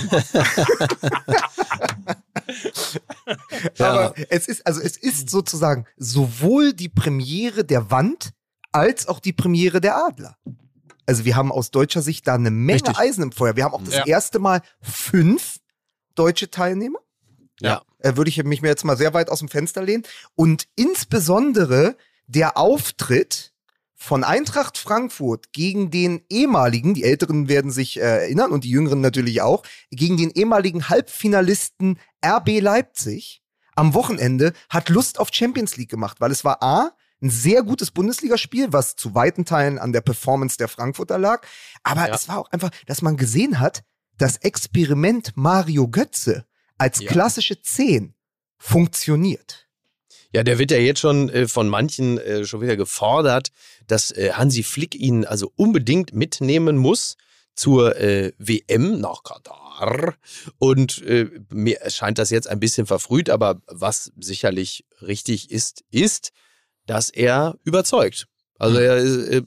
[3.78, 8.30] aber es ist, also es ist sozusagen sowohl die Premiere der Wand
[8.72, 10.36] als auch die Premiere der Adler.
[11.04, 12.98] Also wir haben aus deutscher Sicht da eine Menge Richtig.
[12.98, 13.54] Eisen im Feuer.
[13.56, 14.06] Wir haben auch das Ja.
[14.06, 15.58] erste Mal fünf
[16.14, 16.98] deutsche Teilnehmer.
[17.60, 17.82] Ja.
[17.98, 20.04] Äh, würde ich mich mir jetzt mal sehr weit aus dem Fenster lehnen.
[20.34, 21.96] Und insbesondere
[22.26, 23.52] der Auftritt
[23.94, 29.00] von Eintracht Frankfurt gegen den ehemaligen, die Älteren werden sich äh, erinnern und die Jüngeren
[29.00, 33.42] natürlich auch, gegen den ehemaligen Halbfinalisten RB Leipzig
[33.74, 36.92] am Wochenende hat Lust auf Champions League gemacht, weil es war A,
[37.22, 41.46] ein sehr gutes Bundesligaspiel, was zu weiten Teilen an der Performance der Frankfurter lag.
[41.82, 42.14] Aber Ja.
[42.14, 43.82] es war auch einfach, dass man gesehen hat,
[44.16, 46.44] das Experiment Mario Götze
[46.78, 47.10] als Ja.
[47.10, 48.14] klassische 10
[48.56, 49.66] funktioniert.
[50.32, 53.50] Ja, der wird ja jetzt schon äh, von manchen äh, schon wieder gefordert,
[53.86, 57.16] dass äh, Hansi Flick ihn also unbedingt mitnehmen muss
[57.54, 60.16] zur äh, WM nach Katar.
[60.58, 66.30] Und äh, mir erscheint das jetzt ein bisschen verfrüht, aber was sicherlich richtig ist, ist,
[66.86, 68.26] dass er überzeugt.
[68.58, 69.42] Also er äh,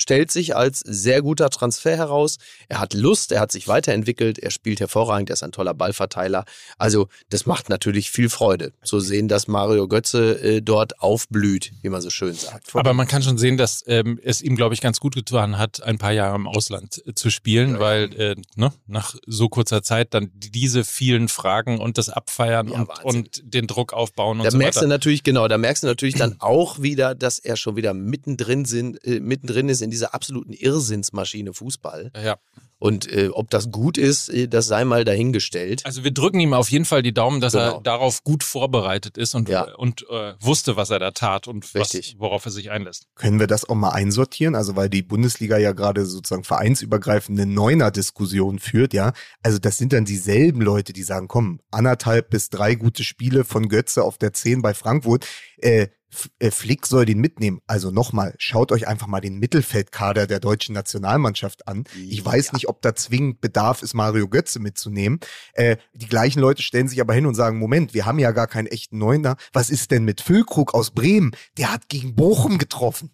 [0.00, 2.38] stellt sich als sehr guter Transfer heraus.
[2.68, 6.44] Er hat Lust, er hat sich weiterentwickelt, er spielt hervorragend, er ist ein toller Ballverteiler.
[6.78, 11.88] Also das macht natürlich viel Freude zu sehen, dass Mario Götze äh, dort aufblüht, wie
[11.88, 12.74] man so schön sagt.
[12.74, 15.82] Aber man kann schon sehen, dass ähm, es ihm, glaube ich, ganz gut getan hat,
[15.82, 20.14] ein paar Jahre im Ausland äh, zu spielen, weil äh, ne, nach so kurzer Zeit
[20.14, 24.50] dann diese vielen Fragen und das Abfeiern Ja, und, und den Druck aufbauen und Da
[24.50, 24.86] so merkst weiter.
[24.86, 28.64] du natürlich, genau, da merkst du natürlich dann auch wieder, dass er schon wieder mittendrin
[28.64, 32.10] sind, äh, mittendrin ist in dieser absoluten Irrsinnsmaschine Fußball.
[32.22, 32.36] Ja.
[32.78, 35.84] Und äh, ob das gut ist, äh, das sei mal dahingestellt.
[35.84, 37.74] Also wir drücken ihm auf jeden Fall die Daumen, dass Genau.
[37.76, 39.74] er darauf gut vorbereitet ist und, Ja.
[39.74, 43.06] und äh, wusste, was er da tat und was, worauf er sich einlässt.
[43.16, 44.54] Können wir das auch mal einsortieren?
[44.54, 49.12] Also, weil die Bundesliga ja gerade sozusagen vereinsübergreifende Neuner-Diskussion führt, ja.
[49.42, 53.68] Also, das sind dann dieselben Leute, die sagen, komm, anderthalb bis drei gute Spiele von
[53.68, 55.26] Götze auf der 10 bei Frankfurt.
[55.58, 57.60] Äh, äh, Flick soll den mitnehmen.
[57.66, 61.84] Also nochmal, schaut euch einfach mal den Mittelfeldkader der deutschen Nationalmannschaft an.
[62.08, 62.52] Ich weiß Ja.
[62.54, 65.20] nicht, ob da zwingend Bedarf ist, Mario Götze mitzunehmen.
[65.52, 68.46] Äh, die gleichen Leute stellen sich aber hin und sagen, Moment, wir haben ja gar
[68.46, 69.36] keinen echten Neuner.
[69.52, 71.30] Was ist denn mit Füllkrug aus Bremen?
[71.58, 73.10] Der hat gegen Bochum getroffen.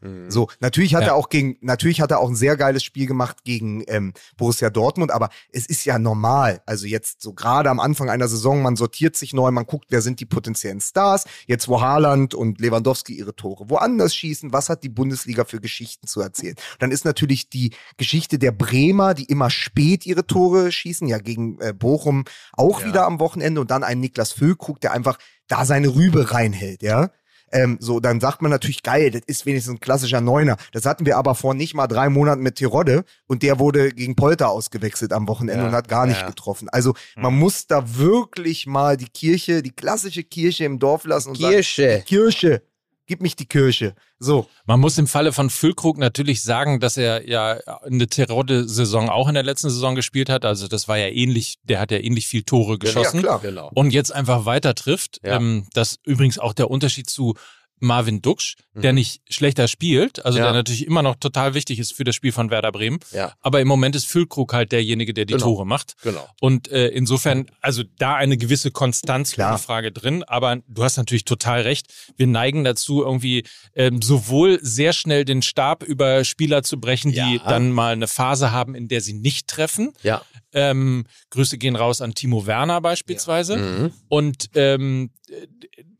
[0.00, 0.30] Mhm.
[0.30, 1.08] So, natürlich hat Ja.
[1.08, 4.70] er auch gegen, natürlich hat er auch ein sehr geiles Spiel gemacht gegen ähm, Borussia
[4.70, 6.62] Dortmund, aber es ist ja normal.
[6.66, 10.00] Also jetzt so gerade am Anfang einer Saison, man sortiert sich neu, man guckt, wer
[10.02, 11.24] sind die potenziellen Stars.
[11.46, 16.06] Jetzt wo Haaland und Lewandowski ihre Tore woanders schießen, was hat die Bundesliga für Geschichten
[16.06, 16.54] zu erzählen?
[16.78, 21.60] Dann ist natürlich die Geschichte der Bremer, die immer spät ihre Tore schießen, ja gegen
[21.60, 22.86] äh, Bochum auch Ja.
[22.86, 25.18] wieder am Wochenende und dann ein Niklas Füllkrug, der einfach
[25.48, 27.10] da seine Rübe reinhält, ja.
[27.52, 30.56] Ähm, so, dann sagt man natürlich, geil, das ist wenigstens ein klassischer Neuner.
[30.72, 34.16] Das hatten wir aber vor nicht mal drei Monaten mit Tirode und der wurde gegen
[34.16, 36.26] Polter ausgewechselt am Wochenende Ja, und hat gar nicht ja.
[36.26, 36.68] getroffen.
[36.68, 41.38] Also man muss da wirklich mal die Kirche, die klassische Kirche im Dorf lassen und
[41.38, 41.90] Kirche.
[41.92, 42.62] sagen, Kirche,
[43.08, 43.94] Gib mich die Kirche.
[44.18, 44.46] So.
[44.66, 49.34] Man muss im Falle von Füllkrug natürlich sagen, dass er ja eine Terodde-Saison auch in
[49.34, 50.44] der letzten Saison gespielt hat.
[50.44, 53.16] Also das war ja ähnlich, der hat ja ähnlich viel Tore geschossen.
[53.16, 53.40] Ja, klar.
[53.40, 53.70] Genau.
[53.74, 55.20] Und jetzt einfach weiter trifft.
[55.24, 55.36] Ja.
[55.36, 57.34] Ähm, das ist übrigens auch der Unterschied zu
[57.80, 58.96] Marvin Duksch, der Mhm.
[58.98, 60.44] nicht schlechter spielt, also Ja.
[60.44, 62.98] der natürlich immer noch total wichtig ist für das Spiel von Werder Bremen.
[63.12, 63.32] Ja.
[63.40, 65.44] Aber im Moment ist Füllkrug halt derjenige, der die Genau.
[65.44, 65.94] Tore macht.
[66.02, 66.28] Genau.
[66.40, 69.58] Und äh, insofern, also da eine gewisse Konstanz Klar.
[69.58, 70.22] Frage drin.
[70.24, 71.86] Aber du hast natürlich total recht.
[72.16, 77.18] Wir neigen dazu, irgendwie ähm, sowohl sehr schnell den Stab über Spieler zu brechen, die
[77.18, 77.38] Ja.
[77.48, 79.92] dann mal eine Phase haben, in der sie nicht treffen.
[80.02, 80.22] Ja.
[80.52, 83.56] Ähm, Grüße gehen raus an Timo Werner beispielsweise.
[83.56, 83.92] Mhm.
[84.08, 85.46] Und ähm, äh,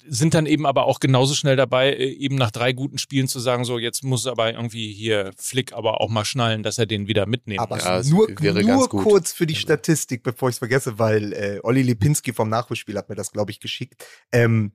[0.09, 3.41] sind dann eben aber auch genauso schnell dabei, äh, eben nach drei guten Spielen zu
[3.41, 7.07] sagen, so jetzt muss aber irgendwie hier Flick aber auch mal schnallen, dass er den
[7.07, 7.85] wieder mitnehmen Aber muss.
[7.85, 9.05] Ja, nur, wäre nur ganz gut.
[9.05, 13.09] kurz für die Statistik, bevor ich es vergesse, weil äh, Olli Lipinski vom Nachholspiel hat
[13.09, 14.05] mir das, glaube ich, geschickt.
[14.33, 14.73] Ähm,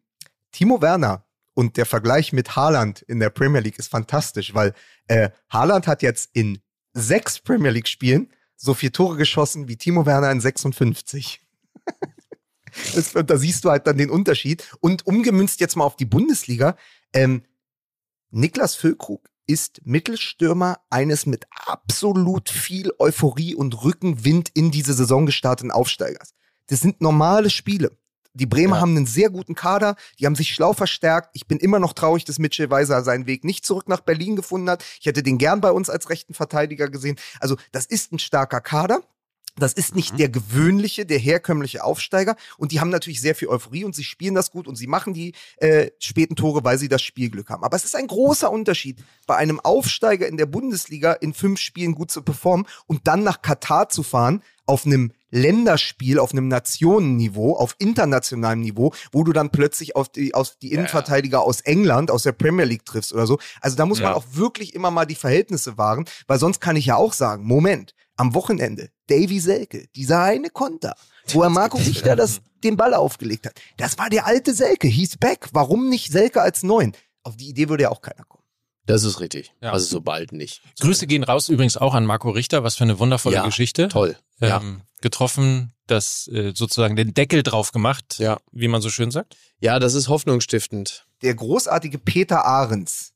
[0.52, 4.74] Timo Werner und der Vergleich mit Haaland in der Premier League ist fantastisch, weil
[5.08, 6.60] äh, Haaland hat jetzt in
[6.94, 11.42] sechs Premier League-Spielen so vier Tore geschossen wie Timo Werner in 56.
[12.96, 14.68] das, und da siehst du halt dann den Unterschied.
[14.80, 16.76] Und umgemünzt jetzt mal auf die Bundesliga,
[17.14, 17.44] ähm,
[18.32, 25.72] Niklas Füllkrug ist Mittelstürmer eines mit absolut viel Euphorie und Rückenwind in diese Saison gestarteten
[25.72, 26.34] Aufsteigers.
[26.68, 27.98] Das sind normale Spiele.
[28.36, 28.82] Die Bremer Ja.
[28.82, 31.30] haben einen sehr guten Kader, die haben sich schlau verstärkt.
[31.34, 34.70] Ich bin immer noch traurig, dass Mitchell Weiser seinen Weg nicht zurück nach Berlin gefunden
[34.72, 34.84] hat.
[35.00, 37.18] Ich hätte den gern bei uns als rechten Verteidiger gesehen.
[37.40, 39.04] Also, das ist ein starker Kader.
[39.58, 42.36] Das ist nicht der gewöhnliche, der herkömmliche Aufsteiger.
[42.58, 45.14] Und die haben natürlich sehr viel Euphorie und sie spielen das gut und sie machen
[45.14, 47.64] die äh, späten Tore, weil sie das Spielglück haben.
[47.64, 51.94] Aber es ist ein großer Unterschied, bei einem Aufsteiger in der Bundesliga in fünf Spielen
[51.94, 57.56] gut zu performen und dann nach Katar zu fahren, auf einem Länderspiel, auf einem Nationenniveau,
[57.56, 62.24] auf internationalem Niveau, wo du dann plötzlich auf die, auf die Innenverteidiger aus England, aus
[62.24, 63.40] der Premier League triffst oder so.
[63.62, 64.16] Also da muss man Ja.
[64.16, 67.94] auch wirklich immer mal die Verhältnisse wahren, weil sonst kann ich ja auch sagen, Moment,
[68.16, 70.96] am Wochenende, Davy Selke, dieser eine Konter,
[71.30, 73.54] wo er Marco Richter das, den Ball aufgelegt hat.
[73.78, 75.50] Das war der alte Selke, he's back.
[75.54, 76.94] Warum nicht Selke als Neun?
[77.24, 78.44] Auf die Idee würde ja auch keiner kommen.
[78.86, 79.54] Das ist richtig.
[79.62, 79.72] Ja.
[79.72, 80.62] Also so bald nicht.
[80.82, 83.88] Grüße gehen raus übrigens auch an Marco Richter, was für eine wundervolle Ja, Geschichte.
[83.88, 84.18] Toll.
[84.40, 84.60] Ja.
[84.60, 88.40] Ähm, getroffen, das äh, sozusagen den Deckel drauf gemacht, Ja.
[88.52, 89.38] wie man so schön sagt.
[89.60, 91.06] ja, das ist hoffnungsstiftend.
[91.22, 93.13] Der großartige Peter Ahrens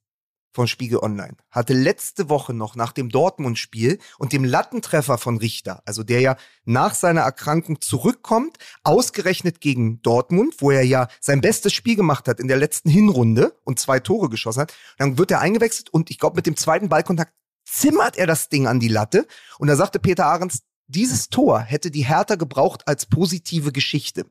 [0.58, 5.84] von Spiegel Online hatte letzte Woche noch nach dem Dortmund-Spiel und dem Lattentreffer von Richter,
[5.86, 6.36] also der ja
[6.66, 12.39] nach seiner Erkrankung zurückkommt, ausgerechnet gegen Dortmund, wo er ja sein bestes Spiel gemacht hat
[12.39, 14.74] in der letzten Hinrunde und zwei Tore geschossen hat.
[14.97, 17.34] Dann wird er eingewechselt und ich glaube, mit dem zweiten Ballkontakt
[17.64, 19.28] zimmert er das Ding an die Latte.
[19.60, 24.26] Und da sagte Peter Ahrens, dieses Tor hätte die Hertha gebraucht als positive Geschichte.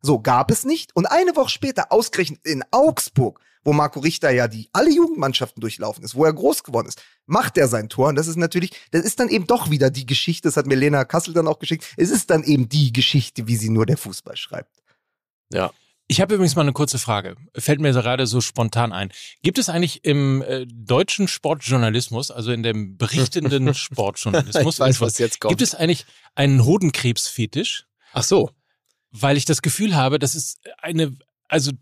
[0.00, 0.96] So gab es nicht.
[0.96, 6.04] Und eine Woche später, ausgerechnet in Augsburg, wo Marco Richter ja die alle Jugendmannschaften durchlaufen
[6.04, 8.08] ist, wo er groß geworden ist, macht er sein Tor.
[8.08, 10.76] Und das ist natürlich, das ist dann eben doch wieder die Geschichte, das hat mir
[10.76, 11.84] Lena Kassel dann auch geschickt.
[11.96, 14.82] Es ist dann eben die Geschichte, wie sie nur der Fußball schreibt.
[15.52, 15.72] Ja.
[16.08, 17.34] Ich habe übrigens mal eine kurze Frage.
[17.56, 19.10] Fällt mir gerade so spontan ein.
[19.42, 25.18] Gibt es eigentlich im äh, deutschen Sportjournalismus, also in dem berichtenden Sportjournalismus, Ich weiß, was
[25.18, 25.50] jetzt kommt.
[25.50, 26.06] gibt es eigentlich
[26.36, 27.86] einen Hodenkrebsfetisch?
[28.12, 28.52] Ach so.
[29.10, 31.16] Weil ich das Gefühl habe, das ist eine,
[31.48, 31.72] also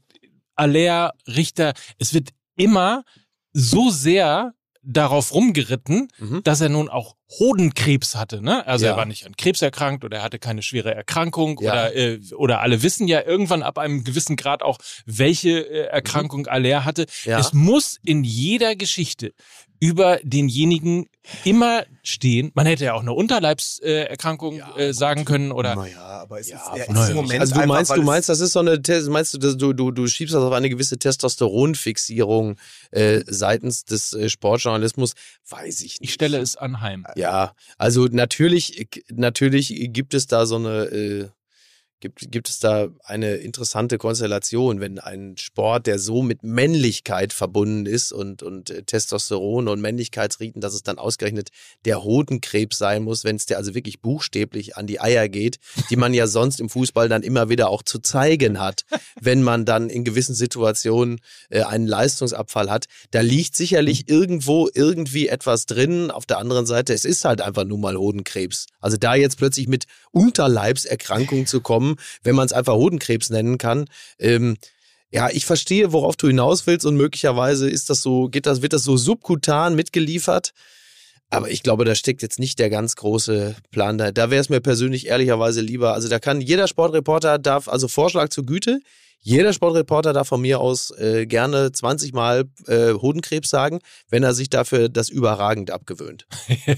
[0.56, 3.04] Aller, Richter, es wird immer
[3.52, 4.52] so sehr
[4.86, 6.42] darauf rumgeritten, Mhm.
[6.44, 8.42] dass er nun auch Hodenkrebs hatte.
[8.42, 8.66] Ne?
[8.66, 8.92] Also Ja.
[8.92, 11.72] er war nicht an Krebs erkrankt oder er hatte keine schwere Erkrankung Ja.
[11.72, 14.76] oder, äh, oder alle wissen ja irgendwann ab einem gewissen Grad auch,
[15.06, 17.06] welche äh, Erkrankung Aller hatte.
[17.24, 17.30] Mhm.
[17.30, 17.38] Ja.
[17.38, 19.32] Es muss in jeder Geschichte
[19.84, 21.10] über denjenigen
[21.44, 22.50] immer stehen.
[22.54, 26.88] Man hätte ja auch eine Unterleibserkrankung äh, sagen können oder naja, aber es Ja, ist,
[26.88, 27.08] ist naja.
[27.10, 29.58] im Moment Also du einfach, meinst, du meinst, das ist so eine, meinst du, dass
[29.58, 32.56] du, du, du schiebst das auf eine gewisse Testosteronfixierung
[32.92, 35.12] äh, seitens des äh, Sportjournalismus?
[35.50, 36.02] Weiß ich nicht.
[36.08, 37.06] ich stelle es anheim.
[37.16, 41.28] Ja, also natürlich, natürlich gibt es da so eine, äh,
[42.00, 47.86] gibt, gibt es da eine interessante Konstellation, wenn ein Sport, der so mit Männlichkeit verbunden
[47.86, 51.48] ist und, und äh, Testosteron und Männlichkeitsriten, dass es dann ausgerechnet
[51.84, 55.58] der Hodenkrebs sein muss, wenn es dir also wirklich buchstäblich an die Eier geht,
[55.90, 58.84] die man ja sonst im Fußball dann immer wieder auch zu zeigen hat,
[59.20, 62.86] wenn man dann in gewissen Situationen äh, einen Leistungsabfall hat.
[63.12, 66.10] Da liegt sicherlich irgendwo irgendwie etwas drin.
[66.10, 68.66] Auf der anderen Seite, es ist halt einfach nur mal Hodenkrebs.
[68.80, 71.83] Also da jetzt plötzlich mit Unterleibserkrankungen zu kommen,
[72.22, 73.86] wenn man es einfach Hodenkrebs nennen kann,
[74.18, 74.56] ähm,
[75.10, 78.72] ja, ich verstehe, worauf du hinaus willst und möglicherweise ist das so, geht das, wird
[78.72, 80.52] das so subkutan mitgeliefert.
[81.30, 84.12] Aber ich glaube, da steckt jetzt nicht der ganz große Plan da.
[84.12, 85.94] Da wäre es mir persönlich ehrlicherweise lieber.
[85.94, 88.80] Also da kann jeder Sportreporter darf, also Vorschlag zur Güte,
[89.20, 94.34] jeder Sportreporter darf von mir aus äh, gerne 20 Mal äh, Hodenkrebs sagen, wenn er
[94.34, 96.26] sich dafür das überragend abgewöhnt.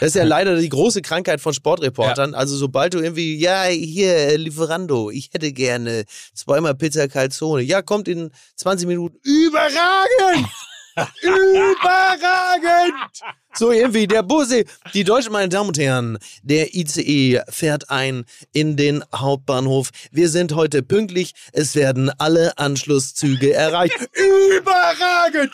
[0.00, 2.34] das ist ja leider die große Krankheit von Sportreportern.
[2.34, 6.04] Also sobald du irgendwie, ja, hier, Lieferando, ich hätte gerne
[6.34, 7.62] zweimal Pizza Calzone.
[7.62, 9.18] Ja, kommt in 20 Minuten.
[9.22, 10.48] Überragend!
[11.22, 12.94] Überragend!
[13.56, 14.64] So irgendwie, der Busse,
[14.94, 19.90] die Deutschen, meine Damen und Herren, der ICE fährt ein in den Hauptbahnhof.
[20.10, 21.34] Wir sind heute pünktlich.
[21.52, 23.94] Es werden alle Anschlusszüge erreicht.
[24.12, 25.52] Überragend!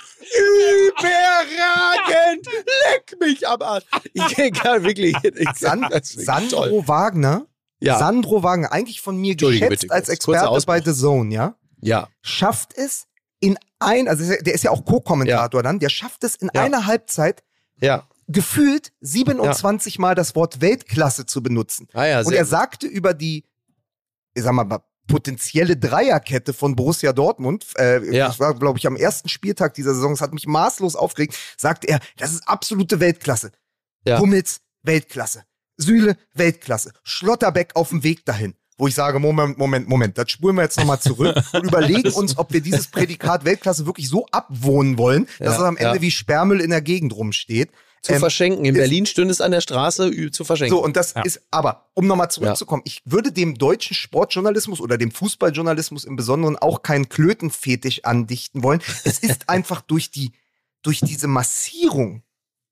[0.99, 2.47] Überragend!
[2.47, 3.85] Leck mich am Arsch.
[4.15, 5.15] Ich kann wirklich.
[5.23, 6.83] Ich San Sandro toll.
[6.89, 7.47] Wagner,
[7.81, 7.99] Ja.
[7.99, 10.81] Sandro Wagner, eigentlich von mir geschätzt bitte, als Experte bei.
[10.81, 12.09] The Zone, ja, Ja.
[12.23, 13.07] schafft es
[13.41, 16.63] in ein, also der ist ja auch Co-Kommentator dann, der schafft es in Ja.
[16.63, 17.43] einer Halbzeit
[17.81, 18.07] Ja.
[18.29, 21.89] gefühlt 27 Mal das Wort Weltklasse zu benutzen.
[21.95, 23.45] Ah ja, Und er sagte über die,
[24.35, 28.29] ich sag mal, potenzielle Dreierkette von Borussia Dortmund, äh, Ja.
[28.29, 31.89] das war, glaube ich, am ersten Spieltag dieser Saison, das hat mich maßlos aufgeregt, sagte
[31.89, 33.51] er, das ist absolute Weltklasse.
[34.07, 34.19] Ja.
[34.21, 35.43] Hummels, Weltklasse.
[35.79, 36.93] Süle, Weltklasse.
[37.03, 38.55] Schlotterbeck auf dem Weg dahin.
[38.81, 42.39] Wo ich sage, Moment, Moment, Moment, das spulen wir jetzt nochmal zurück und überlegen uns,
[42.39, 46.01] ob wir dieses Prädikat Weltklasse wirklich so abwohnen wollen, dass Ja, es am Ende ja.
[46.03, 47.71] wie Sperrmüll in der Gegend rumsteht.
[48.01, 48.65] Zu Ähm, verschenken.
[48.65, 50.75] In Berlin stünde es an der Straße zu verschenken.
[50.75, 51.21] so, und das Ja.
[51.21, 56.57] ist, aber um nochmal zurückzukommen, ich würde dem deutschen Sportjournalismus oder dem Fußballjournalismus im Besonderen
[56.57, 58.81] auch keinen Klötenfetisch andichten wollen.
[59.05, 60.33] Es ist einfach durch die,
[60.81, 62.23] durch diese Massierung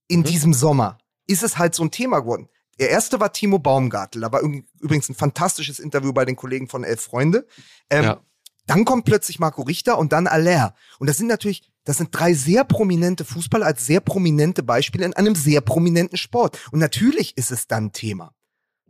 [0.06, 0.24] in Mhm.
[0.24, 0.96] diesem Sommer
[1.26, 2.48] ist es halt so ein Thema geworden.
[2.78, 6.68] Der erste war Timo Baumgartel, da war üb- übrigens ein fantastisches Interview bei den Kollegen
[6.68, 7.46] von Elf Freunde.
[7.90, 8.20] Ähm, Ja.
[8.66, 10.74] Dann kommt plötzlich Marco Richter und dann Aller.
[10.98, 15.14] Und das sind natürlich, das sind drei sehr prominente Fußballer als sehr prominente Beispiele in
[15.14, 16.58] einem sehr prominenten Sport.
[16.70, 18.34] Und natürlich ist es dann Thema.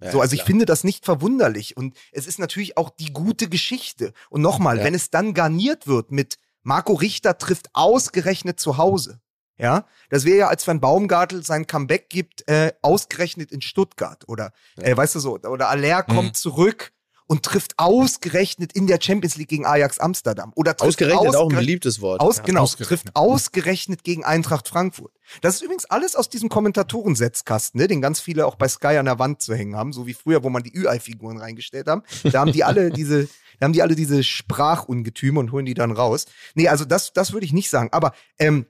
[0.02, 0.46] Ja, so, also ich klar.
[0.48, 1.76] finde das nicht verwunderlich.
[1.76, 4.12] Und es ist natürlich auch die gute Geschichte.
[4.30, 4.84] Und nochmal, Ja.
[4.84, 9.20] wenn es dann garniert wird mit Marco Richter trifft ausgerechnet zu Hause.
[9.58, 14.52] Ja, das wäre ja, als wenn Baumgartel sein Comeback gibt, äh, ausgerechnet in Stuttgart oder,
[14.76, 16.92] äh, weißt du so, oder Aller kommt zurück
[17.26, 21.56] und trifft ausgerechnet in der Champions League gegen Ajax Amsterdam oder trifft Ausgerechnet auch ein
[21.56, 22.20] beliebtes Wort.
[22.20, 22.44] aus, Ja.
[22.44, 23.00] genau, ausgerechnet.
[23.02, 25.12] trifft ausgerechnet gegen Eintracht Frankfurt.
[25.42, 29.04] Das ist übrigens alles aus diesem Kommentatorensetzkasten, ne, den ganz viele auch bei Sky an
[29.04, 32.02] der Wand zu hängen haben, so wie früher, wo man die Ü-Ei-Figuren reingestellt haben.
[32.24, 33.28] Da haben die alle diese,
[33.60, 36.26] da haben die alle diese Sprachungetüme und holen die dann raus.
[36.54, 37.90] Nee, also das, das würde ich nicht sagen.
[37.92, 38.66] Aber ähm,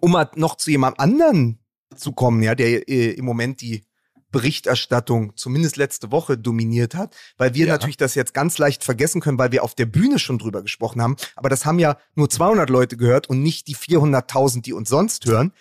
[0.00, 1.58] um mal noch zu jemand anderen
[1.94, 3.84] zu kommen, ja, der äh, im Moment die
[4.32, 7.72] Berichterstattung zumindest letzte Woche dominiert hat, weil wir Ja.
[7.72, 11.00] natürlich das jetzt ganz leicht vergessen können, weil wir auf der Bühne schon drüber gesprochen
[11.00, 11.16] haben.
[11.36, 15.26] Aber das haben ja nur 200 Leute gehört und nicht die 400.000, die uns sonst
[15.26, 15.52] hören.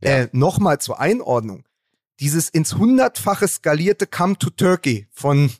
[0.00, 1.64] Äh, Nochmal zur Einordnung.
[2.20, 5.50] Dieses ins hundertfache skalierte Come to Turkey von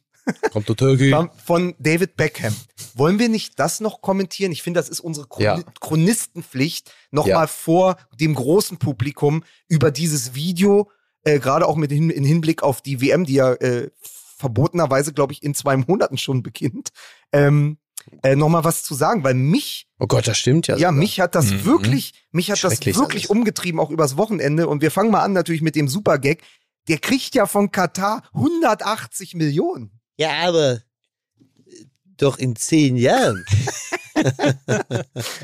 [0.52, 1.10] Kommt der Türkei.
[1.10, 2.54] von- von David Beckham.
[2.94, 4.52] Wollen wir nicht das noch kommentieren?
[4.52, 5.62] Ich finde, das ist unsere Chron Ja.
[5.80, 7.46] Chronistenpflicht, nochmal Ja.
[7.46, 10.90] vor dem großen Publikum über dieses Video,
[11.24, 13.90] äh, gerade auch mit hin, in Hinblick auf die WM, die ja äh,
[14.38, 16.88] verbotenerweise, glaube ich, in zwei Monaten schon beginnt,
[17.32, 17.78] ähm,
[18.22, 20.74] äh, nochmal was zu sagen, weil mich, Oh Gott, das stimmt ja.
[20.74, 20.92] ja, sogar.
[20.92, 21.64] mich hat das Mhm.
[21.64, 23.26] wirklich, mich hat das wirklich alles.
[23.26, 24.68] umgetrieben, auch übers Wochenende.
[24.68, 26.38] Und wir fangen mal an natürlich mit dem Supergag.
[26.88, 30.00] Der kriegt ja von Katar 180 Millionen.
[30.16, 30.80] Ja, aber
[32.16, 33.44] doch in zehn Jahren.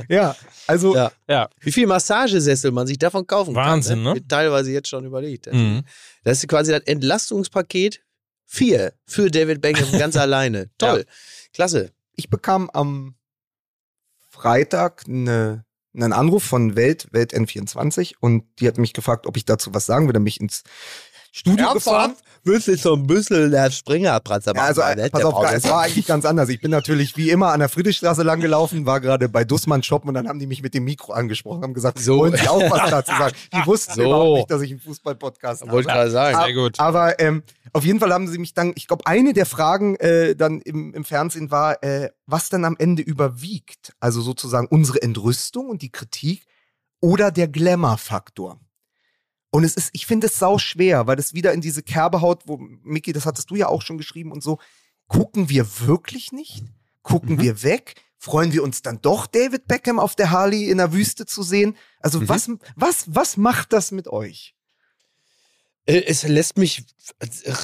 [0.08, 1.12] Ja, also Ja.
[1.28, 1.50] Ja.
[1.60, 4.02] Wie viel Massagesessel man sich davon kaufen Wahnsinn, kann.
[4.04, 4.14] ne?
[4.14, 5.52] Wird Teilweise jetzt schon überlegt.
[5.52, 5.82] Mhm.
[6.24, 8.00] Das ist quasi das Entlastungspaket
[8.46, 10.70] 4 für David Beckham ganz alleine.
[10.78, 11.04] Toll.
[11.52, 11.92] Klasse.
[12.14, 13.16] ich bekam am
[14.30, 15.64] Freitag eine,
[15.94, 19.86] einen Anruf von Welt, Welt N24 und die hat mich gefragt, ob ich dazu was
[19.86, 20.62] sagen würde, mich ins
[21.32, 22.14] Studio gefahren.
[22.42, 26.06] Willst du so ein bisschen der Springerpratzer Ja, also äh, pass auf, es war eigentlich
[26.06, 26.48] ganz anders.
[26.48, 30.08] Ich bin natürlich wie immer an der Friedrichstraße lang gelaufen, war gerade bei Dussmann shoppen
[30.08, 32.18] und dann haben die mich mit dem Mikro angesprochen, haben gesagt, So.
[32.18, 33.36] wollen Sie auch was dazu sagen?
[33.52, 34.02] Die wussten So.
[34.02, 35.72] überhaupt nicht, dass ich einen Fußball-Podcast habe.
[35.72, 36.38] Wollte gerade sagen.
[36.42, 36.80] Sehr gut.
[36.80, 37.42] Aber ähm,
[37.74, 40.94] auf jeden Fall haben sie mich dann, ich glaube, eine der Fragen äh, dann im,
[40.94, 43.92] im Fernsehen war, äh, was dann am Ende überwiegt.
[44.00, 46.46] Also sozusagen unsere Entrüstung und die Kritik
[47.00, 48.58] oder der Glamour-Faktor.
[49.50, 52.42] Und es ist, ich finde es sau schwer, weil das wieder in diese Kerbe haut,
[52.46, 54.58] wo, Micky, das hattest du ja auch schon geschrieben und so.
[55.08, 56.62] Gucken wir wirklich nicht?
[57.02, 57.40] Gucken Mhm.
[57.42, 57.94] wir weg?
[58.16, 61.76] Freuen wir uns dann doch, David Beckham auf der Harley in der Wüste zu sehen?
[62.00, 62.28] Also Mhm.
[62.28, 64.54] was, was, was macht das mit euch?
[65.86, 66.84] Äh, Es lässt mich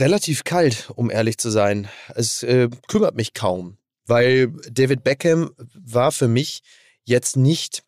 [0.00, 1.88] relativ kalt, um ehrlich zu sein.
[2.14, 3.76] Es äh, kümmert mich kaum,
[4.06, 6.62] weil David Beckham war für mich
[7.04, 7.84] jetzt nicht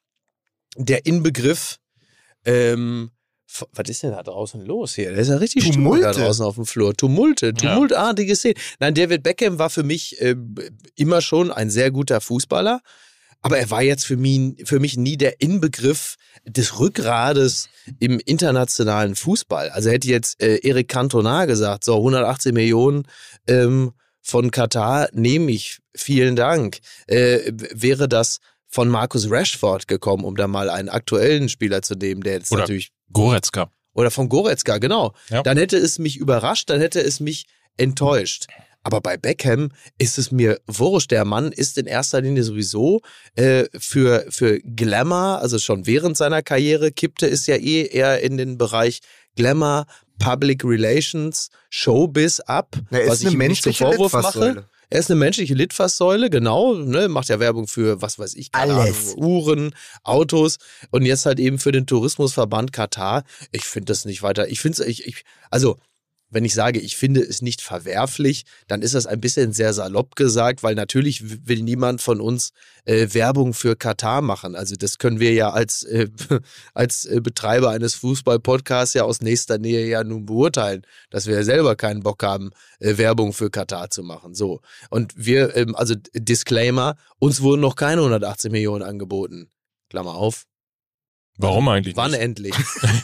[0.77, 1.81] der Inbegriff
[2.45, 3.11] ähm,
[3.73, 5.13] Was ist denn da draußen los hier?
[5.13, 5.99] Da ist ja richtig Tumulte.
[5.99, 6.95] Stimmung da draußen auf dem Flur.
[6.95, 8.57] Tumulte, tumultartige Szenen.
[8.79, 10.37] Nein, David Beckham war für mich äh,
[10.97, 12.81] immer schon ein sehr guter Fußballer.
[13.41, 17.69] Aber er war jetzt für mich, für mich nie der Inbegriff des Rückgrades
[18.01, 19.71] im internationalen Fußball.
[19.71, 23.05] Also hätte jetzt äh, Eric Cantona gesagt, so 180 Millionen
[23.47, 26.79] ähm, von Katar nehme ich, vielen Dank.
[27.07, 32.23] Äh, wäre das von Marcus Rashford gekommen, um da mal einen aktuellen Spieler zu nehmen,
[32.23, 33.71] der jetzt Oder- natürlich Goretzka.
[33.95, 35.15] oder von Goretzka, genau.
[35.31, 35.43] Ja.
[35.43, 37.47] Dann hätte es mich überrascht, dann hätte es mich
[37.77, 38.47] enttäuscht.
[38.83, 41.11] Aber bei Beckham ist es mir wurscht.
[41.11, 43.01] Der Mann ist in erster Linie sowieso
[43.35, 48.37] äh, für, für Glamour, also schon während seiner Karriere, kippte es ja eh eher in
[48.37, 49.01] den Bereich
[49.37, 49.87] Glamour,
[50.19, 52.77] Public Relations, Showbiz ab.
[52.91, 54.65] Ist was ich ihm nicht zum menschliche Vorwurf mache.
[54.91, 56.75] Er ist eine menschliche Litfaßsäule, genau.
[56.75, 59.15] Ne, macht ja Werbung für, was weiß ich, keine Alles.
[59.15, 60.59] Ahnung, Uhren, Autos
[60.91, 63.25] und jetzt halt eben für den Tourismusverband Katar.
[63.53, 64.49] Ich finde das nicht weiter.
[64.49, 65.77] Ich finde es, ich, ich, also,
[66.31, 70.15] wenn ich sage, ich finde es nicht verwerflich, dann ist das ein bisschen sehr salopp
[70.17, 72.51] gesagt, weil natürlich will niemand von uns
[72.85, 74.55] äh, Werbung für Katar machen.
[74.55, 76.09] Also das können wir ja als, äh,
[76.75, 81.43] als äh, Betreiber eines Fußball-Podcasts ja aus nächster Nähe ja nun beurteilen, dass wir ja
[81.43, 82.51] selber keinen Bock haben,
[82.81, 84.35] äh, Werbung für Katar zu machen.
[84.35, 84.61] So.
[84.91, 89.51] Und wir, ähm, also Disclaimer, uns wurden noch keine 180 Millionen angeboten.
[89.89, 90.45] Klammer auf.
[91.39, 92.21] Warum eigentlich Wann nicht?
[92.21, 92.55] endlich?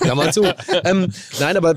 [0.01, 0.43] Klammer zu.
[0.85, 1.75] ähm, nein, aber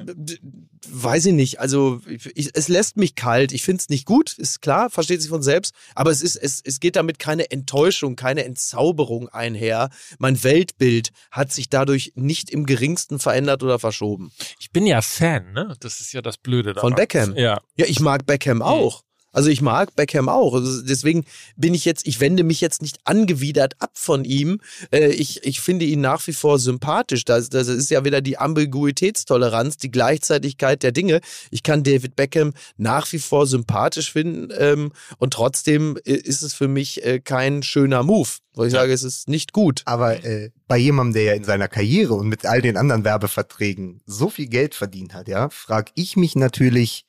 [0.90, 1.60] weiß ich nicht.
[1.60, 3.52] Also ich, es lässt mich kalt.
[3.52, 5.74] Ich finde es nicht gut, ist klar, versteht sich von selbst.
[5.96, 9.90] Aber es, ist, es, es geht damit keine Enttäuschung, keine Entzauberung einher.
[10.20, 14.32] Mein Weltbild hat sich dadurch nicht im geringsten verändert oder verschoben.
[14.60, 15.76] Ich bin ja Fan, ne?
[15.80, 16.90] Das ist ja das Blöde daran.
[16.90, 17.36] Von Beckham?
[17.36, 17.62] Ja.
[17.76, 19.04] Ja, ich mag Beckham auch.
[19.38, 20.56] Also ich mag Beckham auch.
[20.56, 21.24] Also deswegen
[21.56, 24.62] bin ich jetzt, ich wende mich jetzt nicht angewidert ab von ihm.
[24.92, 27.24] Äh, ich, ich finde ihn nach wie vor sympathisch.
[27.24, 31.22] Das, das ist ja wieder die Ambiguitätstoleranz, die Gleichzeitigkeit der Dinge.
[31.52, 36.56] Ich kann David Beckham nach wie vor sympathisch finden ähm, und trotzdem äh, ist es
[36.56, 39.84] für mich äh, kein schöner Move, wo ich sage, es ist nicht gut.
[39.86, 44.02] Aber äh, bei jemandem, der ja in seiner Karriere und mit all den anderen Werbeverträgen
[44.08, 47.06] so viel Geld verdient hat, ja, frage ich mich natürlich,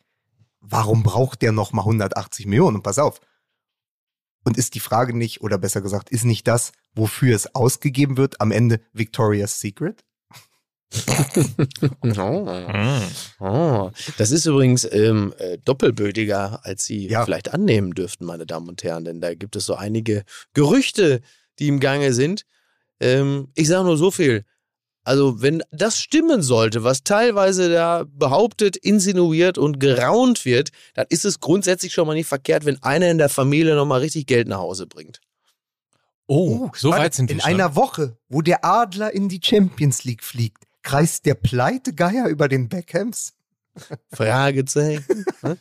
[0.60, 2.76] warum braucht der noch mal 180 Millionen?
[2.76, 3.20] Und pass auf.
[4.44, 8.40] Und ist die Frage nicht, oder besser gesagt, ist nicht das, wofür es ausgegeben wird,
[8.40, 10.04] am Ende Victoria's Secret?
[12.16, 12.44] Oh.
[12.46, 13.02] Mhm.
[13.40, 17.24] Oh, das ist übrigens ähm, äh, doppelbödiger, als Sie Ja.
[17.24, 21.20] vielleicht annehmen dürften, meine Damen und Herren, denn da gibt es so einige Gerüchte,
[21.58, 22.44] die im Gange sind.
[23.00, 24.44] Ähm, ich sage nur so viel.
[25.08, 31.24] Also, wenn das stimmen sollte, was teilweise da behauptet, insinuiert und geraunt wird, dann ist
[31.24, 34.58] es grundsätzlich schon mal nicht verkehrt, wenn einer in der Familie nochmal richtig Geld nach
[34.58, 35.20] Hause bringt.
[36.26, 37.50] Oh, so warte, weit sind wir In schon.
[37.52, 42.68] einer Woche, wo der Adler in die Champions League fliegt, kreist der Pleitegeier über den
[42.68, 43.32] Beckhams?
[44.12, 45.24] Fragezeichen.
[45.42, 45.56] Ne?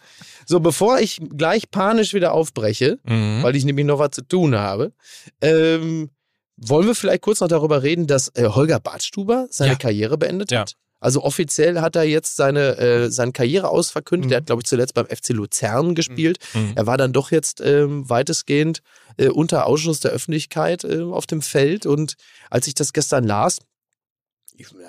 [0.45, 3.43] so, bevor ich gleich panisch wieder aufbreche, Mhm.
[3.43, 4.91] weil ich nämlich noch was zu tun habe.
[5.39, 6.09] Ähm,
[6.57, 9.77] wollen wir vielleicht kurz noch darüber reden, dass äh, Holger Badstuber seine Ja.
[9.77, 10.61] Karriere beendet Ja.
[10.61, 10.73] hat?
[10.99, 14.29] Also offiziell hat er jetzt seine, äh, seine Karriere ausverkündet.
[14.29, 14.33] Mhm.
[14.33, 16.39] Er hat, glaube ich, zuletzt beim FC Luzern gespielt.
[16.55, 16.71] Mhm.
[16.75, 18.79] Er war dann doch jetzt ähm, weitestgehend
[19.17, 21.85] äh, unter Ausschuss der Öffentlichkeit äh, auf dem Feld.
[21.85, 22.15] Und
[22.49, 23.59] als ich das gestern las,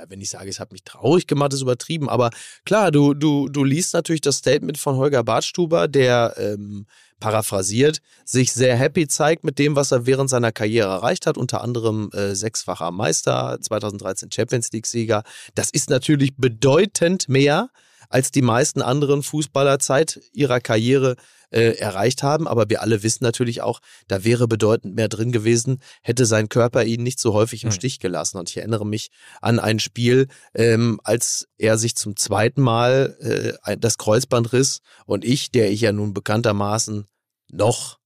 [0.09, 2.09] wenn ich sage, es hat mich traurig gemacht, ist übertrieben.
[2.09, 2.31] Aber
[2.65, 6.87] klar, du, du, du liest natürlich das Statement von Holger Bartstuber, der ähm,
[7.21, 11.63] paraphrasiert, sich sehr happy zeigt mit dem, was er während seiner Karriere erreicht hat, unter
[11.63, 15.23] anderem äh, sechsfacher Meister, 2013 Champions League-Sieger.
[15.55, 17.71] Das ist natürlich bedeutend mehr,
[18.09, 21.17] als die meisten anderen Fußballer Zeit ihrer Karriere
[21.51, 22.47] äh, erreicht haben.
[22.47, 26.85] Aber wir alle wissen natürlich auch, da wäre bedeutend mehr drin gewesen, hätte sein Körper
[26.85, 27.75] ihn nicht so häufig im Hm.
[27.75, 28.39] Stich gelassen.
[28.39, 29.09] Und ich erinnere mich
[29.41, 35.25] an ein Spiel, ähm, als er sich zum zweiten Mal äh, das Kreuzband riss und
[35.25, 37.07] ich, der ich ja nun bekanntermaßen
[37.51, 37.99] noch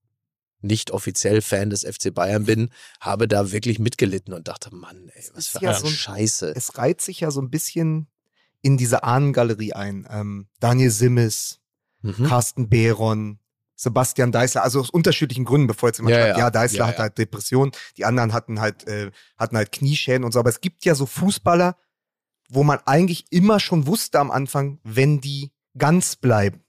[0.64, 5.24] nicht offiziell Fan des FC Bayern bin, habe da wirklich mitgelitten und dachte, Mann, ey,
[5.34, 6.52] was für ja eine so ein- Scheiße.
[6.54, 8.06] Es reiht sich ja so ein bisschen
[8.62, 10.06] in diese Ahnengalerie ein.
[10.10, 11.58] Ähm, Daniel Simmes,
[12.04, 12.24] Mhm.
[12.26, 13.38] Carsten Behron,
[13.76, 16.44] Sebastian Deißler, also aus unterschiedlichen Gründen, bevor jetzt jemand Ja, sagt, ja.
[16.46, 20.32] ja, Deißler Ja, hat halt Depressionen, die anderen hatten halt, äh, hatten halt Knieschäden und
[20.32, 21.76] so, aber es gibt ja so Fußballer,
[22.48, 26.62] wo man eigentlich immer schon wusste am Anfang, wenn die ganz bleiben,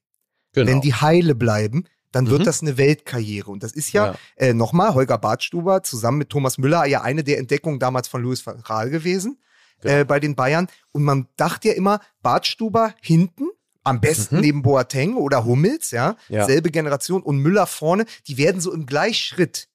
[0.54, 0.70] Genau.
[0.72, 2.46] wenn die heile bleiben, dann wird Mhm.
[2.46, 3.50] das eine Weltkarriere.
[3.50, 4.16] Und das ist ja, Ja.
[4.36, 8.46] äh, nochmal, Holger Bartstuber zusammen mit Thomas Müller ja eine der Entdeckungen damals von Louis
[8.46, 9.40] van Gaal gewesen
[9.84, 9.96] Genau.
[10.00, 10.68] äh, bei den Bayern.
[10.92, 13.46] Und man dachte ja immer, Bartstuber hinten,
[13.84, 14.42] am besten Mhm.
[14.42, 16.46] neben Boateng oder Hummels, ja, Ja.
[16.46, 19.68] selbe Generation und Müller vorne, die werden so im Gleichschritt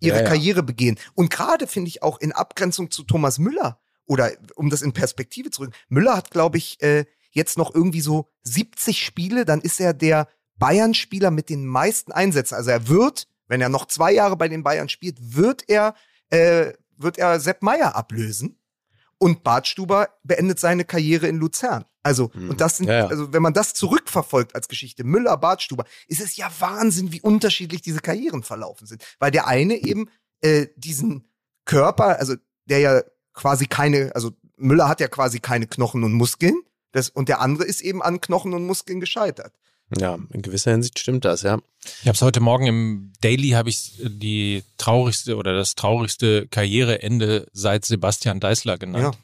[0.00, 0.28] ihre Ja, ja.
[0.28, 0.98] Karriere begehen.
[1.14, 5.50] Und gerade finde ich auch in Abgrenzung zu Thomas Müller oder um das in Perspektive
[5.50, 9.80] zu rücken, Müller hat, glaube ich, äh, jetzt noch irgendwie so 70 Spiele, dann ist
[9.80, 12.54] er der Bayern-Spieler mit den meisten Einsätzen.
[12.54, 15.94] Also er wird, wenn er noch zwei Jahre bei den Bayern spielt, wird er,
[16.28, 18.60] äh, wird er Sepp Meier ablösen.
[19.24, 21.86] Und Bartstuber beendet seine Karriere in Luzern.
[22.02, 22.50] Also, Hm.
[22.50, 23.06] und das sind, Ja, ja.
[23.06, 27.80] also wenn man das zurückverfolgt als Geschichte, Müller, Bartstuber, ist es ja Wahnsinn, wie unterschiedlich
[27.80, 29.02] diese Karrieren verlaufen sind.
[29.18, 30.10] Weil der eine eben
[30.42, 31.26] äh, diesen
[31.64, 32.34] Körper, also
[32.66, 33.02] der ja
[33.32, 36.60] quasi keine, also Müller hat ja quasi keine Knochen und Muskeln.
[36.92, 39.54] Das, und der andere ist eben an Knochen und Muskeln gescheitert.
[39.98, 41.58] Ja, in gewisser Hinsicht stimmt das, ja.
[42.02, 47.46] Ich habe es heute Morgen im Daily habe ich die traurigste oder das traurigste Karriereende
[47.52, 49.18] seit Sebastian Deißler genannt.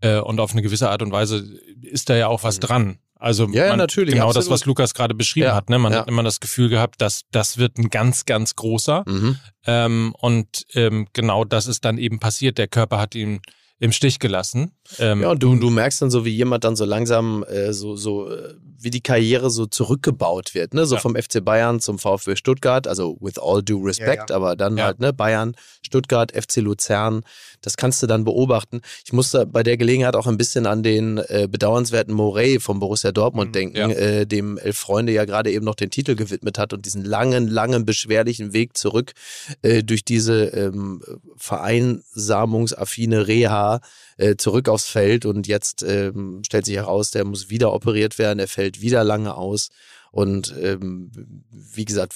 [0.00, 1.46] Äh, und auf eine gewisse Art und Weise
[1.82, 2.98] ist da ja auch was dran.
[3.14, 3.54] Also Mhm.
[3.54, 4.60] Ja, ja, natürlich, genau das, absolut.
[4.60, 5.70] was Lukas gerade beschrieben Ja, hat.
[5.70, 5.78] Ne?
[5.78, 6.00] Man ja.
[6.00, 9.04] hat immer das Gefühl gehabt, dass das wird ein ganz, ganz großer.
[9.06, 9.36] Mhm.
[9.66, 12.58] Ähm, und ähm, genau das ist dann eben passiert.
[12.58, 13.40] Der Körper hat ihn
[13.82, 14.70] im Stich gelassen.
[15.00, 17.96] Ähm, Ja, und du, du merkst dann so, wie jemand dann so langsam äh, so,
[17.96, 20.86] so, äh, wie die Karriere so zurückgebaut wird, ne?
[20.86, 21.00] So Ja.
[21.00, 24.34] vom FC Bayern zum VfB Stuttgart, also with all due respect, Ja, ja.
[24.36, 24.84] aber dann Ja.
[24.86, 27.22] halt, ne, Bayern, Stuttgart, FC Luzern,
[27.60, 28.80] das kannst du dann beobachten.
[29.04, 33.10] Ich musste bei der Gelegenheit auch ein bisschen an den äh, bedauernswerten Morey vom Borussia
[33.12, 33.88] Dortmund Mhm, denken, ja.
[33.88, 37.48] äh, dem Elf Freunde ja gerade eben noch den Titel gewidmet hat und diesen langen,
[37.48, 39.12] langen, beschwerlichen Weg zurück
[39.62, 41.02] äh, durch diese ähm,
[41.36, 43.71] vereinsamungsaffine Reha
[44.16, 48.38] äh, zurück aufs Feld und jetzt ähm, stellt sich heraus, der muss wieder operiert werden,
[48.38, 49.70] er fällt wieder lange aus.
[50.10, 51.10] Und ähm,
[51.50, 52.14] wie gesagt,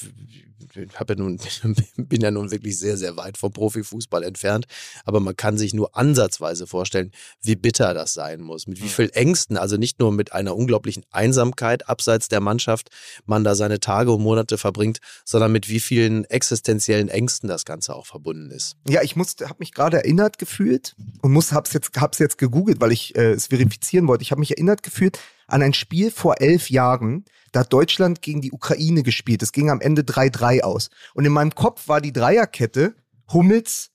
[0.59, 1.39] ich ja nun,
[1.97, 4.67] bin ja nun wirklich sehr, sehr weit vom Profifußball entfernt,
[5.05, 9.11] aber man kann sich nur ansatzweise vorstellen, wie bitter das sein muss, mit wie viel
[9.13, 12.89] Ängsten, also nicht nur mit einer unglaublichen Einsamkeit abseits der Mannschaft
[13.27, 17.95] man da seine Tage und Monate verbringt, sondern mit wie vielen existenziellen Ängsten das Ganze
[17.95, 18.77] auch verbunden ist.
[18.89, 22.81] Ja, ich musste, habe mich gerade erinnert gefühlt und muss, hab's jetzt, hab's jetzt gegoogelt,
[22.81, 24.23] weil ich äh, es verifizieren wollte.
[24.23, 27.25] Ich habe mich erinnert gefühlt an ein Spiel vor elf Jahren.
[27.53, 29.43] Da hat Deutschland gegen die Ukraine gespielt.
[29.43, 30.91] Es ging am Ende 3-3 aus.
[31.15, 32.95] Und in meinem Kopf war die Dreierkette
[33.33, 33.91] Hummels,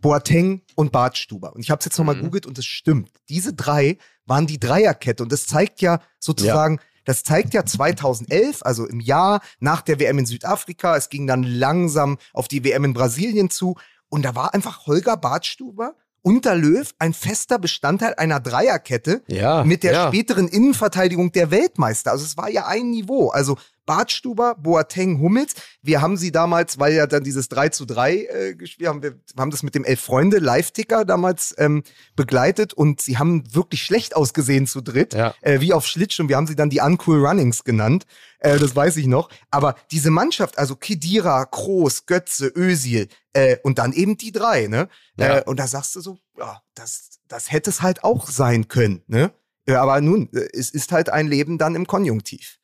[0.00, 1.54] Boateng und Bartstuber.
[1.54, 2.22] Und ich habe es jetzt nochmal Mhm.
[2.22, 3.10] googelt und es stimmt.
[3.28, 5.22] Diese drei waren die Dreierkette.
[5.22, 10.18] Und das zeigt ja sozusagen, das zeigt ja 2011, also im Jahr nach der WM
[10.18, 10.96] in Südafrika.
[10.96, 13.76] Es ging dann langsam auf die WM in Brasilien zu.
[14.08, 19.84] Und da war einfach Holger Bartstuber unter Löw ein fester Bestandteil einer Dreierkette Ja, mit
[19.84, 20.08] der ja.
[20.08, 22.10] späteren Innenverteidigung der Weltmeister.
[22.10, 23.28] Also es war ja ein Niveau.
[23.30, 23.56] Also
[23.86, 25.54] Bartstuber, Boateng, Hummels.
[25.82, 29.14] Wir haben sie damals, weil ja dann dieses 3 zu 3 äh, gespielt haben, wir
[29.38, 31.82] haben das mit dem Elf Freunde Live-Ticker damals ähm,
[32.16, 35.34] begleitet und sie haben wirklich schlecht ausgesehen zu dritt, Ja.
[35.40, 38.04] äh, wie auf Schlitsch und wir haben sie dann die Uncool Runnings genannt.
[38.40, 39.30] Äh, das weiß ich noch.
[39.50, 44.88] Aber diese Mannschaft, also Kedira, Kroos, Götze, Özil äh, und dann eben die drei, ne?
[45.18, 45.38] Ja.
[45.38, 49.02] Äh, und da sagst du so, ja, das, das hätte es halt auch sein können,
[49.06, 49.30] ne?
[49.68, 52.58] Ja, aber nun, äh, es ist halt ein Leben dann im Konjunktiv.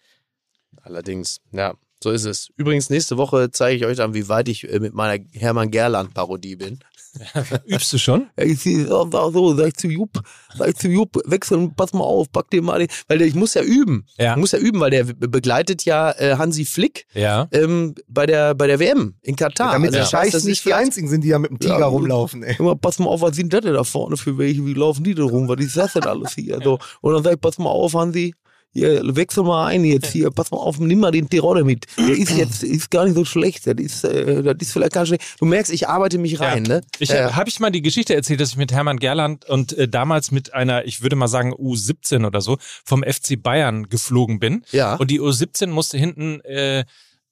[0.83, 2.49] Allerdings, ja, so ist es.
[2.57, 6.57] Übrigens, nächste Woche zeige ich euch dann, wie weit ich äh, mit meiner Hermann Gerland-Parodie
[6.57, 6.79] bin.
[7.67, 8.31] Übst du schon?
[8.39, 10.23] Ja, ich sehe so, so, sag ich zu Jupp,
[10.57, 13.35] sag ich zu Jupp, wechseln, pass mal auf, pack dir mal den, weil der, ich
[13.35, 14.07] muss ja üben.
[14.19, 14.33] Ja.
[14.33, 17.49] Ich muss ja üben, weil der be- begleitet ja äh, Hansi Flick Ja.
[17.53, 19.73] ähm, bei, der, bei der WM in Katar.
[19.73, 21.39] Damit die Also, das heißt, Scheiß das ist nicht die vielleicht- einzigen sind, die da
[21.39, 22.57] mit dem Tiger Ja, rumlaufen, ey.
[22.59, 24.65] Immer, pass mal auf, was sind das denn da vorne für welche?
[24.65, 25.49] Wie laufen die denn rum?
[25.49, 26.61] Was ist das denn alles hier?
[26.65, 26.79] So.
[27.03, 28.35] Und dann sag ich, pass mal auf, Hansi,
[28.73, 31.87] hier, wechsel mal ein jetzt hier, pass mal auf, nimm mal den Tirone mit.
[31.99, 33.67] Der ist jetzt, ist gar nicht so schlecht.
[33.67, 35.25] Das ist, äh, das ist vielleicht gar nicht schlecht.
[35.39, 36.75] Du merkst, ich arbeite mich rein, Ja.
[36.77, 36.81] ne?
[36.99, 37.37] Ich Ja.
[37.37, 40.55] habe ich mal die Geschichte erzählt, dass ich mit Hermann Gerland und äh, damals mit
[40.55, 44.65] einer, ich würde mal sagen U17 oder so, vom FC Bayern geflogen bin.
[44.73, 44.95] Ja.
[44.97, 46.85] Und die U17 musste hinten äh,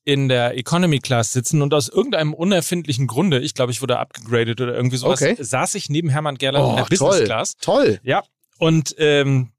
[0.05, 4.61] in der Economy Class sitzen und aus irgendeinem unerfindlichen Grunde, ich glaube, ich wurde abgegradet
[4.61, 5.37] oder irgendwie sowas, Okay.
[5.39, 7.57] saß ich neben Hermann Gerland in der Business Oh, toll, Class.
[7.61, 8.01] toll.
[8.03, 8.23] Ja,
[8.59, 9.51] und ähm,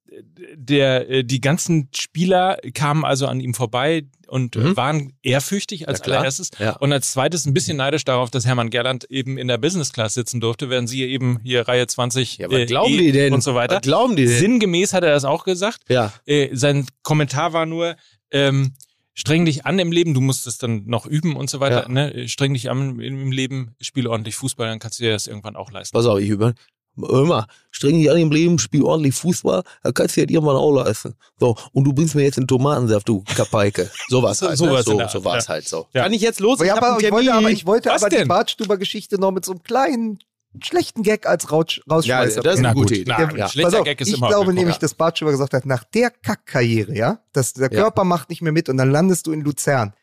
[0.55, 4.77] der, äh, die ganzen Spieler kamen also an ihm vorbei und äh, Mhm.
[4.77, 6.51] waren ehrfürchtig als Ja, allererstes.
[6.59, 6.77] Ja.
[6.77, 10.13] Und als zweites ein bisschen neidisch darauf, dass Hermann Gerland eben in der Business Class
[10.13, 13.33] sitzen durfte, während sie eben hier Reihe 20 Ja, äh, glauben E die denn?
[13.33, 13.75] und so weiter.
[13.75, 14.37] Was glauben die denn?
[14.37, 15.81] Sinngemäß hat er das auch gesagt.
[15.89, 16.13] Ja.
[16.25, 17.95] Äh, sein Kommentar war nur,
[18.31, 18.73] ähm,
[19.13, 21.81] streng dich an im Leben, du musst es dann noch üben und so weiter.
[21.83, 21.89] Ja.
[21.89, 22.27] Ne?
[22.29, 25.69] Streng dich an im Leben, spiele ordentlich Fußball, dann kannst du dir das irgendwann auch
[25.71, 25.93] leisten.
[25.95, 26.53] Pass auf, ich über.
[27.01, 30.55] Mal, streng dich an im Leben, spiel ordentlich Fußball, dann kannst du dir das irgendwann
[30.55, 31.15] auch leisten.
[31.39, 33.89] So, und du bringst mir jetzt einen Tomatensaft, du Kapeike.
[34.09, 34.57] So war's So- halt.
[34.57, 34.91] sowas ne?
[34.91, 35.49] so, der so Art, war's ja.
[35.49, 35.87] halt so.
[35.93, 36.03] Ja.
[36.03, 36.59] Kann ich jetzt los?
[36.59, 38.25] Ja, hab aber, ich wollte, aber ich wollte Was aber die?
[38.25, 40.19] Bartstuber-Geschichte noch mit so einem kleinen,
[40.61, 42.37] schlechten Gag als Rautsch rausschmeißen.
[42.37, 43.05] Ja, das ist Na eine gute gut, Idee.
[43.17, 45.53] na, Der- ein schlechter Pass auf, Gag ist ich immer glaube nämlich, dass Bartstuber gesagt
[45.53, 49.27] hat, nach der Kackkarriere, ja, dass der Körper macht nicht mehr mit und dann landest
[49.27, 49.93] du in Luzern.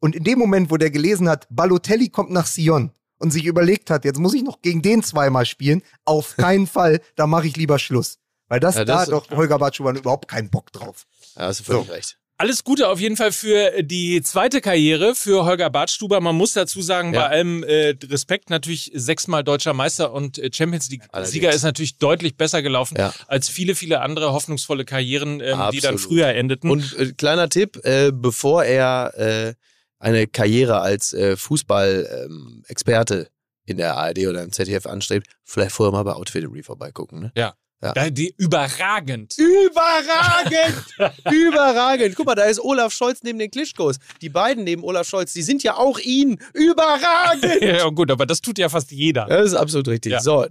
[0.00, 3.90] Und in dem Moment, wo der gelesen hat, Balotelli kommt nach Sion und sich überlegt
[3.90, 7.56] hat, jetzt muss ich noch gegen den zweimal spielen, auf keinen Fall, da mache ich
[7.56, 8.18] lieber Schluss.
[8.48, 11.04] Weil das, Ja, da das- hat doch Holger Bartschuber überhaupt keinen Bock drauf.
[11.36, 12.18] Ja, hast du völlig recht.
[12.40, 16.20] Alles Gute auf jeden Fall für die zweite Karriere für Holger Bartstuber.
[16.20, 17.22] Man muss dazu sagen, Ja.
[17.22, 21.32] bei allem äh, Respekt natürlich sechsmal deutscher Meister und äh, Champions League Allerdings.
[21.32, 23.12] Sieger ist natürlich deutlich besser gelaufen Ja.
[23.26, 26.70] als viele, viele andere hoffnungsvolle Karrieren, ähm, die dann früher endeten.
[26.70, 29.54] Und äh, kleiner Tipp, äh, bevor er äh,
[29.98, 33.28] eine Karriere als äh, Fußball-Experte
[33.64, 37.20] in der ARD oder im ZDF anstrebt, vielleicht vorher mal bei Outfittery vorbeigucken.
[37.20, 37.32] Ne?
[37.80, 39.36] Da, die überragend.
[39.38, 40.84] Überragend!
[41.30, 42.16] Überragend!
[42.16, 43.98] Guck mal, da ist Olaf Scholz neben den Klitschkos.
[44.20, 46.40] Die beiden neben Olaf Scholz, die sind ja auch ihn.
[46.54, 47.44] Überragend!
[47.62, 49.26] ja, gut, aber das tut ja fast jeder.
[49.26, 50.12] Das ist absolut richtig.
[50.12, 50.20] Ja.
[50.20, 50.46] So.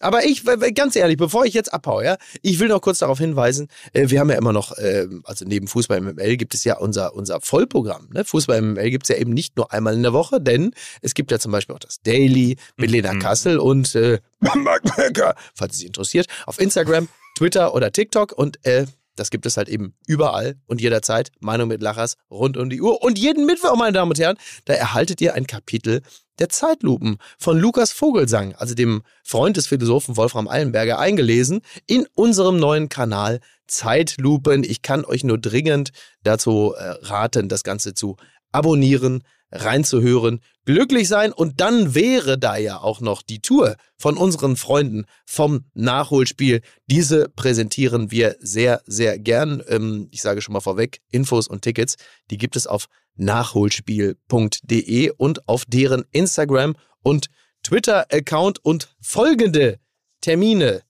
[0.00, 0.44] Aber ich,
[0.74, 4.20] ganz ehrlich, bevor ich jetzt abhaue, ja, ich will noch kurz darauf hinweisen, äh, wir
[4.20, 8.08] haben ja immer noch, äh, also neben Fußball MML gibt es ja unser, unser Vollprogramm.
[8.12, 8.24] Ne?
[8.24, 10.72] Fußball MML gibt es ja eben nicht nur einmal in der Woche, denn
[11.02, 13.20] es gibt ja zum Beispiel auch das Daily mit Lena Mhm.
[13.20, 18.64] Kassel und äh, Mark Becker, falls es Sie interessiert, auf Instagram, Twitter oder TikTok und
[18.64, 21.30] äh, das gibt es halt eben überall und jederzeit.
[21.40, 23.02] Meinung mit Lachers rund um die Uhr.
[23.02, 26.02] Und jeden Mittwoch, meine Damen und Herren, da erhaltet ihr ein Kapitel
[26.38, 32.58] der Zeitlupen von Lukas Vogelsang, also dem Freund des Philosophen Wolfram Eilenberger, eingelesen in unserem
[32.58, 34.64] neuen Kanal Zeitlupen.
[34.64, 35.90] Ich kann euch nur dringend
[36.22, 38.16] dazu äh, raten, das Ganze zu
[38.50, 44.56] abonnieren, reinzuhören, glücklich sein und dann wäre da ja auch noch die Tour von unseren
[44.56, 46.60] Freunden vom Nachholspiel.
[46.86, 49.62] Diese präsentieren wir sehr, sehr gern.
[49.68, 51.96] Ähm, ich sage schon mal vorweg, Infos und Tickets,
[52.30, 57.28] die gibt es auf nachholspiel.de und auf deren Instagram und
[57.62, 59.78] Twitter-Account und folgende
[60.20, 60.82] Termine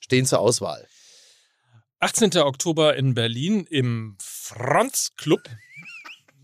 [0.00, 0.86] stehen zur Auswahl.
[2.00, 2.36] 18.
[2.38, 5.42] Oktober in Berlin im Franz Club.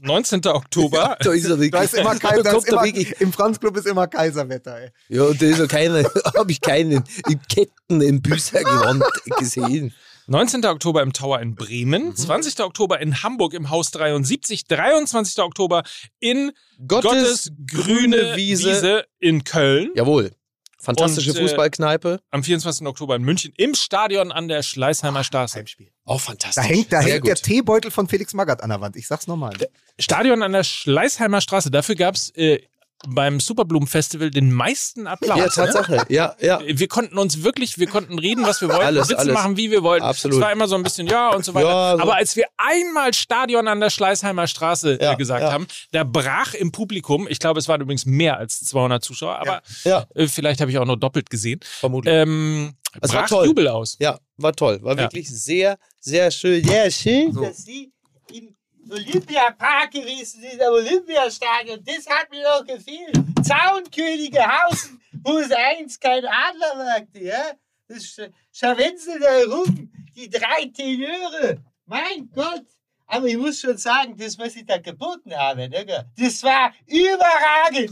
[0.01, 0.47] 19.
[0.47, 1.17] Oktober.
[1.21, 3.21] Da ist er Da ist immer, Kaiser, da ist er immer.
[3.21, 4.91] Im Franzclub ist immer Kaiserwetter, ey.
[5.09, 6.05] Ja, und da ist ja keine,
[6.37, 7.03] habe ich keinen
[7.49, 9.03] Ketten im Büßergewand
[9.39, 9.93] gesehen.
[10.31, 10.65] 19.
[10.67, 12.61] Oktober im Tower in Bremen, 20.
[12.61, 15.43] Oktober in Hamburg im Haus 73, 23.
[15.43, 15.83] Oktober
[16.21, 16.53] in
[16.87, 19.07] Gottes, grüne Wiese.
[19.19, 20.33] in Köln, Jawohl.
[20.81, 22.21] Fantastische Und, äh, Fußballkneipe.
[22.31, 22.87] am 24.
[22.87, 25.59] Oktober in München im Stadion an der Schleißheimer Straße.
[25.59, 25.91] Heimspiel.
[26.05, 26.63] Auch fantastisch.
[26.63, 27.35] Da hängt, da hängt der.
[27.35, 28.97] Teebeutel von Felix Magath an der Wand.
[28.97, 29.55] Ich sag's nochmal.
[29.99, 32.61] Stadion an der Schleißheimer Straße, dafür gab's äh,
[33.07, 35.39] beim Superblumenfestival den meisten Applaus.
[35.39, 35.51] Ja, ne?
[35.51, 36.07] Tatsache.
[36.09, 36.61] Ja, ja.
[36.67, 39.35] Wir konnten uns wirklich, wir konnten reden, was wir wollten, Alles, Witze alles.
[39.35, 40.05] machen, wie wir wollten.
[40.05, 40.37] Absolut.
[40.39, 41.69] Es war immer so ein bisschen ja und so weiter.
[41.69, 42.03] Ja, so.
[42.03, 45.53] Aber als wir einmal Stadion an der Schleißheimer Straße Ja, äh, gesagt ja.
[45.53, 49.63] haben, da brach im Publikum, ich glaube, es waren übrigens mehr als 200 Zuschauer, aber
[49.85, 52.13] Ja, äh, vielleicht habe ich auch nur doppelt gesehen, vermutlich.
[52.13, 53.47] ähm, Es war brach toll.
[53.47, 53.97] Jubel aus.
[54.01, 54.81] Ja, war toll.
[54.83, 55.03] War Ja.
[55.03, 56.65] wirklich sehr, sehr schön.
[56.65, 57.33] Sehr schön.
[57.33, 57.43] So.
[57.43, 57.93] dass Sie
[58.33, 58.57] im
[58.91, 61.83] Olympiapark gewesen sind, am Olympiastadion.
[61.85, 63.17] Das hat mir doch gefehlt.
[63.43, 67.53] Zaunkönigehausen, wo es einst kein Adler wagte, ja?
[67.89, 68.21] Das Sch
[68.53, 71.63] Scharwenzel da herum, die drei Tenöre.
[71.87, 72.65] Mein Gott.
[73.07, 75.87] Aber ich muss schon sagen, das, was ich da geboten habe, ne,
[76.19, 77.91] das war überragend.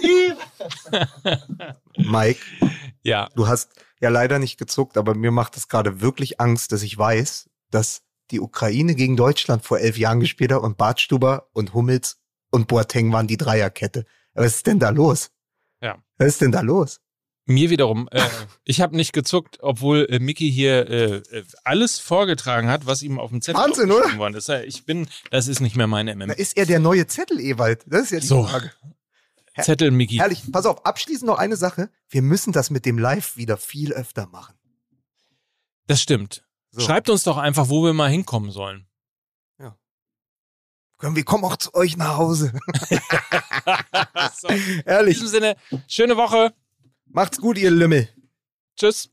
[0.02, 1.08] Über
[1.96, 2.40] Mike,
[3.02, 3.28] Ja.
[3.34, 3.70] du hast
[4.00, 8.02] ja leider nicht gezuckt, aber mir macht es gerade wirklich Angst, dass ich weiß, dass
[8.32, 12.18] die Ukraine gegen Deutschland vor elf Jahren gespielt hat und Bartstuber und Hummels
[12.50, 14.04] und Boateng waren die Dreierkette.
[14.34, 15.30] Was ist denn da los?
[15.80, 16.02] Ja.
[16.18, 17.00] Was ist denn da los?
[17.44, 18.22] Mir wiederum, äh,
[18.64, 23.18] ich habe nicht gezuckt, obwohl äh, Mickey hier äh, äh, alles vorgetragen hat, was ihm
[23.18, 24.48] auf dem Zettel Wahnsinn, aufgeschrieben worden ist.
[24.48, 26.30] Ich bin, das ist nicht mehr meine Da MM.
[26.36, 27.84] ist er der neue Zettel, Ewald.
[27.86, 28.44] Das ist ja die So.
[28.44, 28.70] Frage.
[29.60, 30.16] Zettel Mickey.
[30.16, 30.44] Herrlich.
[30.52, 31.90] Pass auf, abschließend noch eine Sache.
[32.08, 34.54] Wir müssen das mit dem Live wieder viel öfter machen.
[35.88, 36.44] Das stimmt.
[36.72, 36.80] So.
[36.80, 38.86] Schreibt uns doch einfach, wo wir mal hinkommen sollen.
[41.02, 42.52] Komm, wir kommen auch zu euch nach Hause.
[44.40, 45.14] so, in Herrlich.
[45.14, 45.56] diesem Sinne,
[45.88, 46.54] schöne Woche.
[47.06, 48.08] Macht's gut, ihr Lümmel.
[48.76, 49.10] Tschüss.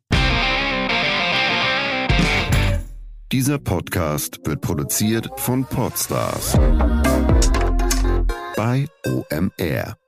[3.31, 6.53] Dieser Podcast wird produziert von Podstars
[8.55, 9.98] bei OMR.